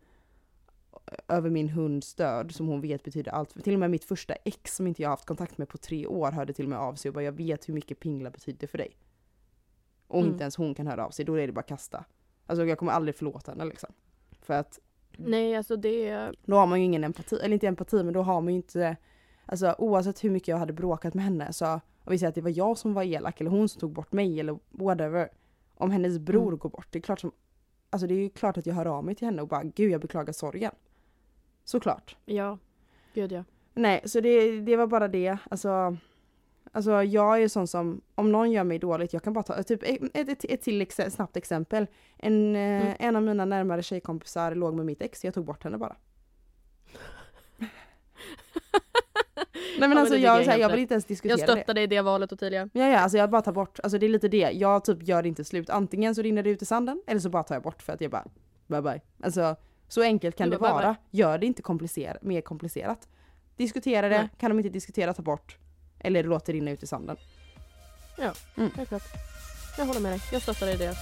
över 1.28 1.50
min 1.50 1.68
hunds 1.68 2.14
död 2.14 2.52
som 2.52 2.66
hon 2.68 2.80
vet 2.80 3.02
betyder 3.02 3.32
allt. 3.32 3.64
Till 3.64 3.72
och 3.74 3.80
med 3.80 3.90
mitt 3.90 4.04
första 4.04 4.34
ex 4.34 4.76
som 4.76 4.86
inte 4.86 5.02
jag 5.02 5.08
haft 5.10 5.26
kontakt 5.26 5.58
med 5.58 5.68
på 5.68 5.78
tre 5.78 6.06
år 6.06 6.32
hörde 6.32 6.52
till 6.52 6.64
och 6.64 6.68
med 6.70 6.78
av 6.78 6.94
sig 6.94 7.08
och 7.08 7.14
bara 7.14 7.24
jag 7.24 7.32
vet 7.32 7.68
hur 7.68 7.74
mycket 7.74 8.00
Pingla 8.00 8.30
betyder 8.30 8.66
för 8.66 8.78
dig. 8.78 8.96
Och 10.06 10.18
Mm. 10.20 10.30
inte 10.32 10.42
ens 10.42 10.56
hon 10.56 10.74
kan 10.74 10.86
höra 10.86 11.06
av 11.06 11.10
sig, 11.10 11.24
då 11.24 11.34
är 11.34 11.46
det 11.46 11.52
bara 11.52 11.62
kasta. 11.62 12.04
Alltså 12.46 12.64
jag 12.66 12.78
kommer 12.78 12.92
aldrig 12.92 13.14
förlåta 13.14 13.50
henne 13.52 13.64
liksom. 13.64 13.90
För 14.42 14.54
att 14.54 14.78
Nej 15.18 15.56
alltså 15.56 15.76
det 15.76 16.30
då 16.44 16.56
har 16.56 16.66
man 16.66 16.78
ju 16.80 16.84
ingen 16.84 17.04
empati, 17.04 17.36
eller 17.42 17.54
inte 17.54 17.66
empati 17.68 18.02
men 18.04 18.14
då 18.14 18.22
har 18.22 18.40
man 18.40 18.52
ju 18.52 18.56
inte, 18.56 18.96
alltså 19.46 19.74
oavsett 19.78 20.24
hur 20.24 20.30
mycket 20.30 20.48
jag 20.48 20.56
hade 20.58 20.72
bråkat 20.72 21.14
med 21.14 21.24
henne 21.24 21.52
så, 21.52 21.66
om 21.72 21.80
vi 22.10 22.18
säger 22.18 22.28
att 22.28 22.34
det 22.34 22.40
var 22.40 22.52
jag 22.58 22.78
som 22.78 22.94
var 22.94 23.02
elak 23.02 23.40
eller 23.40 23.50
hon 23.50 23.68
som 23.68 23.80
tog 23.80 23.92
bort 23.92 24.12
mig 24.12 24.40
eller 24.40 24.58
whatever. 24.70 25.28
Om 25.74 25.90
hennes 25.90 26.18
bror 26.18 26.46
Mm. 26.48 26.58
går 26.58 26.70
bort, 26.70 26.86
det 26.90 26.98
är 26.98 27.00
klart 27.02 27.20
som, 27.20 27.32
alltså 27.90 28.06
det 28.06 28.14
är 28.14 28.18
ju 28.18 28.28
klart 28.30 28.56
att 28.58 28.66
jag 28.66 28.74
hör 28.74 28.86
av 28.86 29.04
mig 29.04 29.14
till 29.14 29.26
henne 29.26 29.42
och 29.42 29.48
bara 29.48 29.62
gud 29.62 29.90
jag 29.90 30.00
beklagar 30.00 30.32
sorgen. 30.32 30.72
Såklart. 31.66 32.16
ja. 32.24 32.58
Gud 33.14 33.32
ja. 33.32 33.44
Nej, 33.74 34.02
så 34.04 34.20
det, 34.20 34.60
det 34.60 34.76
var 34.76 34.86
bara 34.86 35.08
det. 35.08 35.36
Alltså, 35.50 35.96
alltså 36.72 37.02
jag 37.02 37.42
är 37.42 37.48
sån 37.48 37.66
som, 37.66 38.00
om 38.14 38.32
någon 38.32 38.50
gör 38.52 38.64
mig 38.64 38.78
dåligt, 38.78 39.12
jag 39.12 39.22
kan 39.22 39.32
bara 39.32 39.42
ta, 39.42 39.62
typ 39.62 39.82
ett, 39.82 40.28
ett, 40.28 40.44
ett 40.44 40.62
till 40.62 40.80
ex, 40.82 41.00
snabbt 41.10 41.36
exempel. 41.36 41.86
En, 42.18 42.56
eh, 42.56 42.60
Mm. 42.82 42.92
en 42.98 43.16
av 43.16 43.22
mina 43.22 43.44
närmare 43.44 43.82
tjejkompisar 43.82 44.54
låg 44.54 44.74
med 44.74 44.86
mitt 44.86 45.02
ex, 45.02 45.24
jag 45.24 45.34
tog 45.34 45.44
bort 45.44 45.64
henne 45.64 45.78
bara. 45.78 45.96
Nej 49.78 49.88
men 49.88 49.88
men 49.88 49.98
alltså 49.98 50.14
tycker 50.14 50.26
jag, 50.26 50.34
jag 50.34 50.40
är 50.40 50.44
så 50.44 50.50
här, 50.50 50.58
helt 50.58 50.62
jag 50.62 50.70
vill 50.70 50.80
inte 50.80 50.94
ens 50.94 51.04
diskutera 51.04 51.38
Jag 51.38 51.48
det. 51.48 51.52
stöttar 51.52 51.74
dig 51.74 51.84
i 51.84 51.86
det 51.86 52.00
valet 52.02 52.32
Ottilia. 52.32 52.68
Ja, 52.72 52.88
ja, 52.88 52.98
alltså 52.98 53.18
jag 53.18 53.30
bara 53.30 53.42
tar 53.42 53.52
bort, 53.52 53.80
alltså 53.82 53.98
det 53.98 54.06
är 54.06 54.10
lite 54.10 54.28
det. 54.28 54.50
Jag 54.50 54.84
typ 54.84 55.08
gör 55.08 55.22
det 55.22 55.28
inte 55.28 55.44
slut. 55.44 55.70
Antingen 55.70 56.14
så 56.14 56.22
rinner 56.22 56.42
det 56.42 56.50
ut 56.50 56.62
i 56.62 56.66
sanden 56.66 57.02
eller 57.06 57.20
så 57.20 57.28
bara 57.28 57.42
tar 57.42 57.54
jag 57.54 57.62
bort 57.62 57.82
för 57.82 57.92
att 57.92 58.00
jag 58.00 58.10
bara 58.10 58.24
bye 58.66 58.82
bye. 58.82 59.00
Alltså 59.22 59.56
så 59.88 60.02
enkelt 60.02 60.36
kan 60.36 60.50
det 60.50 60.58
bara, 60.58 60.74
bye 60.74 60.82
vara. 60.84 60.96
Gör 61.10 61.38
det 61.38 61.46
inte 61.46 61.62
komplicer 61.62 62.18
mer 62.22 62.40
komplicerat. 62.40 63.08
Diskutera 63.56 64.08
det, 64.08 64.18
Nej. 64.18 64.28
kan 64.38 64.50
de 64.50 64.58
inte 64.58 64.70
diskutera 64.70 65.14
ta 65.14 65.22
bort. 65.22 65.58
Eller 65.98 66.24
låt 66.24 66.44
det 66.44 66.52
rinna 66.52 66.70
ut 66.70 66.82
i 66.82 66.86
sanden. 66.86 67.16
Helt 68.76 68.88
klart. 68.88 69.02
Jag 69.78 69.86
håller 69.86 70.00
med 70.00 70.12
dig. 70.12 70.20
Jag 70.32 70.42
stöttar 70.42 70.66
dig 70.66 70.74
i 70.74 70.78
det. 70.78 70.94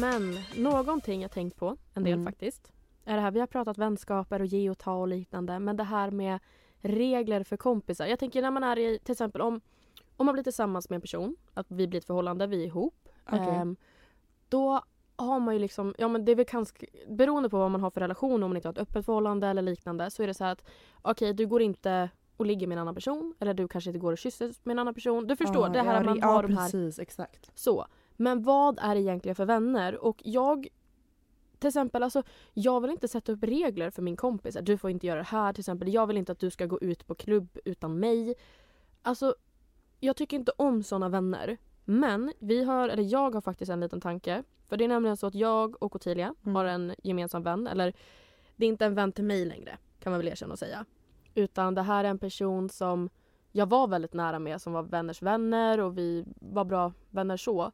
Men 0.00 0.38
någonting 0.56 1.22
jag 1.22 1.30
tänkt 1.30 1.56
på 1.56 1.76
en 1.94 2.04
del 2.04 2.12
Mm. 2.12 2.24
faktiskt. 2.24 2.72
Är 3.04 3.14
det 3.16 3.20
här, 3.22 3.30
vi 3.30 3.40
har 3.40 3.46
pratat 3.46 3.78
vänskaper 3.78 4.40
och 4.40 4.46
ge 4.46 4.70
och 4.70 4.78
ta 4.78 4.94
och 4.94 5.08
liknande. 5.08 5.58
Men 5.58 5.76
det 5.76 5.84
här 5.84 6.10
med 6.10 6.38
regler 6.80 7.42
för 7.42 7.56
kompisar. 7.56 8.06
Jag 8.06 8.18
tänker 8.18 8.42
när 8.42 8.50
man 8.50 8.64
är 8.64 8.78
i, 8.78 8.98
till 8.98 9.12
exempel 9.12 9.40
om, 9.40 9.60
om 10.18 10.26
man 10.26 10.32
blir 10.32 10.44
tillsammans 10.44 10.90
med 10.90 10.94
en 10.94 11.00
person, 11.00 11.36
att 11.54 11.66
vi 11.68 11.88
blir 11.88 11.98
ett 11.98 12.06
förhållande, 12.06 12.46
vi 12.46 12.62
är 12.62 12.66
ihop. 12.66 13.08
Okej. 13.26 13.48
Ehm, 13.48 13.76
då 14.48 14.82
har 15.16 15.40
man 15.40 15.54
ju 15.54 15.60
liksom, 15.60 15.94
ja 15.98 16.08
men 16.08 16.24
det 16.24 16.32
är 16.32 16.36
väl 16.36 16.44
ganska, 16.44 16.86
beroende 17.08 17.48
på 17.50 17.58
vad 17.58 17.70
man 17.70 17.80
har 17.80 17.90
för 17.90 18.00
relation, 18.00 18.42
om 18.42 18.50
man 18.50 18.56
inte 18.56 18.68
har 18.68 18.72
ett 18.72 18.78
öppet 18.78 19.04
förhållande 19.04 19.46
eller 19.46 19.62
liknande, 19.62 20.10
så 20.10 20.22
är 20.22 20.26
det 20.26 20.34
så 20.34 20.44
att 20.44 20.64
okej 21.02 21.34
du 21.34 21.46
går 21.46 21.62
inte 21.62 22.10
och 22.36 22.46
ligger 22.46 22.66
med 22.66 22.76
en 22.76 22.82
annan 22.82 22.94
person 22.94 23.34
eller 23.40 23.54
du 23.54 23.68
kanske 23.68 23.90
inte 23.90 23.98
går 23.98 24.12
och 24.12 24.18
kysser 24.18 24.52
med 24.62 24.72
en 24.72 24.78
annan 24.78 24.94
person. 24.94 25.26
Du 25.26 25.36
förstår, 25.36 25.66
Ja, 25.66 25.72
det 25.72 25.82
här 25.82 25.94
ja, 25.94 26.02
man 26.02 26.18
ja, 26.18 26.26
har 26.26 26.42
de 26.42 26.56
här 26.56 26.64
precis, 26.64 26.98
exakt. 26.98 27.50
så. 27.54 27.86
Men 28.16 28.42
vad 28.42 28.78
är 28.82 28.94
det 28.94 29.00
egentligen 29.00 29.34
för 29.34 29.44
vänner? 29.44 30.04
Och 30.04 30.22
jag 30.24 30.68
till 31.58 31.68
exempel, 31.68 32.02
alltså, 32.02 32.22
jag 32.54 32.80
vill 32.80 32.90
inte 32.90 33.08
sätta 33.08 33.32
upp 33.32 33.42
regler 33.42 33.90
för 33.90 34.02
min 34.02 34.16
kompis. 34.16 34.56
Att 34.56 34.66
Du 34.66 34.78
får 34.78 34.90
inte 34.90 35.06
göra 35.06 35.18
det 35.18 35.26
här 35.26 35.52
till 35.52 35.60
exempel. 35.60 35.92
Jag 35.92 36.06
vill 36.06 36.16
inte 36.16 36.32
att 36.32 36.38
du 36.38 36.50
ska 36.50 36.66
gå 36.66 36.78
ut 36.80 37.06
på 37.06 37.14
klubb 37.14 37.58
utan 37.64 37.98
mig. 37.98 38.34
Alltså, 39.02 39.34
jag 40.00 40.16
tycker 40.16 40.36
inte 40.36 40.52
om 40.56 40.82
såna 40.82 41.08
vänner. 41.08 41.56
Men 41.84 42.32
vi 42.38 42.64
har, 42.64 42.88
eller 42.88 43.02
jag 43.02 43.34
har 43.34 43.40
faktiskt 43.40 43.70
en 43.70 43.80
liten 43.80 44.00
tanke. 44.00 44.42
För 44.68 44.76
det 44.76 44.84
är 44.84 44.88
nämligen 44.88 45.16
så 45.16 45.26
att 45.26 45.34
jag 45.34 45.82
och 45.82 45.96
Ottilia 45.96 46.34
Mm. 46.42 46.56
har 46.56 46.64
en 46.64 46.94
gemensam 47.02 47.42
vän. 47.42 47.66
Eller 47.66 47.92
det 48.56 48.64
är 48.64 48.68
inte 48.68 48.86
en 48.86 48.94
vän 48.94 49.12
till 49.12 49.24
mig 49.24 49.44
längre 49.44 49.78
kan 50.00 50.10
man 50.12 50.18
väl 50.20 50.28
erkänna 50.28 50.52
och 50.52 50.58
säga. 50.58 50.84
Utan 51.34 51.74
det 51.74 51.82
här 51.82 52.04
är 52.04 52.08
en 52.08 52.18
person 52.18 52.68
som 52.68 53.08
jag 53.52 53.66
var 53.68 53.88
väldigt 53.88 54.12
nära 54.12 54.38
med 54.38 54.60
som 54.62 54.72
var 54.72 54.82
vänners 54.82 55.22
vänner 55.22 55.80
och 55.80 55.98
vi 55.98 56.24
var 56.40 56.64
bra 56.64 56.92
vänner 57.10 57.36
så. 57.36 57.72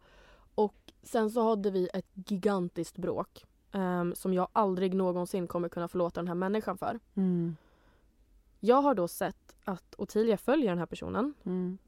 Och 0.55 0.93
sen 1.03 1.31
så 1.31 1.49
hade 1.49 1.71
vi 1.71 1.89
ett 1.95 2.07
gigantiskt 2.15 2.99
bråk 2.99 3.45
ehm, 3.73 4.15
som 4.15 4.35
jag 4.35 4.49
aldrig 4.53 4.95
någonsin 4.95 5.47
kommer 5.47 5.69
kunna 5.69 5.89
förlåta 5.89 6.21
den 6.21 6.29
här 6.29 6.35
människan 6.35 6.79
för. 6.79 7.01
Mm. 7.15 7.57
Jag 8.61 8.83
har 8.83 8.95
då 8.95 9.09
sett 9.09 9.57
att 9.65 9.95
Ottilia 9.99 10.37
följer 10.37 10.69
den 10.69 10.79
här 10.79 10.87
personen. 10.87 11.35
Mm. 11.45 11.79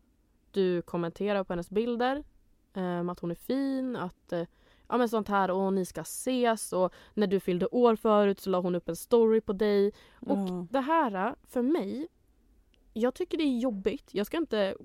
Du 0.56 0.82
kommenterar 0.82 1.44
på 1.44 1.52
hennes 1.52 1.70
bilder. 1.70 2.24
Um, 2.74 3.08
att 3.08 3.20
hon 3.20 3.30
är 3.30 3.34
fin, 3.34 3.96
att 3.96 4.32
uh, 4.32 4.42
ja 4.88 4.96
men 4.98 5.08
sånt 5.08 5.28
här 5.28 5.50
och 5.50 5.72
ni 5.72 5.84
ska 5.84 6.00
ses 6.00 6.72
och 6.72 6.92
när 7.14 7.26
du 7.26 7.40
fyllde 7.40 7.66
år 7.66 7.96
förut 7.96 8.40
så 8.40 8.50
la 8.50 8.60
hon 8.60 8.74
upp 8.74 8.88
en 8.88 8.96
story 8.96 9.40
på 9.40 9.52
dig. 9.52 9.92
Och 10.20 10.38
det 10.70 10.80
här 10.80 11.34
för 11.48 11.62
mig, 11.62 12.08
jag 12.92 13.14
tycker 13.14 13.38
det 13.38 13.44
är 13.44 13.58
jobbigt. 13.58 14.14
Jag 14.14 14.26
ska 14.26 14.36
inte 14.36 14.76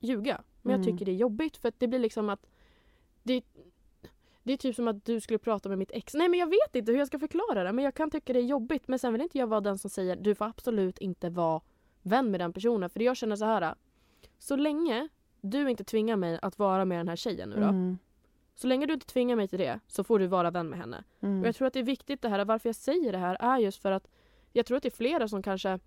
ljuga. 0.00 0.40
Men 0.62 0.70
jag 0.72 0.80
Mm. 0.80 0.92
tycker 0.92 1.04
det 1.06 1.12
är 1.12 1.16
jobbigt 1.16 1.56
för 1.56 1.68
att 1.68 1.80
det 1.80 1.88
blir 1.88 1.98
liksom 1.98 2.28
att 2.28 2.46
det, 3.22 3.44
det 4.42 4.52
är 4.52 4.56
typ 4.56 4.76
som 4.76 4.88
att 4.88 5.04
du 5.04 5.20
skulle 5.20 5.38
prata 5.38 5.68
med 5.68 5.78
mitt 5.78 5.90
ex. 5.92 6.14
Nej 6.14 6.28
men 6.28 6.40
jag 6.40 6.46
vet 6.46 6.76
inte 6.76 6.92
hur 6.92 6.98
jag 6.98 7.06
ska 7.08 7.18
förklara 7.18 7.64
det 7.64 7.72
men 7.72 7.84
jag 7.84 7.94
kan 7.94 8.10
tycka 8.10 8.32
det 8.32 8.38
är 8.38 8.44
jobbigt. 8.44 8.88
Men 8.88 8.98
sen 8.98 9.12
vill 9.12 9.22
inte 9.22 9.38
jag 9.38 9.46
vara 9.46 9.60
den 9.60 9.78
som 9.78 9.90
säger 9.90 10.16
du 10.16 10.34
får 10.34 10.44
absolut 10.44 10.98
inte 10.98 11.30
vara 11.30 11.60
vän 12.02 12.30
med 12.30 12.40
den 12.40 12.52
personen. 12.52 12.90
För 12.90 13.00
jag 13.00 13.16
känner 13.16 13.36
så 13.36 13.44
här. 13.44 13.74
Så 14.38 14.56
länge 14.56 15.08
du 15.40 15.70
inte 15.70 15.84
tvingar 15.84 16.16
mig 16.16 16.38
att 16.42 16.58
vara 16.58 16.84
med 16.84 16.98
den 16.98 17.08
här 17.08 17.16
tjejen 17.16 17.50
nu 17.50 17.56
då. 17.56 17.62
Mm. 17.62 17.98
Så 18.54 18.66
länge 18.66 18.86
du 18.86 18.92
inte 18.92 19.06
tvingar 19.06 19.36
mig 19.36 19.48
till 19.48 19.58
det 19.58 19.80
så 19.86 20.04
får 20.04 20.18
du 20.18 20.26
vara 20.26 20.50
vän 20.50 20.68
med 20.68 20.78
henne. 20.78 21.04
Mm. 21.20 21.40
Och 21.40 21.46
jag 21.46 21.56
tror 21.56 21.66
att 21.66 21.72
det 21.72 21.78
är 21.78 21.84
viktigt 21.84 22.22
det 22.22 22.28
här, 22.28 22.44
varför 22.44 22.68
jag 22.68 22.76
säger 22.76 23.12
det 23.12 23.18
här 23.18 23.36
är 23.40 23.58
just 23.58 23.82
för 23.82 23.92
att 23.92 24.08
jag 24.52 24.66
tror 24.66 24.76
att 24.76 24.82
det 24.82 24.88
är 24.88 24.96
flera 24.96 25.28
som 25.28 25.42
kanske 25.42 25.78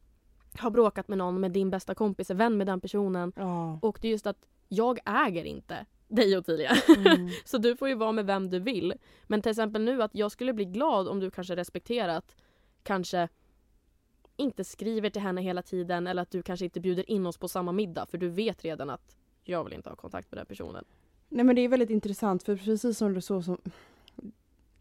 har 0.58 0.70
bråkat 0.70 1.08
med 1.08 1.18
någon, 1.18 1.40
med 1.40 1.52
din 1.52 1.70
bästa 1.70 1.96
kompis, 1.96 2.30
är 2.30 2.36
vän 2.36 2.58
med 2.58 2.68
den 2.68 2.82
personen. 2.82 3.34
Ja. 3.36 3.80
Och 3.82 3.98
det 4.02 4.08
är 4.08 4.12
just 4.12 4.28
att 4.28 4.46
jag 4.68 5.00
äger 5.06 5.44
inte 5.44 5.86
dig 6.08 6.38
Ottilia. 6.38 6.72
Mm. 6.98 7.30
Så 7.46 7.58
du 7.58 7.76
får 7.76 7.90
ju 7.90 7.96
vara 7.96 8.12
med 8.12 8.26
vem 8.26 8.50
du 8.50 8.60
vill. 8.60 8.94
Men 9.24 9.42
till 9.42 9.50
exempel 9.50 9.82
nu 9.82 10.04
att 10.04 10.16
jag 10.16 10.32
skulle 10.32 10.54
bli 10.54 10.66
glad 10.66 11.08
om 11.08 11.20
du 11.20 11.32
kanske 11.32 11.56
respekterat, 11.56 12.36
kanske 12.84 13.28
inte 14.42 14.64
skriver 14.64 15.10
till 15.10 15.22
henne 15.22 15.42
hela 15.42 15.62
tiden 15.62 16.08
eller 16.08 16.22
att 16.22 16.32
du 16.32 16.42
kanske 16.42 16.66
inte 16.66 16.80
bjuder 16.80 17.10
in 17.12 17.26
oss 17.26 17.38
på 17.38 17.48
samma 17.48 17.72
middag 17.72 18.06
för 18.06 18.18
du 18.18 18.30
vet 18.30 18.64
redan 18.64 18.90
att 18.90 19.16
jag 19.44 19.64
vill 19.64 19.74
inte 19.74 19.90
ha 19.90 19.96
kontakt 19.96 20.32
med 20.32 20.38
den 20.38 20.46
personen. 20.46 20.86
Nej 21.30 21.46
men 21.46 21.56
det 21.56 21.62
är 21.62 21.70
väldigt 21.70 21.90
intressant 21.90 22.44
för 22.44 22.56
precis 22.56 22.98
som 22.98 23.14
du 23.14 23.22
så 23.22 23.42
som 23.42 23.58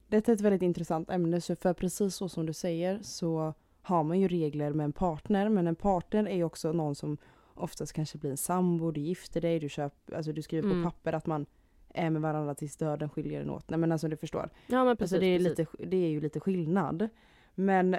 Detta 0.09 0.33
är 0.33 0.35
ett 0.37 0.41
väldigt 0.41 0.63
intressant 0.63 1.11
ämne 1.11 1.41
för 1.41 1.73
precis 1.75 2.15
så 2.15 2.29
som 2.29 2.47
du 2.47 2.53
säger 2.53 2.99
så 3.03 3.55
har 3.83 4.05
man 4.05 4.21
ju 4.21 4.29
regler 4.29 4.73
med 4.73 4.85
en 4.85 4.93
partner 4.93 5.49
men 5.49 5.67
en 5.67 5.77
partner 5.77 6.27
är 6.27 6.37
ju 6.37 6.45
också 6.45 6.73
någon 6.73 6.95
som 6.95 7.17
oftast 7.55 7.93
kanske 7.93 8.19
blir 8.19 8.31
en 8.31 8.37
sambo, 8.37 8.91
du 8.91 9.01
gifter 9.01 9.41
dig, 9.41 9.59
du, 9.61 9.69
köper, 9.69 10.15
alltså 10.17 10.33
du 10.33 10.43
skriver 10.43 10.69
Mm. 10.71 10.83
på 10.83 10.91
papper 10.91 11.13
att 11.13 11.27
man 11.27 11.47
är 11.95 12.11
med 12.11 12.23
varandra 12.23 12.55
tills 12.55 12.77
döden 12.77 13.11
skiljer 13.11 13.43
en 13.43 13.51
åt. 13.51 13.71
Nej 13.71 13.79
men 13.79 13.93
alltså 13.93 14.09
du 14.09 14.17
förstår. 14.17 14.51
Ja 14.67 14.85
men 14.85 14.97
precis. 14.97 15.13
alltså 15.13 15.21
det, 15.21 15.27
är 15.27 15.39
precis. 15.39 15.59
lite, 15.59 15.87
det 15.87 15.97
är 15.97 16.09
ju 16.11 16.21
lite 16.21 16.41
skillnad. 16.41 17.09
Men 17.55 17.97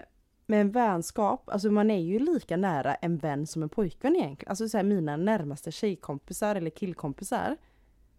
med 0.51 0.61
en 0.61 0.71
vänskap, 0.71 1.49
alltså 1.49 1.71
man 1.71 1.91
är 1.91 1.99
ju 1.99 2.19
lika 2.19 2.57
nära 2.57 2.95
en 2.95 3.17
vän 3.17 3.47
som 3.47 3.63
en 3.63 3.69
pojkvän 3.69 4.15
egentligen. 4.15 4.49
Alltså 4.49 4.69
så 4.69 4.77
här, 4.77 4.83
mina 4.83 5.17
närmaste 5.17 5.71
tjejkompisar 5.71 6.55
eller 6.55 6.69
killkompisar, 6.69 7.57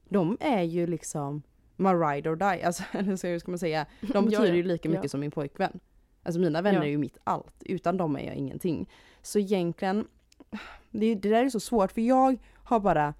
de 0.09 0.37
är 0.41 0.63
ju 0.63 0.87
liksom 0.87 1.43
my 1.77 1.89
ride 1.89 2.31
or 2.31 2.37
die. 2.37 2.63
Alltså, 2.65 2.83
hur 2.93 3.39
ska 3.39 3.51
man 3.51 3.59
säga? 3.59 3.87
De 4.01 4.07
betyder 4.25 4.47
ja. 4.47 4.55
ju 4.55 4.63
lika 4.63 4.89
mycket 4.89 5.05
Ja. 5.05 5.09
som 5.09 5.21
min 5.21 5.31
pojkvän. 5.31 5.81
Alltså 6.23 6.41
mina 6.41 6.63
vänner 6.63 6.79
Ja. 6.79 6.85
är 6.85 6.89
ju 6.91 6.99
mitt 6.99 7.19
allt. 7.25 7.63
Utan 7.65 7.97
dem 7.97 8.17
är 8.17 8.27
jag 8.27 8.35
ingenting. 8.35 8.91
Så 9.23 9.39
egentligen, 9.39 10.09
det, 10.91 11.15
det 11.15 11.29
där 11.29 11.45
är 11.45 11.49
så 11.49 11.61
svårt 11.61 11.93
för 11.93 12.01
jag 12.01 12.39
har 12.55 12.81
bara, 12.81 13.15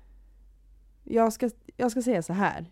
jag 1.05 1.33
ska, 1.33 1.51
jag 1.77 1.91
ska 1.91 2.03
säga 2.03 2.23
så 2.23 2.33
här. 2.33 2.71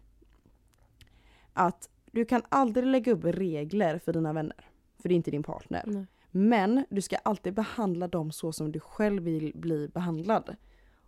Att 1.52 1.90
du 2.12 2.24
kan 2.24 2.42
aldrig 2.48 2.86
lägga 2.86 3.12
upp 3.12 3.24
regler 3.24 3.98
för 3.98 4.12
dina 4.12 4.32
vänner. 4.32 4.64
För 4.98 5.08
det 5.08 5.14
är 5.14 5.16
inte 5.16 5.30
din 5.30 5.42
partner. 5.42 5.82
Nej. 5.86 6.06
Men 6.30 6.84
du 6.90 7.00
ska 7.00 7.16
alltid 7.16 7.54
behandla 7.54 8.08
dem 8.08 8.32
så 8.32 8.52
som 8.52 8.72
du 8.72 8.80
själv 8.80 9.22
vill 9.22 9.52
bli 9.54 9.88
behandlad. 9.88 10.56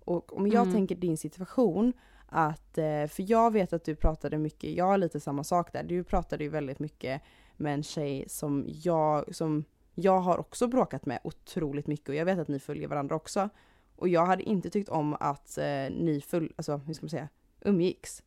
Och 0.04 0.36
om 0.36 0.46
jag 0.46 0.62
Mm. 0.62 0.74
tänker 0.74 0.94
din 0.94 1.16
situation, 1.16 1.92
att, 2.26 2.78
eh, 2.78 3.06
för 3.06 3.30
jag 3.30 3.52
vet 3.52 3.72
att 3.72 3.84
du 3.84 3.96
pratade 3.96 4.38
mycket, 4.38 4.70
jag 4.70 4.84
har 4.84 4.98
lite 4.98 5.20
samma 5.20 5.44
sak 5.44 5.72
där, 5.72 5.82
du 5.82 6.04
pratade 6.04 6.44
ju 6.44 6.50
väldigt 6.50 6.78
mycket 6.78 7.22
med 7.56 7.74
en 7.74 7.82
tjej 7.82 8.24
som 8.28 8.64
jag, 8.68 9.34
som 9.34 9.64
jag 9.94 10.20
har 10.20 10.38
också 10.38 10.66
bråkat 10.68 11.06
med 11.06 11.20
otroligt 11.24 11.86
mycket 11.86 12.08
och 12.08 12.14
jag 12.14 12.24
vet 12.24 12.38
att 12.38 12.48
ni 12.48 12.58
följer 12.58 12.88
varandra 12.88 13.16
också. 13.16 13.48
Och 13.96 14.08
jag 14.08 14.26
hade 14.26 14.42
inte 14.42 14.70
tyckt 14.70 14.88
om 14.88 15.16
att 15.20 15.58
eh, 15.58 15.64
ni 15.90 16.20
full, 16.26 16.52
alltså 16.56 16.76
hur 16.76 16.94
ska 16.94 17.04
man 17.04 17.10
säga, 17.10 17.28
umgicks. 17.60 18.22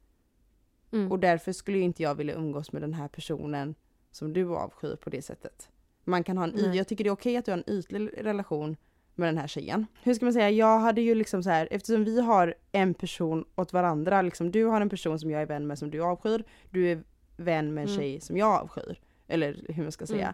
Mm. 0.92 1.12
Och 1.12 1.20
därför 1.20 1.52
skulle 1.52 1.80
inte 1.80 2.04
jag 2.04 2.16
vilja 2.16 2.36
umgås 2.36 2.72
med 2.72 2.82
den 2.82 2.94
här 2.94 3.08
personen 3.08 3.76
som 4.12 4.34
du 4.34 4.56
avskyr 4.56 4.96
på 4.96 5.10
det 5.10 5.22
sättet. 5.22 5.70
Man 6.06 6.24
kan 6.24 6.38
ha 6.38 6.44
en 6.44 6.56
y- 6.56 6.74
jag 6.76 6.88
tycker 6.88 7.04
det 7.04 7.08
är 7.08 7.12
okej 7.12 7.38
att 7.38 7.46
du 7.46 7.52
har 7.52 7.58
en 7.58 7.70
ytlig 7.70 8.10
relation 8.18 8.78
med 9.16 9.28
den 9.28 9.38
här 9.38 9.48
tjejen. 9.48 9.86
Hur 10.04 10.14
ska 10.14 10.26
man 10.26 10.34
säga, 10.34 10.50
jag 10.50 10.80
hade 10.80 11.02
ju 11.02 11.16
liksom 11.16 11.44
så 11.44 11.50
här, 11.50 11.68
eftersom 11.72 12.04
vi 12.04 12.22
har 12.22 12.54
en 12.72 12.94
person 12.94 13.46
åt 13.56 13.74
varandra, 13.74 14.22
liksom 14.22 14.52
du 14.52 14.66
har 14.66 14.82
en 14.82 14.90
person 14.90 15.20
som 15.20 15.32
jag 15.32 15.42
är 15.42 15.46
vän 15.46 15.68
med 15.68 15.80
som 15.80 15.92
du 15.92 16.02
avskyr, 16.02 16.44
du 16.70 16.92
är 16.92 17.04
vän 17.38 17.74
med 17.74 17.82
en 17.82 17.88
Mm. 17.90 18.00
tjej 18.02 18.22
som 18.22 18.38
jag 18.38 18.52
avskyr. 18.62 19.00
Eller 19.28 19.66
hur 19.70 19.84
man 19.84 19.92
ska 19.92 20.06
säga. 20.06 20.34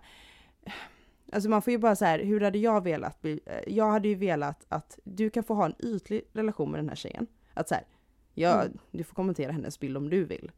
Alltså 1.32 1.49
man 1.49 1.61
får 1.61 1.72
ju 1.72 1.78
bara 1.78 1.95
så 1.95 2.05
här, 2.05 2.19
hur 2.19 2.41
hade 2.41 2.57
jag 2.57 2.84
velat 2.84 3.22
bli, 3.22 3.39
eh, 3.45 3.74
jag 3.74 3.91
hade 3.91 4.07
ju 4.07 4.15
velat 4.15 4.65
att 4.69 4.99
du 5.03 5.30
kan 5.30 5.43
få 5.43 5.53
ha 5.53 5.65
en 5.65 5.76
ytlig 5.80 6.22
relation 6.34 6.72
med 6.72 6.80
den 6.80 6.89
här 6.89 6.95
tjejen. 6.95 7.28
Att 7.53 7.67
så 7.67 7.76
här, 7.76 7.84
ja, 8.34 8.61
Mm. 8.61 8.78
du 8.91 9.03
får 9.03 9.15
kommentera 9.15 9.51
hennes 9.51 9.80
bild 9.80 9.97
om 9.97 10.09
du 10.09 10.24
vill. 10.24 10.51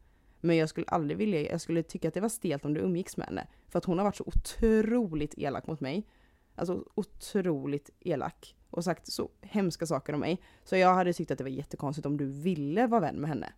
Men 0.44 0.56
jag 0.56 0.68
skulle 0.68 0.86
aldrig 0.86 1.18
vilja, 1.18 1.50
jag 1.50 1.60
skulle 1.60 1.82
tycka 1.82 2.08
att 2.08 2.14
det 2.14 2.20
var 2.20 2.28
stelt 2.28 2.64
om 2.64 2.74
du 2.74 2.80
umgicks 2.80 3.16
med 3.16 3.26
henne. 3.26 3.46
För 3.68 3.78
att 3.78 3.84
hon 3.84 3.98
har 3.98 4.04
varit 4.04 4.16
så 4.16 4.24
otroligt 4.26 5.34
elak 5.36 5.66
mot 5.66 5.80
mig. 5.80 6.06
Alltså 6.54 6.84
otroligt 6.94 7.90
elak. 8.00 8.56
Och 8.70 8.84
sagt 8.84 9.12
så 9.12 9.28
hemska 9.40 9.86
saker 9.86 10.12
om 10.12 10.20
mig. 10.20 10.40
Så 10.64 10.76
jag 10.76 10.94
hade 10.94 11.12
tyckt 11.12 11.30
att 11.30 11.38
det 11.38 11.44
var 11.44 11.50
jättekonstigt 11.50 12.06
om 12.06 12.16
du 12.16 12.26
ville 12.26 12.86
vara 12.86 13.00
vän 13.00 13.16
med 13.16 13.28
henne. 13.28 13.52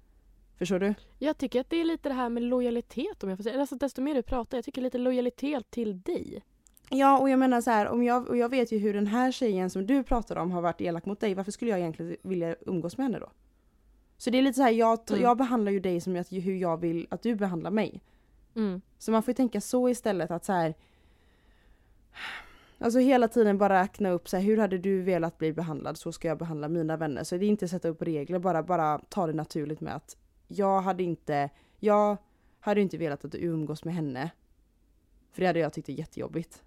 Förstår 0.59 0.79
du? 0.79 0.95
Jag 1.19 1.39
tycker 1.39 1.61
att 1.61 1.71
det 1.71 1.77
är 1.77 1.85
lite 1.85 2.09
det 2.09 2.15
här 2.15 2.29
med 2.29 2.43
lojalitet 2.43 3.23
om 3.23 3.29
jag 3.29 3.39
får 3.39 3.43
säga. 3.43 3.61
Alltså, 3.61 3.77
desto 3.77 4.03
mer 4.03 4.15
du 4.15 4.23
pratar, 4.23 4.59
jag 4.59 4.65
tycker 4.65 4.83
lite 4.83 4.99
lojalitet 4.99 5.71
till 5.71 6.01
dig. 6.01 6.43
Ja, 6.91 7.19
och 7.19 7.31
jag 7.31 7.39
menar 7.39 7.61
så 7.61 7.71
här, 7.71 7.89
om 7.89 8.03
jag, 8.03 8.29
och 8.29 8.37
jag 8.37 8.49
vet 8.49 8.73
ju 8.73 8.79
hur 8.79 8.95
den 8.95 9.07
här 9.07 9.33
tjejen 9.33 9.71
som 9.71 9.87
du 9.87 10.03
pratar 10.03 10.37
om 10.37 10.51
har 10.51 10.63
varit 10.63 10.81
elak 10.81 11.07
mot 11.07 11.21
dig. 11.21 11.35
Varför 11.35 11.53
skulle 11.53 11.71
jag 11.71 11.81
egentligen 11.81 12.17
vilja 12.23 12.57
umgås 12.61 12.97
med 12.97 13.07
henne 13.07 13.19
då? 13.19 13.31
Så 14.19 14.31
det 14.31 14.39
är 14.39 14.43
lite 14.43 14.57
så 14.57 14.63
här, 14.63 14.71
jag, 14.71 15.01
Mm. 15.11 15.23
jag 15.23 15.37
behandlar 15.37 15.73
ju 15.73 15.81
dig 15.81 16.01
som 16.01 16.17
jag, 16.17 16.25
hur 16.31 16.57
jag 16.57 16.81
vill 16.81 17.07
att 17.11 17.23
du 17.23 17.35
behandlar 17.35 17.71
mig. 17.71 18.03
Mm. 18.57 18.81
Så 18.99 19.11
man 19.11 19.23
får 19.23 19.31
ju 19.31 19.35
tänka 19.35 19.61
så 19.61 19.89
istället 19.89 20.31
att 20.31 20.45
så 20.45 20.53
här. 20.53 20.75
Alltså 22.79 22.99
hela 22.99 23.29
tiden 23.29 23.59
bara 23.59 23.83
räkna 23.83 24.11
upp 24.11 24.29
så 24.29 24.37
här, 24.37 24.45
hur 24.45 24.57
hade 24.57 24.79
du 24.79 25.03
velat 25.03 25.39
bli 25.39 25.53
behandlad 25.53 25.99
så 25.99 26.13
ska 26.13 26.29
jag 26.29 26.39
behandla 26.39 26.69
mina 26.69 26.97
vänner. 26.97 27.25
Så 27.25 27.37
det 27.37 27.45
är 27.45 27.49
inte 27.49 27.69
sätta 27.69 27.89
upp 27.89 28.03
regler, 28.03 28.39
bara, 28.39 28.63
bara 28.63 28.99
ta 29.09 29.27
det 29.27 29.33
naturligt 29.33 29.81
med 29.81 29.97
att 29.97 30.17
jag 30.49 30.81
hade 30.81 31.03
inte, 31.03 31.51
jag 31.79 32.17
hade 32.61 32.81
inte 32.81 32.97
velat 32.99 33.25
att 33.25 33.33
du 33.33 33.39
umgås 33.39 33.85
med 33.85 33.95
henne. 33.95 34.31
För 35.33 35.41
det 35.41 35.47
hade 35.47 35.59
jag 35.59 35.73
tyckt 35.73 35.89
är 35.89 35.93
jättejobbigt. 35.93 36.63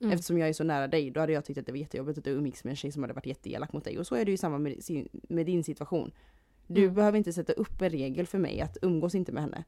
Mm. 0.00 0.12
Eftersom 0.12 0.38
jag 0.38 0.48
är 0.48 0.52
så 0.52 0.64
nära 0.64 0.88
dig, 0.88 1.10
då 1.10 1.20
hade 1.20 1.32
jag 1.32 1.44
tyckt 1.44 1.58
att 1.58 1.66
det 1.66 1.72
var 1.72 1.78
jättejobbigt 1.78 2.18
att 2.18 2.24
du 2.24 2.30
umgicks 2.30 2.64
med 2.64 2.70
en 2.70 2.76
tjej 2.76 2.92
som 2.92 3.02
hade 3.02 3.14
varit 3.14 3.26
jätteelak 3.26 3.72
mot 3.72 3.84
dig. 3.84 3.98
Och 3.98 4.06
så 4.06 4.14
är 4.14 4.24
det 4.24 4.30
ju 4.30 4.36
samma 4.36 4.58
med, 4.58 4.84
sin, 4.84 5.08
med 5.12 5.46
din 5.46 5.64
situation. 5.64 6.12
Du 6.66 6.82
Mm. 6.82 6.94
behöver 6.94 7.18
inte 7.18 7.32
sätta 7.32 7.52
upp 7.52 7.82
en 7.82 7.90
regel 7.90 8.26
för 8.26 8.38
mig 8.38 8.60
att 8.60 8.76
umgås 8.82 9.14
inte 9.14 9.32
med 9.32 9.42
henne. 9.42 9.64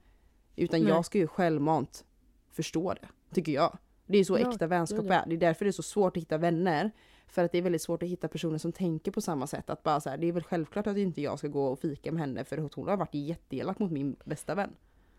Utan 0.57 0.81
Nej. 0.81 0.89
jag 0.89 1.05
ska 1.05 1.19
ju 1.19 1.27
självmant 1.27 2.05
förstå 2.51 2.95
det, 2.95 3.09
tycker 3.35 3.53
jag. 3.53 3.79
Det 4.07 4.19
är 4.19 4.25
så 4.25 4.39
Ja, 4.39 4.51
äkta 4.53 4.67
vänskap 4.67 5.09
det 5.09 5.15
är. 5.15 5.27
Det 5.27 5.35
är 5.35 5.39
därför 5.39 5.65
det 5.65 5.69
är 5.69 5.73
så 5.73 5.83
svårt 5.83 6.17
att 6.17 6.23
hitta 6.23 6.39
vänner. 6.39 6.91
För 7.27 7.45
att 7.45 7.53
det 7.53 7.59
är 7.59 7.63
väldigt 7.63 7.83
svårt 7.83 8.03
att 8.03 8.09
hitta 8.09 8.29
personer 8.29 8.59
som 8.59 8.73
tänker 8.73 9.11
på 9.13 9.21
samma 9.21 9.47
sätt. 9.47 9.71
Att 9.71 9.83
bara 9.83 10.01
så 10.01 10.11
här, 10.11 10.17
det 10.19 10.27
är 10.27 10.33
väl 10.33 10.43
självklart 10.43 10.87
att 10.87 10.97
inte 10.97 11.23
jag 11.23 11.39
ska 11.39 11.49
gå 11.49 11.67
och 11.67 11.79
fika 11.79 12.13
med 12.13 12.21
henne 12.21 12.45
för 12.45 12.59
att 12.59 12.75
hon 12.75 12.89
har 12.89 12.97
varit 12.97 13.15
jätteelak 13.15 13.79
mot 13.79 13.91
min 13.93 14.17
bästa 14.25 14.55
vän. 14.55 14.71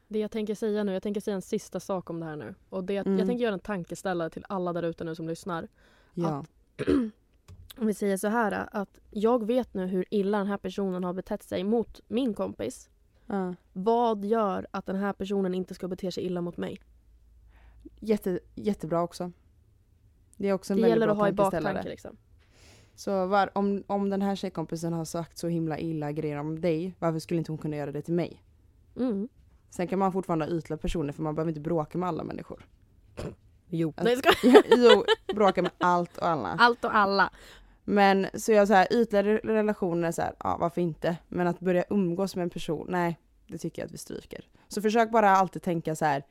Det 0.07 0.19
jag 0.19 0.32
tänker 0.32 0.55
säga 0.55 0.84
nu, 0.84 0.93
jag 0.93 1.03
tänker 1.03 1.21
säga 1.21 1.36
en 1.36 1.41
sista 1.41 1.80
sak 1.80 2.09
om 2.09 2.19
det 2.19 2.26
här 2.26 2.36
nu. 2.36 2.55
Och 2.69 2.84
det 2.84 2.97
att 2.97 3.05
Mm. 3.05 3.19
Jag 3.19 3.28
tänker 3.28 3.43
göra 3.43 3.53
en 3.53 3.59
tankeställare 3.59 4.30
till 4.30 4.45
alla 4.49 4.73
där 4.73 4.84
ute 4.84 5.03
nu 5.03 5.15
som 5.15 5.28
lyssnar. 5.28 5.67
Ja. 6.13 6.45
Om 7.78 7.88
vi 7.88 7.93
säger 7.93 8.17
så 8.17 8.28
här 8.28 8.67
att 8.71 8.99
jag 9.11 9.45
vet 9.47 9.73
nu 9.73 9.86
hur 9.86 10.05
illa 10.09 10.38
den 10.38 10.47
här 10.47 10.57
personen 10.57 11.03
har 11.03 11.13
betett 11.13 11.43
sig 11.43 11.63
mot 11.63 11.99
min 12.07 12.34
kompis. 12.34 12.89
ja. 13.28 13.55
Vad 13.73 14.26
gör 14.26 14.67
att 14.71 14.86
den 14.86 14.95
här 14.95 15.13
personen 15.13 15.53
inte 15.53 15.73
ska 15.73 15.88
bete 15.88 16.11
sig 16.11 16.23
illa 16.23 16.41
mot 16.41 16.57
mig? 16.57 16.82
Jätte, 17.99 18.39
jättebra 18.55 19.01
också. 19.01 19.32
Det 20.38 20.49
är 20.49 20.53
också 20.53 20.73
en 20.73 20.78
Det 20.78 20.82
väldigt 20.82 20.95
gäller 20.95 21.05
bra 21.05 21.13
att 21.13 21.19
ha 21.19 21.30
i 21.30 21.32
baktanke 21.32 21.89
liksom. 21.89 22.17
Så 22.95 23.26
var, 23.26 23.49
om, 23.57 23.84
om 23.88 24.09
den 24.09 24.21
här 24.21 24.36
tjejkompisen 24.36 24.93
har 24.93 25.05
sagt 25.05 25.38
så 25.38 25.47
himla 25.47 25.80
illa 25.80 26.11
grejer 26.11 26.38
om 26.38 26.61
dig, 26.61 26.95
varför 26.99 27.19
skulle 27.19 27.38
inte 27.38 27.51
hon 27.51 27.57
kunna 27.57 27.76
göra 27.76 27.91
det 27.91 28.01
till 28.01 28.13
mig? 28.13 28.43
Mm. 28.95 29.28
Sen 29.69 29.88
kan 29.88 29.99
man 29.99 30.11
fortfarande 30.11 30.45
ha 30.45 30.51
ytliga 30.51 30.78
personer 30.78 31.13
för 31.13 31.23
man 31.23 31.36
behöver 31.36 31.49
inte 31.51 31.61
bråka 31.61 31.97
med 31.97 32.09
alla 32.09 32.23
människor. 32.23 32.65
Jo. 33.67 33.93
Alltså- 33.97 34.03
Nej, 34.03 34.17
skojar. 34.17 34.63
jo, 34.78 35.03
bråka 35.36 35.61
med 35.61 35.71
allt 35.78 36.17
och 36.17 36.28
alla. 36.28 36.47
Allt 36.59 36.84
och 36.86 36.95
alla. 36.95 37.30
Men 37.86 38.27
så 38.33 38.51
jag 38.51 38.67
så 38.67 38.73
här, 38.73 38.93
ytliga 38.93 39.23
relationer, 39.23 40.11
så 40.11 40.21
här, 40.21 40.33
ja 40.39 40.57
varför 40.59 40.81
inte? 40.81 41.17
Men 41.27 41.47
att 41.47 41.59
börja 41.59 41.83
umgås 41.89 42.36
med 42.36 42.43
en 42.43 42.49
person, 42.49 42.88
nej 42.89 43.19
det 43.47 43.57
tycker 43.57 43.81
jag 43.81 43.88
att 43.88 43.93
vi 43.93 43.97
stryker. 43.97 44.45
Så 44.67 44.81
försök 44.81 45.11
bara 45.11 45.29
alltid 45.29 45.61
tänka 45.61 45.95
så 45.95 46.05
här, 46.05 46.23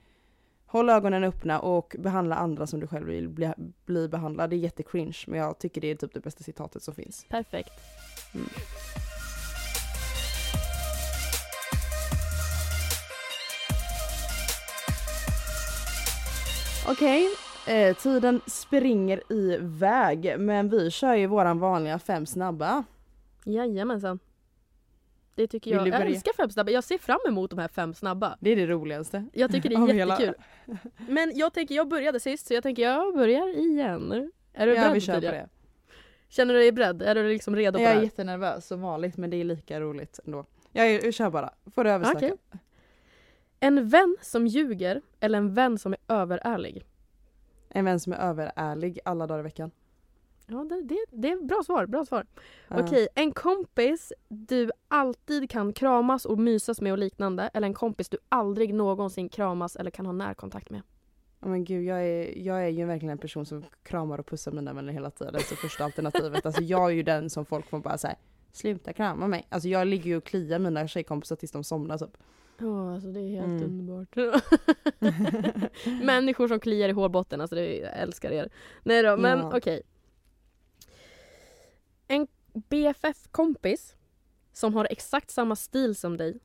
håll 0.66 0.90
ögonen 0.90 1.24
öppna 1.24 1.61
och 1.61 1.96
behandla 1.98 2.36
andra 2.36 2.66
som 2.66 2.80
du 2.80 2.86
själv 2.86 3.07
vill 3.07 3.28
bli, 3.28 3.52
bli 3.86 4.09
behandlad. 4.09 4.50
Det 4.50 4.57
är 4.57 4.59
jättecringe 4.59 5.18
men 5.26 5.40
jag 5.40 5.59
tycker 5.59 5.80
det 5.80 5.90
är 5.90 5.94
typ 5.94 6.14
det 6.14 6.20
bästa 6.20 6.44
citatet 6.44 6.82
som 6.82 6.94
finns. 6.94 7.26
Perfekt. 7.28 7.72
Mm. 8.34 8.48
Okej 16.88 17.28
eh, 17.68 17.96
tiden 17.96 18.40
springer 18.46 19.32
iväg 19.32 20.34
men 20.38 20.68
vi 20.68 20.90
kör 20.90 21.14
ju 21.14 21.26
våran 21.26 21.58
vanliga 21.58 21.98
fem 21.98 22.26
snabba. 22.26 22.84
Jajamensan. 23.44 24.18
Det 25.34 25.46
tycker 25.46 25.70
jag. 25.70 25.88
Jag 25.88 26.00
älskar 26.00 26.32
fem 26.32 26.50
snabba. 26.50 26.70
Jag 26.70 26.84
ser 26.84 26.98
fram 26.98 27.18
emot 27.28 27.50
de 27.50 27.58
här 27.58 27.68
fem 27.68 27.94
snabba. 27.94 28.36
Det 28.40 28.50
är 28.50 28.56
det 28.56 28.66
roligaste. 28.66 29.24
Jag 29.32 29.52
tycker 29.52 29.68
det 29.68 29.74
är 29.74 29.86
hela- 29.94 30.20
jättekul. 30.20 30.42
Men 31.08 31.32
jag 31.34 31.52
tänker, 31.52 31.74
jag 31.74 31.88
började 31.88 32.20
sist 32.20 32.46
så 32.46 32.54
jag 32.54 32.62
tänker 32.62 32.82
jag 32.82 33.14
börjar 33.14 33.58
igen. 33.58 34.30
Är 34.52 34.66
du 34.66 34.74
Ja 34.74 34.80
beredd 34.80 34.94
vi 34.94 35.00
kör 35.00 35.14
på 35.14 35.20
det. 35.20 35.48
Känner 36.28 36.54
du 36.54 36.60
dig 36.60 36.72
beredd? 36.72 37.02
Är 37.02 37.14
du 37.14 37.28
liksom 37.28 37.56
redo 37.56 37.78
på 37.78 37.82
Jag 37.82 37.90
det 37.90 37.92
är 37.92 37.96
här? 37.96 38.02
jättenervös 38.02 38.66
som 38.66 38.80
vanligt 38.80 39.16
men 39.16 39.30
det 39.30 39.36
är 39.36 39.44
lika 39.44 39.80
roligt 39.80 40.20
ändå. 40.26 40.44
Jag, 40.72 40.86
är- 40.90 41.04
jag 41.04 41.14
kör 41.14 41.30
bara, 41.30 41.50
får 41.74 41.84
du 41.84 41.90
översnacka. 41.90 42.26
Okej. 42.26 42.36
En 43.60 43.88
vän 43.88 44.16
som 44.20 44.46
ljuger 44.46 45.02
eller 45.20 45.38
en 45.38 45.54
vän 45.54 45.78
som 45.78 45.92
är 45.92 45.98
överärlig? 46.14 46.84
En 47.76 47.84
vän 47.84 48.00
som 48.00 48.12
är 48.12 48.16
överärlig 48.16 48.98
alla 49.04 49.26
dagar 49.26 49.40
i 49.40 49.42
veckan. 49.42 49.70
Ja, 50.46 50.66
det, 50.68 50.82
det, 50.82 51.04
det 51.10 51.30
är 51.30 51.44
bra 51.46 51.62
svar. 51.66 51.86
Bra 51.86 52.04
svar. 52.04 52.26
Ja. 52.68 52.80
Okej, 52.80 53.08
en 53.14 53.32
kompis 53.32 54.12
du 54.28 54.70
alltid 54.88 55.50
kan 55.50 55.72
kramas 55.72 56.24
och 56.24 56.38
mysas 56.38 56.80
med 56.80 56.92
och 56.92 56.98
liknande 56.98 57.50
eller 57.54 57.66
en 57.66 57.74
kompis 57.74 58.08
du 58.08 58.18
aldrig 58.28 58.74
någonsin 58.74 59.28
kramas 59.28 59.76
eller 59.76 59.90
kan 59.90 60.06
ha 60.06 60.12
närkontakt 60.12 60.70
med? 60.70 60.82
Ja, 61.40 61.48
men 61.48 61.64
gud, 61.64 61.84
jag 61.84 62.06
är, 62.06 62.38
jag 62.38 62.64
är 62.64 62.68
ju 62.68 62.84
verkligen 62.84 63.12
en 63.12 63.18
person 63.18 63.46
som 63.46 63.64
kramar 63.82 64.18
och 64.18 64.26
pussar 64.26 64.52
mina 64.52 64.72
vänner 64.72 64.92
hela 64.92 65.10
tiden. 65.10 65.40
Så 65.40 65.56
första 65.56 65.84
alternativet. 65.84 66.46
Alltså 66.46 66.62
jag 66.62 66.90
är 66.90 66.94
ju 66.94 67.02
den 67.02 67.30
som 67.30 67.44
folk 67.44 67.66
får 67.66 67.78
bara 67.78 67.98
säga 67.98 68.16
sluta 68.57 68.92
krama 68.92 69.26
mig. 69.26 69.46
Alltså 69.48 69.68
jag 69.68 69.86
ligger 69.86 70.05
ju 70.05 70.16
och 70.16 70.24
kliar 70.24 70.59
mina 70.59 70.88
tjejkompisar 70.88 71.36
tills 71.36 71.52
de 71.52 71.64
somnar 71.64 71.98
typ. 71.98 72.16
Ja, 72.59 72.94
alltså 72.94 73.09
det 73.09 73.20
är 73.20 73.28
helt 73.28 73.44
Mm. 73.44 73.62
underbart. 73.64 74.16
Människor 76.02 76.48
som 76.48 76.61
kliar 76.61 76.88
i 76.88 76.92
hårbotten, 76.92 77.40
alltså 77.40 77.55
det, 77.57 77.76
jag 77.76 77.98
älskar 77.98 78.30
er. 78.30 78.48
Nej 78.82 79.02
då, 79.02 79.16
men 79.16 79.38
Ja. 79.38 79.57
okej. 79.57 79.82
En 82.09 82.26
BFF-kompis 82.52 83.96
som 84.52 84.74
har 84.74 84.86
exakt 84.90 85.30
samma 85.30 85.57
stil 85.57 85.94
som 85.96 86.16
dig 86.16 86.38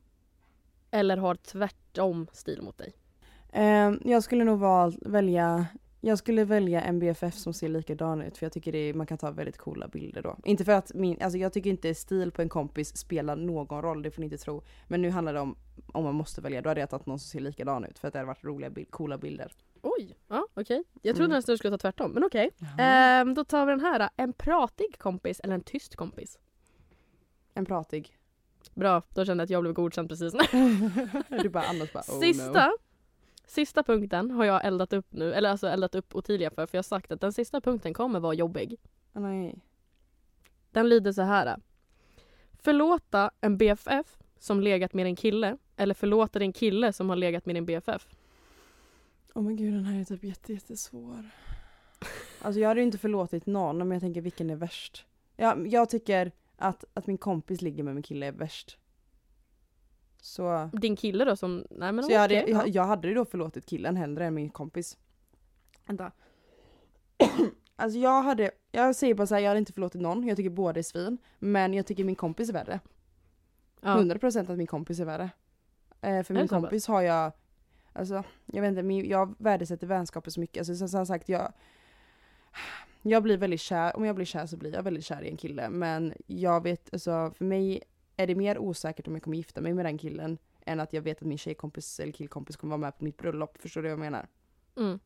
eller 0.90 1.16
har 1.16 1.34
tvärtom 1.34 2.26
stil 2.32 2.62
mot 2.62 2.78
dig. 2.78 2.92
Eh, 3.52 3.92
jag 4.04 4.22
skulle 4.22 4.44
nog 4.44 4.58
val, 4.58 4.98
välja 5.00 5.66
jag 6.00 6.18
skulle 6.18 6.44
välja 6.44 6.80
en 6.80 6.98
BFF 6.98 7.34
som 7.34 7.52
ser 7.54 7.68
likadan 7.68 8.22
ut 8.22 8.38
för 8.38 8.46
jag 8.46 8.52
tycker 8.52 8.72
det 8.72 8.78
är, 8.78 8.94
man 8.94 9.06
kan 9.06 9.18
ta 9.18 9.30
väldigt 9.30 9.58
coola 9.58 9.88
bilder 9.88 10.22
då. 10.22 10.36
Inte 10.44 10.64
för 10.64 10.72
att 10.72 10.94
min, 10.94 11.22
alltså 11.22 11.38
jag 11.38 11.52
tycker 11.52 11.70
inte 11.70 11.94
stil 11.94 12.30
på 12.32 12.42
en 12.42 12.48
kompis 12.48 12.96
spelar 12.96 13.36
någon 13.36 13.82
roll, 13.82 14.02
det 14.02 14.10
får 14.10 14.20
ni 14.20 14.26
inte 14.26 14.38
tro. 14.38 14.62
Men 14.88 15.02
nu 15.02 15.10
handlar 15.10 15.34
det 15.34 15.40
om, 15.40 15.56
om 15.92 16.04
man 16.04 16.14
måste 16.14 16.40
välja, 16.40 16.62
då 16.62 16.70
hade 16.70 16.80
jag 16.80 16.90
tagit 16.90 17.06
någon 17.06 17.18
som 17.18 17.28
ser 17.28 17.40
likadan 17.40 17.84
ut 17.84 17.98
för 17.98 18.08
att 18.08 18.12
det 18.12 18.18
hade 18.18 18.26
varit 18.26 18.44
roliga, 18.44 18.70
bild, 18.70 18.90
coola 18.90 19.18
bilder. 19.18 19.52
Oj, 19.82 20.16
ja 20.28 20.46
okej. 20.54 20.84
Jag 21.02 21.16
trodde 21.16 21.24
Mm. 21.26 21.36
nästan 21.36 21.52
du 21.52 21.56
skulle 21.58 21.70
ta 21.70 21.78
tvärtom, 21.78 22.10
men 22.12 22.24
okej. 22.24 22.50
Eh. 22.78 23.18
Ehm, 23.20 23.34
då 23.34 23.44
tar 23.44 23.66
vi 23.66 23.72
den 23.72 23.80
här. 23.80 24.08
En 24.16 24.32
pratig 24.32 24.98
kompis 24.98 25.40
eller 25.40 25.54
en 25.54 25.60
tyst 25.62 25.96
kompis? 25.96 26.38
En 27.54 27.66
pratig. 27.66 28.16
Bra, 28.74 29.02
då 29.14 29.24
kände 29.24 29.40
jag 29.42 29.44
att 29.46 29.50
jag 29.50 29.62
blev 29.62 29.74
godkänd 29.74 30.08
precis 30.08 30.34
nu. 30.34 30.40
du 31.42 31.48
bara 31.48 31.64
annars 31.64 31.92
bara 31.92 32.04
oh 32.08 32.20
sista, 32.20 32.66
no. 32.66 32.72
Sista 33.50 33.82
punkten 33.82 34.30
har 34.30 34.44
jag 34.44 34.64
eldat 34.64 34.92
upp 34.92 35.06
nu, 35.12 35.34
eller 35.34 35.50
alltså 35.50 35.68
eldat 35.68 35.94
upp 35.94 36.14
Ottilia 36.14 36.50
för, 36.50 36.66
för 36.66 36.76
jag 36.76 36.78
har 36.78 36.82
sagt 36.82 37.12
att 37.12 37.20
den 37.20 37.32
sista 37.32 37.60
punkten 37.60 37.94
kommer 37.94 38.20
vara 38.20 38.34
jobbig. 38.34 38.76
Nej. 39.12 39.58
Den 40.70 40.88
lyder 40.88 41.12
så 41.12 41.22
här. 41.22 41.56
Förlåta 42.58 43.30
en 43.40 43.56
BFF 43.56 44.18
som 44.38 44.60
legat 44.60 44.94
med 44.94 45.06
en 45.06 45.16
kille 45.16 45.56
eller 45.76 45.94
förlåta 45.94 46.38
din 46.38 46.52
kille 46.52 46.92
som 46.92 47.08
har 47.08 47.16
legat 47.16 47.46
med 47.46 47.56
din 47.56 47.66
BFF. 47.66 48.08
Oh 49.34 49.42
men 49.42 49.56
gud 49.56 49.74
den 49.74 49.84
här 49.84 50.00
är 50.00 50.04
typ 50.04 50.24
jätte, 50.24 50.52
jättesvår. 50.52 51.30
Alltså 52.42 52.60
jag 52.60 52.68
hade 52.68 52.80
ju 52.80 52.86
inte 52.86 52.98
förlåtit 52.98 53.46
någon 53.46 53.78
men 53.78 53.90
jag 53.90 54.00
tänker 54.00 54.20
vilken 54.20 54.50
är 54.50 54.56
värst? 54.56 55.06
Ja, 55.36 55.56
jag 55.66 55.90
tycker 55.90 56.32
att, 56.56 56.84
att 56.94 57.06
min 57.06 57.18
kompis 57.18 57.62
ligger 57.62 57.82
med 57.82 57.94
min 57.94 58.02
kille 58.02 58.26
är 58.26 58.32
värst. 58.32 58.78
Så, 60.20 60.70
Din 60.72 60.96
kille 60.96 61.24
då 61.24 61.36
som, 61.36 61.64
nej 61.70 61.92
men 61.92 62.04
så 62.04 62.12
jag, 62.12 62.20
hade, 62.20 62.34
jag, 62.34 62.48
ja. 62.48 62.66
jag 62.66 62.84
hade 62.84 63.08
ju 63.08 63.14
då 63.14 63.24
förlåtit 63.24 63.66
killen 63.66 63.96
hellre 63.96 64.26
än 64.26 64.34
min 64.34 64.50
kompis. 64.50 64.98
Vänta. 65.86 66.12
alltså 67.76 67.98
jag 67.98 68.22
hade, 68.22 68.50
jag 68.72 68.96
säger 68.96 69.14
bara 69.14 69.26
såhär, 69.26 69.42
jag 69.42 69.48
hade 69.48 69.58
inte 69.58 69.72
förlåtit 69.72 70.00
någon, 70.00 70.26
jag 70.26 70.36
tycker 70.36 70.50
båda 70.50 70.78
är 70.78 70.82
svin. 70.82 71.18
Men 71.38 71.74
jag 71.74 71.86
tycker 71.86 72.04
min 72.04 72.16
kompis 72.16 72.48
är 72.48 72.52
värre. 72.52 72.80
ja. 73.80 73.88
100% 73.88 74.52
att 74.52 74.58
min 74.58 74.66
kompis 74.66 75.00
är 75.00 75.04
värre. 75.04 75.30
Eh, 76.00 76.22
för 76.22 76.34
min 76.34 76.48
kompis 76.48 76.86
har 76.86 77.02
jag, 77.02 77.32
alltså 77.92 78.24
jag 78.46 78.62
vet 78.62 78.68
inte, 78.68 78.82
min, 78.82 79.08
jag 79.08 79.34
värdesätter 79.38 79.86
vänskaper 79.86 80.30
så 80.30 80.40
mycket. 80.40 80.60
Alltså 80.60 80.74
som, 80.74 80.88
som 80.88 81.06
sagt, 81.06 81.28
jag, 81.28 81.52
jag 83.02 83.22
blir 83.22 83.36
väldigt 83.36 83.60
kär, 83.60 83.96
om 83.96 84.04
jag 84.04 84.16
blir 84.16 84.26
kär 84.26 84.46
så 84.46 84.56
blir 84.56 84.74
jag 84.74 84.82
väldigt 84.82 85.04
kär 85.04 85.22
i 85.22 85.28
en 85.28 85.36
kille. 85.36 85.70
Men 85.70 86.14
jag 86.26 86.62
vet, 86.62 86.88
alltså 86.92 87.32
för 87.38 87.44
mig 87.44 87.82
är 88.22 88.26
det 88.26 88.34
mer 88.34 88.58
osäkert 88.58 89.08
om 89.08 89.14
jag 89.14 89.22
kommer 89.22 89.36
gifta 89.36 89.60
mig 89.60 89.74
med 89.74 89.84
den 89.84 89.98
killen 89.98 90.38
än 90.60 90.80
att 90.80 90.92
jag 90.92 91.02
vet 91.02 91.18
att 91.18 91.28
min 91.28 91.38
tjejkompis 91.38 92.00
eller 92.00 92.12
killkompis 92.12 92.56
kommer 92.56 92.70
vara 92.70 92.80
med 92.80 92.98
på 92.98 93.04
mitt 93.04 93.16
bröllop. 93.16 93.58
Förstår 93.58 93.82
du 93.82 93.88
vad 93.88 93.92
jag 93.92 93.98
menar? 93.98 94.28
Mm. 94.76 94.98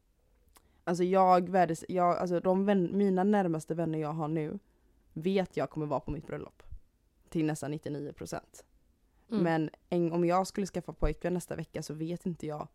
Alltså 0.85 1.05
jag 1.05 1.49
värdes, 1.49 1.85
jag, 1.89 2.17
alltså 2.17 2.41
de 2.41 2.65
vän, 2.65 2.91
mina 2.93 3.25
närmaste 3.25 3.75
vänner 3.75 3.99
jag 3.99 4.13
har 4.13 4.29
nu 4.29 4.59
vet 5.13 5.57
jag 5.57 5.71
kommer 5.71 5.87
vara 5.87 6.01
på 6.01 6.11
mitt 6.11 6.27
bröllop. 6.27 6.63
Till 7.29 7.47
nästan 7.47 7.75
99%. 7.75 8.41
Mm. 9.31 9.43
Men 9.43 9.71
en, 9.89 10.13
om 10.13 10.25
jag 10.25 10.47
skulle 10.47 10.67
skaffa 10.67 10.93
pojkvän 10.93 11.35
nästa 11.35 11.57
vecka 11.57 11.83
så 11.83 11.95
vet 11.95 12.27
inte 12.27 12.47
jag 12.47 12.69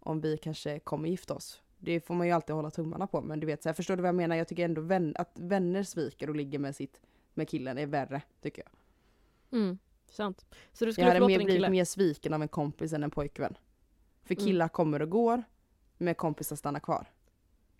om 0.00 0.20
vi 0.20 0.38
kanske 0.38 0.78
kommer 0.78 1.08
gifta 1.08 1.34
oss. 1.34 1.62
Det 1.78 2.00
får 2.00 2.14
man 2.14 2.26
ju 2.26 2.32
alltid 2.32 2.56
hålla 2.56 2.70
tummarna 2.70 3.06
på 3.06 3.20
men 3.20 3.40
du 3.40 3.46
vet 3.46 3.62
så 3.62 3.68
här, 3.68 3.74
förstår 3.74 3.96
du 3.96 4.02
vad 4.02 4.08
jag 4.08 4.14
menar? 4.14 4.36
Jag 4.36 4.48
tycker 4.48 4.64
ändå 4.64 4.80
vän, 4.80 5.14
att 5.18 5.32
vänner 5.34 5.82
sviker 5.82 6.28
och 6.28 6.36
ligger 6.36 6.58
med 6.58 6.76
sitt 6.76 7.00
med 7.34 7.48
killen 7.48 7.78
är 7.78 7.86
värre 7.86 8.22
tycker 8.40 8.62
jag. 8.62 8.70
Mm. 9.54 9.78
Sant. 10.10 10.46
Så 10.72 10.84
du 10.84 10.88
Jag 10.88 10.94
skulle 10.94 11.06
hade 11.08 11.20
mer, 11.20 11.38
din 11.38 11.46
blivit 11.46 11.70
mer 11.70 11.84
sviken 11.84 12.32
av 12.34 12.42
en 12.42 12.48
kompis 12.48 12.92
än 12.92 13.02
en 13.02 13.10
pojkvän. 13.10 13.54
För 14.24 14.34
Mm. 14.34 14.44
killar 14.46 14.68
kommer 14.68 15.02
och 15.02 15.10
går, 15.10 15.42
men 15.98 16.14
kompisar 16.14 16.56
stannar 16.56 16.80
kvar. 16.80 17.06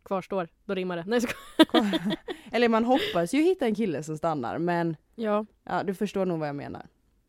Kvarstår, 0.02 0.48
då 0.64 0.74
rimmar 0.74 0.96
det. 0.96 1.04
Nej, 1.06 1.20
jag 1.22 1.30
skojar. 1.68 2.16
Eller 2.52 2.68
man 2.68 2.84
hoppas 2.84 3.34
ju 3.34 3.42
hitta 3.42 3.66
en 3.66 3.74
kille 3.74 4.02
som 4.02 4.16
stannar 4.18 4.58
men 4.58 4.96
Ja, 5.14 5.46
ja, 5.64 5.82
du 5.82 5.94
förstår 5.94 6.26
nog 6.26 6.38
vad 6.38 6.48
jag 6.48 6.56
menar. 6.56 6.86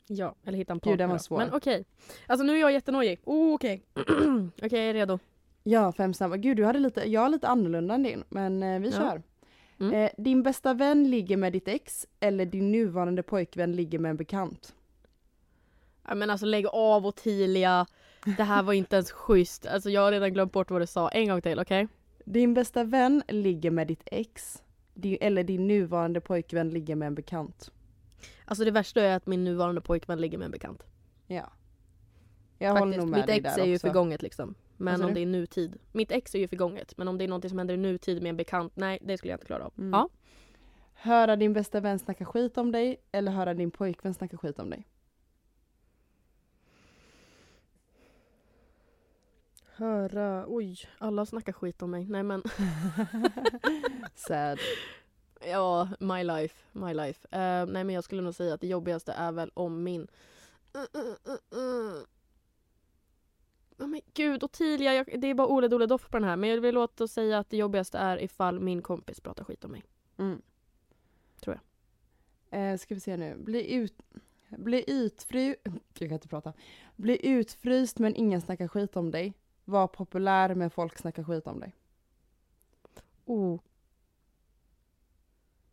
ja, 0.07 0.35
eller 0.45 0.57
hitta 0.57 0.73
en 0.73 0.77
Gud, 0.77 0.81
partner. 0.83 0.97
den 0.97 1.09
var 1.09 1.17
svår. 1.17 1.37
Men 1.37 1.53
okej. 1.53 1.85
Alltså 2.27 2.43
nu 2.45 2.53
är 2.55 2.59
jag 2.59 2.71
jättenojig. 2.71 3.19
Oh, 3.23 3.53
okej. 3.55 3.85
okej, 3.95 4.79
jag 4.79 4.89
är 4.89 4.93
redo. 4.93 5.19
Ja, 5.63 5.91
fem 5.91 6.13
snabba. 6.13 6.37
Gud, 6.37 6.57
du 6.57 6.65
hade 6.65 6.79
lite, 6.79 7.09
jag 7.09 7.21
har 7.21 7.29
lite 7.29 7.47
annorlunda 7.47 7.93
än 7.95 8.03
din, 8.03 8.23
men 8.29 8.63
eh, 8.63 8.79
vi 8.79 8.89
Ja. 8.89 8.97
kör. 8.97 9.21
Mm. 9.79 9.93
Eh, 9.93 10.11
din 10.17 10.43
bästa 10.43 10.73
vän 10.73 11.09
ligger 11.09 11.37
med 11.37 11.53
ditt 11.53 11.67
ex 11.67 12.07
eller 12.19 12.45
din 12.45 12.71
nuvarande 12.71 13.23
pojkvän 13.23 13.71
ligger 13.71 13.99
med 13.99 14.09
en 14.09 14.17
bekant? 14.17 14.75
Ja, 16.07 16.15
men 16.15 16.29
alltså 16.29 16.45
lägg 16.45 16.65
av 16.67 17.05
Ottilia. 17.05 17.85
Det 18.37 18.43
här 18.43 18.63
var 18.63 18.73
inte 18.73 18.95
ens 18.95 19.11
schysst. 19.11 19.65
Alltså 19.65 19.89
jag 19.89 20.01
har 20.01 20.11
redan 20.11 20.33
glömt 20.33 20.51
bort 20.51 20.71
vad 20.71 20.81
du 20.81 20.87
sa. 20.87 21.09
En 21.09 21.27
gång 21.27 21.41
till, 21.41 21.59
okej? 21.59 21.87
Din 22.25 22.53
bästa 22.53 22.83
vän 22.83 23.23
ligger 23.27 23.71
med 23.71 23.87
ditt 23.87 24.03
ex 24.05 24.61
din, 24.95 25.17
eller 25.21 25.43
din 25.43 25.67
nuvarande 25.67 26.21
pojkvän 26.21 26.69
ligger 26.69 26.95
med 26.95 27.07
en 27.07 27.15
bekant? 27.15 27.71
Alltså 28.45 28.65
det 28.65 28.71
värsta 28.71 29.01
är 29.01 29.15
att 29.15 29.27
min 29.27 29.43
nuvarande 29.43 29.81
pojkvän 29.81 30.21
ligger 30.21 30.37
med 30.37 30.45
en 30.45 30.51
bekant. 30.51 30.83
Ja. 31.27 31.51
Jag 32.57 32.69
håller 32.69 32.81
Faktiskt. 32.81 32.99
nog 32.99 33.09
med 33.09 33.19
Mitt 33.19 33.27
dig 33.27 33.37
ex 33.37 33.55
där 33.55 33.63
är 33.63 33.67
ju 33.67 33.79
förgånget 33.79 34.21
liksom. 34.21 34.55
Men 34.77 35.03
om 35.03 35.13
det 35.13 35.19
är 35.19 35.25
nutid. 35.25 35.77
Mitt 35.91 36.11
ex 36.11 36.35
är 36.35 36.39
ju 36.39 36.47
förgånget. 36.47 36.97
Men 36.97 37.07
om 37.07 37.17
det 37.17 37.23
är 37.23 37.27
något 37.27 37.49
som 37.49 37.57
händer 37.57 37.73
i 37.73 37.77
nutid 37.77 38.23
med 38.23 38.29
en 38.29 38.37
bekant, 38.37 38.75
nej 38.75 38.99
det 39.01 39.17
skulle 39.17 39.31
jag 39.31 39.37
inte 39.37 39.45
klara 39.45 39.65
av. 39.65 39.73
Mm. 39.77 39.91
Ja. 39.91 40.09
Höra 40.93 41.35
din 41.35 41.53
bästa 41.53 41.79
vän 41.79 41.99
snacka 41.99 42.25
skit 42.25 42.57
om 42.57 42.71
dig 42.71 42.97
eller 43.11 43.31
höra 43.31 43.53
din 43.53 43.71
pojkvän 43.71 44.13
snacka 44.13 44.37
skit 44.37 44.59
om 44.59 44.69
dig? 44.69 44.87
Höra, 49.77 50.45
oj, 50.47 50.77
alla 50.97 51.25
snackar 51.25 51.53
skit 51.53 51.81
om 51.81 51.91
mig. 51.91 52.05
Nej 52.05 52.23
men, 52.23 52.43
Sad. 54.15 54.59
ja, 55.47 55.89
my 55.99 56.23
life, 56.23 56.55
my 56.71 56.93
life. 56.93 57.27
Eh, 57.31 57.65
nej 57.65 57.83
men 57.83 57.89
jag 57.89 58.03
skulle 58.03 58.21
nog 58.21 58.35
säga 58.35 58.53
att 58.53 58.61
det 58.61 58.67
jobbigaste 58.67 59.13
är 59.13 59.31
väl 59.31 59.51
om 59.53 59.83
min... 59.83 60.07
Uh, 60.75 61.01
uh, 61.01 61.15
uh, 61.27 61.59
uh. 61.59 62.03
Oh, 63.77 63.87
men 63.87 64.01
gud, 64.13 64.43
Ottilia, 64.43 64.93
jag, 64.93 65.21
det 65.21 65.27
är 65.27 65.33
bara 65.33 65.47
Ole 65.47 65.67
Dole 65.67 65.85
Doff 65.85 66.09
på 66.09 66.17
den 66.17 66.29
här. 66.29 66.35
Men 66.35 66.49
jag 66.49 66.61
vill 66.61 66.75
låta 66.75 67.07
säga 67.07 67.39
att 67.39 67.49
det 67.49 67.57
jobbigaste 67.57 67.97
är 67.97 68.21
ifall 68.23 68.59
min 68.59 68.81
kompis 68.81 69.19
pratar 69.19 69.43
skit 69.43 69.65
om 69.65 69.71
mig. 69.71 69.83
Mm. 70.17 70.41
Tror 71.39 71.59
Eh, 72.49 72.77
ska 72.77 72.93
vi 72.93 72.99
se 72.99 73.17
nu. 73.17 73.35
Bli 73.37 73.73
ut... 73.73 74.01
Bli 74.49 74.83
utfry... 74.87 75.55
Jag 75.63 76.09
kan 76.09 76.11
inte 76.11 76.27
prata. 76.27 76.53
Bli 76.95 77.27
utfryst 77.27 77.99
men 77.99 78.15
ingen 78.15 78.41
snackar 78.41 78.67
skit 78.67 78.95
om 78.95 79.11
dig. 79.11 79.33
Var 79.65 79.87
populär 79.87 80.55
men 80.55 80.69
folk 80.69 80.97
snackar 80.97 81.23
skit 81.23 81.47
om 81.47 81.59
dig. 81.59 81.73
Oh. 83.25 83.59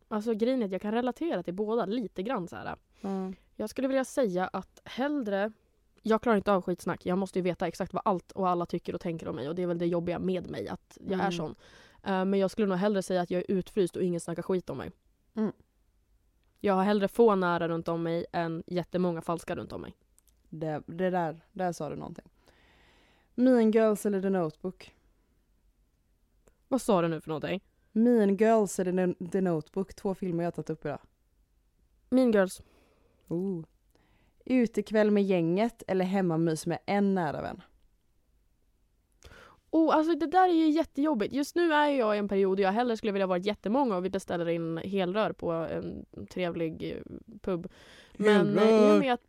Alltså 0.07 0.33
grejen 0.33 0.61
är 0.61 0.65
att 0.65 0.71
jag 0.71 0.81
kan 0.81 0.91
relatera 0.91 1.43
till 1.43 1.53
båda 1.53 1.85
lite 1.85 2.23
grann 2.23 2.47
så 2.47 2.55
här. 2.55 2.77
Jag 3.55 3.69
skulle 3.69 3.87
vilja 3.87 4.05
säga 4.05 4.47
att 4.47 4.81
hellre 4.85 5.51
jag 6.03 6.21
klarar 6.21 6.37
inte 6.37 6.51
av 6.53 6.61
skitsnack. 6.61 7.05
Jag 7.05 7.17
måste 7.17 7.39
ju 7.39 7.43
veta 7.43 7.67
exakt 7.67 7.93
vad 7.93 8.01
allt 8.05 8.31
och 8.31 8.49
alla 8.49 8.65
tycker 8.65 8.95
och 8.95 9.01
tänker 9.01 9.27
om 9.27 9.35
mig 9.35 9.49
och 9.49 9.55
det 9.55 9.61
är 9.61 9.67
väl 9.67 9.77
det 9.77 9.85
jobbiga 9.85 10.19
med 10.19 10.49
mig 10.49 10.67
att 10.67 10.97
jag 11.01 11.13
Mm. 11.13 11.25
är 11.25 11.31
sån. 11.31 11.55
Eh, 12.03 12.25
men 12.25 12.33
jag 12.39 12.51
skulle 12.51 12.67
nog 12.67 12.77
hellre 12.77 13.03
säga 13.03 13.21
att 13.21 13.31
jag 13.31 13.39
är 13.39 13.51
utfryst 13.51 13.95
och 13.95 14.03
ingen 14.03 14.19
snackar 14.19 14.43
skit 14.43 14.69
om 14.69 14.77
mig. 14.77 14.91
Mm. 15.33 15.51
Jag 16.59 16.73
har 16.73 16.83
hellre 16.83 17.07
få 17.07 17.35
nära 17.35 17.67
runt 17.67 17.87
om 17.87 18.03
mig 18.03 18.25
än 18.31 18.63
jättemånga 18.67 19.21
falska 19.21 19.55
runt 19.55 19.71
om 19.73 19.81
mig. 19.81 19.95
Det, 20.49 20.83
det 20.85 21.09
där, 21.09 21.39
där 21.51 21.71
sa 21.71 21.89
du 21.89 21.95
någonting. 21.95 22.25
Mean 23.35 23.71
Girls 23.71 24.05
eller 24.05 24.21
The 24.21 24.29
Notebook? 24.29 24.95
Vad 26.67 26.81
sa 26.81 27.01
du 27.01 27.07
nu 27.07 27.21
för 27.21 27.29
någonting? 27.29 27.63
Mean 27.91 28.37
Girls 28.37 28.79
eller 28.79 29.13
The- 29.31 29.41
Notebook? 29.41 29.93
Två 29.93 30.15
filmer 30.15 30.43
jag 30.43 30.47
har 30.47 30.51
tagit 30.51 30.69
upp 30.69 30.85
idag. 30.85 30.99
Mean 32.09 32.31
Girls. 32.31 32.61
Oh. 33.27 33.63
Utekväll 34.45 35.11
med 35.11 35.23
gänget 35.23 35.83
eller 35.87 36.05
hemmamys 36.05 36.65
med 36.67 36.79
en 36.85 37.15
nära 37.15 37.41
vän? 37.41 37.61
Oh, 39.71 39.95
alltså 39.95 40.15
det 40.15 40.27
där 40.27 40.49
är 40.49 40.53
ju 40.53 40.69
jättejobbigt. 40.69 41.33
Just 41.33 41.55
nu 41.55 41.73
är 41.73 41.87
jag 41.89 42.15
i 42.15 42.19
en 42.19 42.27
period 42.27 42.57
där 42.57 42.63
jag 42.63 42.71
hellre 42.71 42.97
skulle 42.97 43.11
vilja 43.11 43.27
vara 43.27 43.37
jättemånga 43.37 43.95
och 43.97 44.05
vi 44.05 44.09
beställer 44.09 44.49
in 44.49 44.77
helrör 44.77 45.31
på 45.31 45.51
en 45.51 46.05
trevlig 46.29 46.91
eh, 46.91 47.15
pub. 47.41 47.67
Men 48.13 48.57
eh, 48.57 48.63
i 48.63 48.67
och 48.67 48.71
Helrör! 48.71 48.99
med 48.99 49.13
att... 49.13 49.21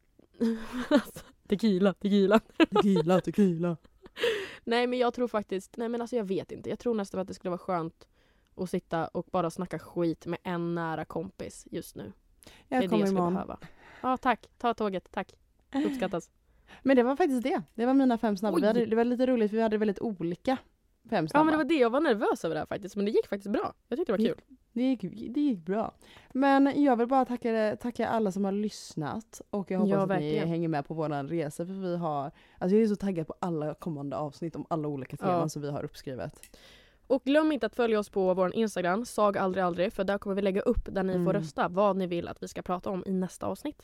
alltså, 0.89 1.25
tequila, 1.49 1.93
tequila. 1.95 2.41
Tequila, 2.71 3.21
tequila. 3.21 3.77
Nej 4.65 4.87
men 4.87 4.99
jag 4.99 5.15
tror 5.15 5.29
faktiskt, 5.29 5.77
nej 5.77 5.89
men 5.89 6.01
alltså 6.01 6.17
jag 6.17 6.25
vet 6.25 6.53
inte. 6.53 6.71
Jag 6.71 6.79
tror 6.79 6.95
nästan 6.95 7.21
att 7.21 7.29
det 7.29 7.35
skulle 7.35 7.51
vara 7.51 7.59
skönt 7.59 8.09
att 8.57 8.71
sitta 8.71 9.07
och 9.09 9.27
bara 9.31 9.51
snacka 9.51 9.79
skit 9.79 10.27
med 10.27 10.39
en 10.43 10.75
nära 10.75 11.05
kompis 11.05 11.67
just 11.71 11.97
nu. 11.97 12.13
det 12.69 12.75
är 12.75 12.83
Jag 12.83 12.91
det 12.91 12.97
jag 12.97 13.09
skulle 13.09 13.19
imorgon. 13.19 13.33
behöva. 13.35 13.59
Ja 14.05 14.17
tack, 14.17 14.47
ta 14.59 14.75
tåget, 14.75 15.09
tack. 15.13 15.33
Uppskattas. 15.87 16.31
Men 16.83 16.97
det 16.97 17.03
var 17.03 17.17
faktiskt 17.17 17.43
det. 17.43 17.63
Det 17.75 17.87
var 17.87 17.95
mina 17.95 18.19
fem 18.19 18.37
snabba. 18.37 18.67
Hade, 18.67 18.87
det 18.87 18.97
var 18.97 19.05
lite 19.05 19.27
roligt 19.27 19.51
för 19.51 19.57
vi 19.57 19.63
hade 19.63 19.79
väldigt 19.79 20.01
olika 20.01 20.57
fem 21.11 21.29
snabba. 21.29 21.41
Ja 21.41 21.45
men 21.45 21.53
det 21.53 21.57
var 21.57 21.65
det, 21.65 21.75
jag 21.75 21.91
var 21.91 22.01
nervös 22.01 22.45
över 22.45 22.55
det 22.55 22.59
här 22.61 22.67
faktiskt. 22.67 22.97
Men 22.97 23.05
det 23.05 23.11
gick 23.11 23.27
faktiskt 23.27 23.53
bra. 23.53 23.75
Jag 23.89 23.99
tyckte 23.99 24.13
det 24.17 24.23
var 24.23 24.29
kul. 24.35 24.41
Det 24.73 24.83
gick, 24.83 25.01
det 25.35 25.41
gick 25.41 25.59
bra. 25.59 25.95
Men 26.33 26.83
jag 26.83 26.97
vill 26.97 27.07
bara 27.07 27.25
tacka, 27.25 27.77
tacka 27.81 28.09
alla 28.09 28.33
som 28.33 28.45
har 28.45 28.53
lyssnat 28.53 29.43
och 29.51 29.71
jag 29.71 29.79
hoppas 29.79 29.91
Ja, 29.91 30.03
att 30.03 30.11
verkligen. 30.11 30.45
ni 30.45 30.51
hänger 30.51 30.69
med 30.69 30.87
på 30.87 30.95
våran 30.95 31.29
resa 31.29 31.67
för 31.67 31.73
vi 31.73 31.97
har, 31.97 32.31
alltså 32.59 32.77
jag 32.77 32.83
är 32.85 32.89
så 32.89 32.97
taggad 32.97 33.27
på 33.27 33.35
alla 33.39 33.75
kommande 33.75 34.17
avsnitt 34.17 34.57
om 34.57 34.67
alla 34.71 34.89
olika 34.89 35.17
teman 35.17 35.41
Ja. 35.41 35.49
som 35.49 35.63
vi 35.63 35.71
har 35.71 35.85
uppskrivet. 35.85 36.57
Och 37.07 37.23
glöm 37.25 37.53
inte 37.53 37.67
att 37.67 37.77
följa 37.77 37.99
oss 37.99 38.09
på 38.09 38.35
vår 38.35 38.55
Instagram, 38.55 39.05
sag 39.07 39.39
aldrig 39.39 39.65
aldrig, 39.65 39.93
för 39.93 40.05
där 40.05 40.19
kommer 40.19 40.37
vi 40.37 40.43
lägga 40.43 40.61
upp 40.61 40.89
där 40.95 41.03
ni 41.03 41.13
Mm. 41.13 41.25
får 41.25 41.33
rösta 41.33 41.69
vad 41.69 41.97
ni 41.97 42.07
vill 42.07 42.29
att 42.29 42.43
vi 42.43 42.49
ska 42.49 42.63
prata 42.63 42.91
om 42.91 43.03
i 43.07 43.13
nästa 43.13 43.47
avsnitt. 43.47 43.83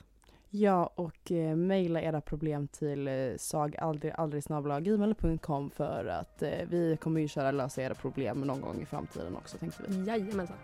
Ja 0.52 0.92
och 0.94 1.32
eh, 1.32 1.56
mejla 1.56 2.02
era 2.02 2.20
problem 2.20 2.68
till 2.68 3.08
eh, 3.08 3.14
sagaldrigaldrig.gmail.com 3.38 5.70
för 5.70 6.04
att 6.06 6.42
eh, 6.42 6.50
vi 6.68 6.96
kommer 7.00 7.20
ju 7.20 7.28
köra 7.28 7.50
lösa 7.50 7.82
era 7.82 7.94
problem 7.94 8.40
någon 8.40 8.60
gång 8.60 8.80
i 8.82 8.86
framtiden 8.86 9.36
också 9.36 9.58
tänkte 9.58 9.82
vi. 9.86 10.04
Jajamensan. 10.06 10.56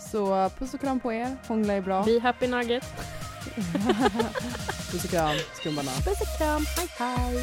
Så 0.00 0.50
puss 0.58 0.74
och 0.74 0.80
kram 0.80 1.00
på 1.00 1.12
er, 1.12 1.36
hångla 1.48 1.72
är 1.72 1.80
bra. 1.80 2.04
Be 2.04 2.20
happy 2.20 2.46
nugget. 2.46 2.84
puss 4.92 5.04
och 5.04 5.10
kram, 5.10 5.36
skumbanan. 5.54 5.94
Puss 5.94 6.20
och 6.20 6.38
kram, 6.38 6.62
hej 6.76 6.88
hej! 6.98 7.36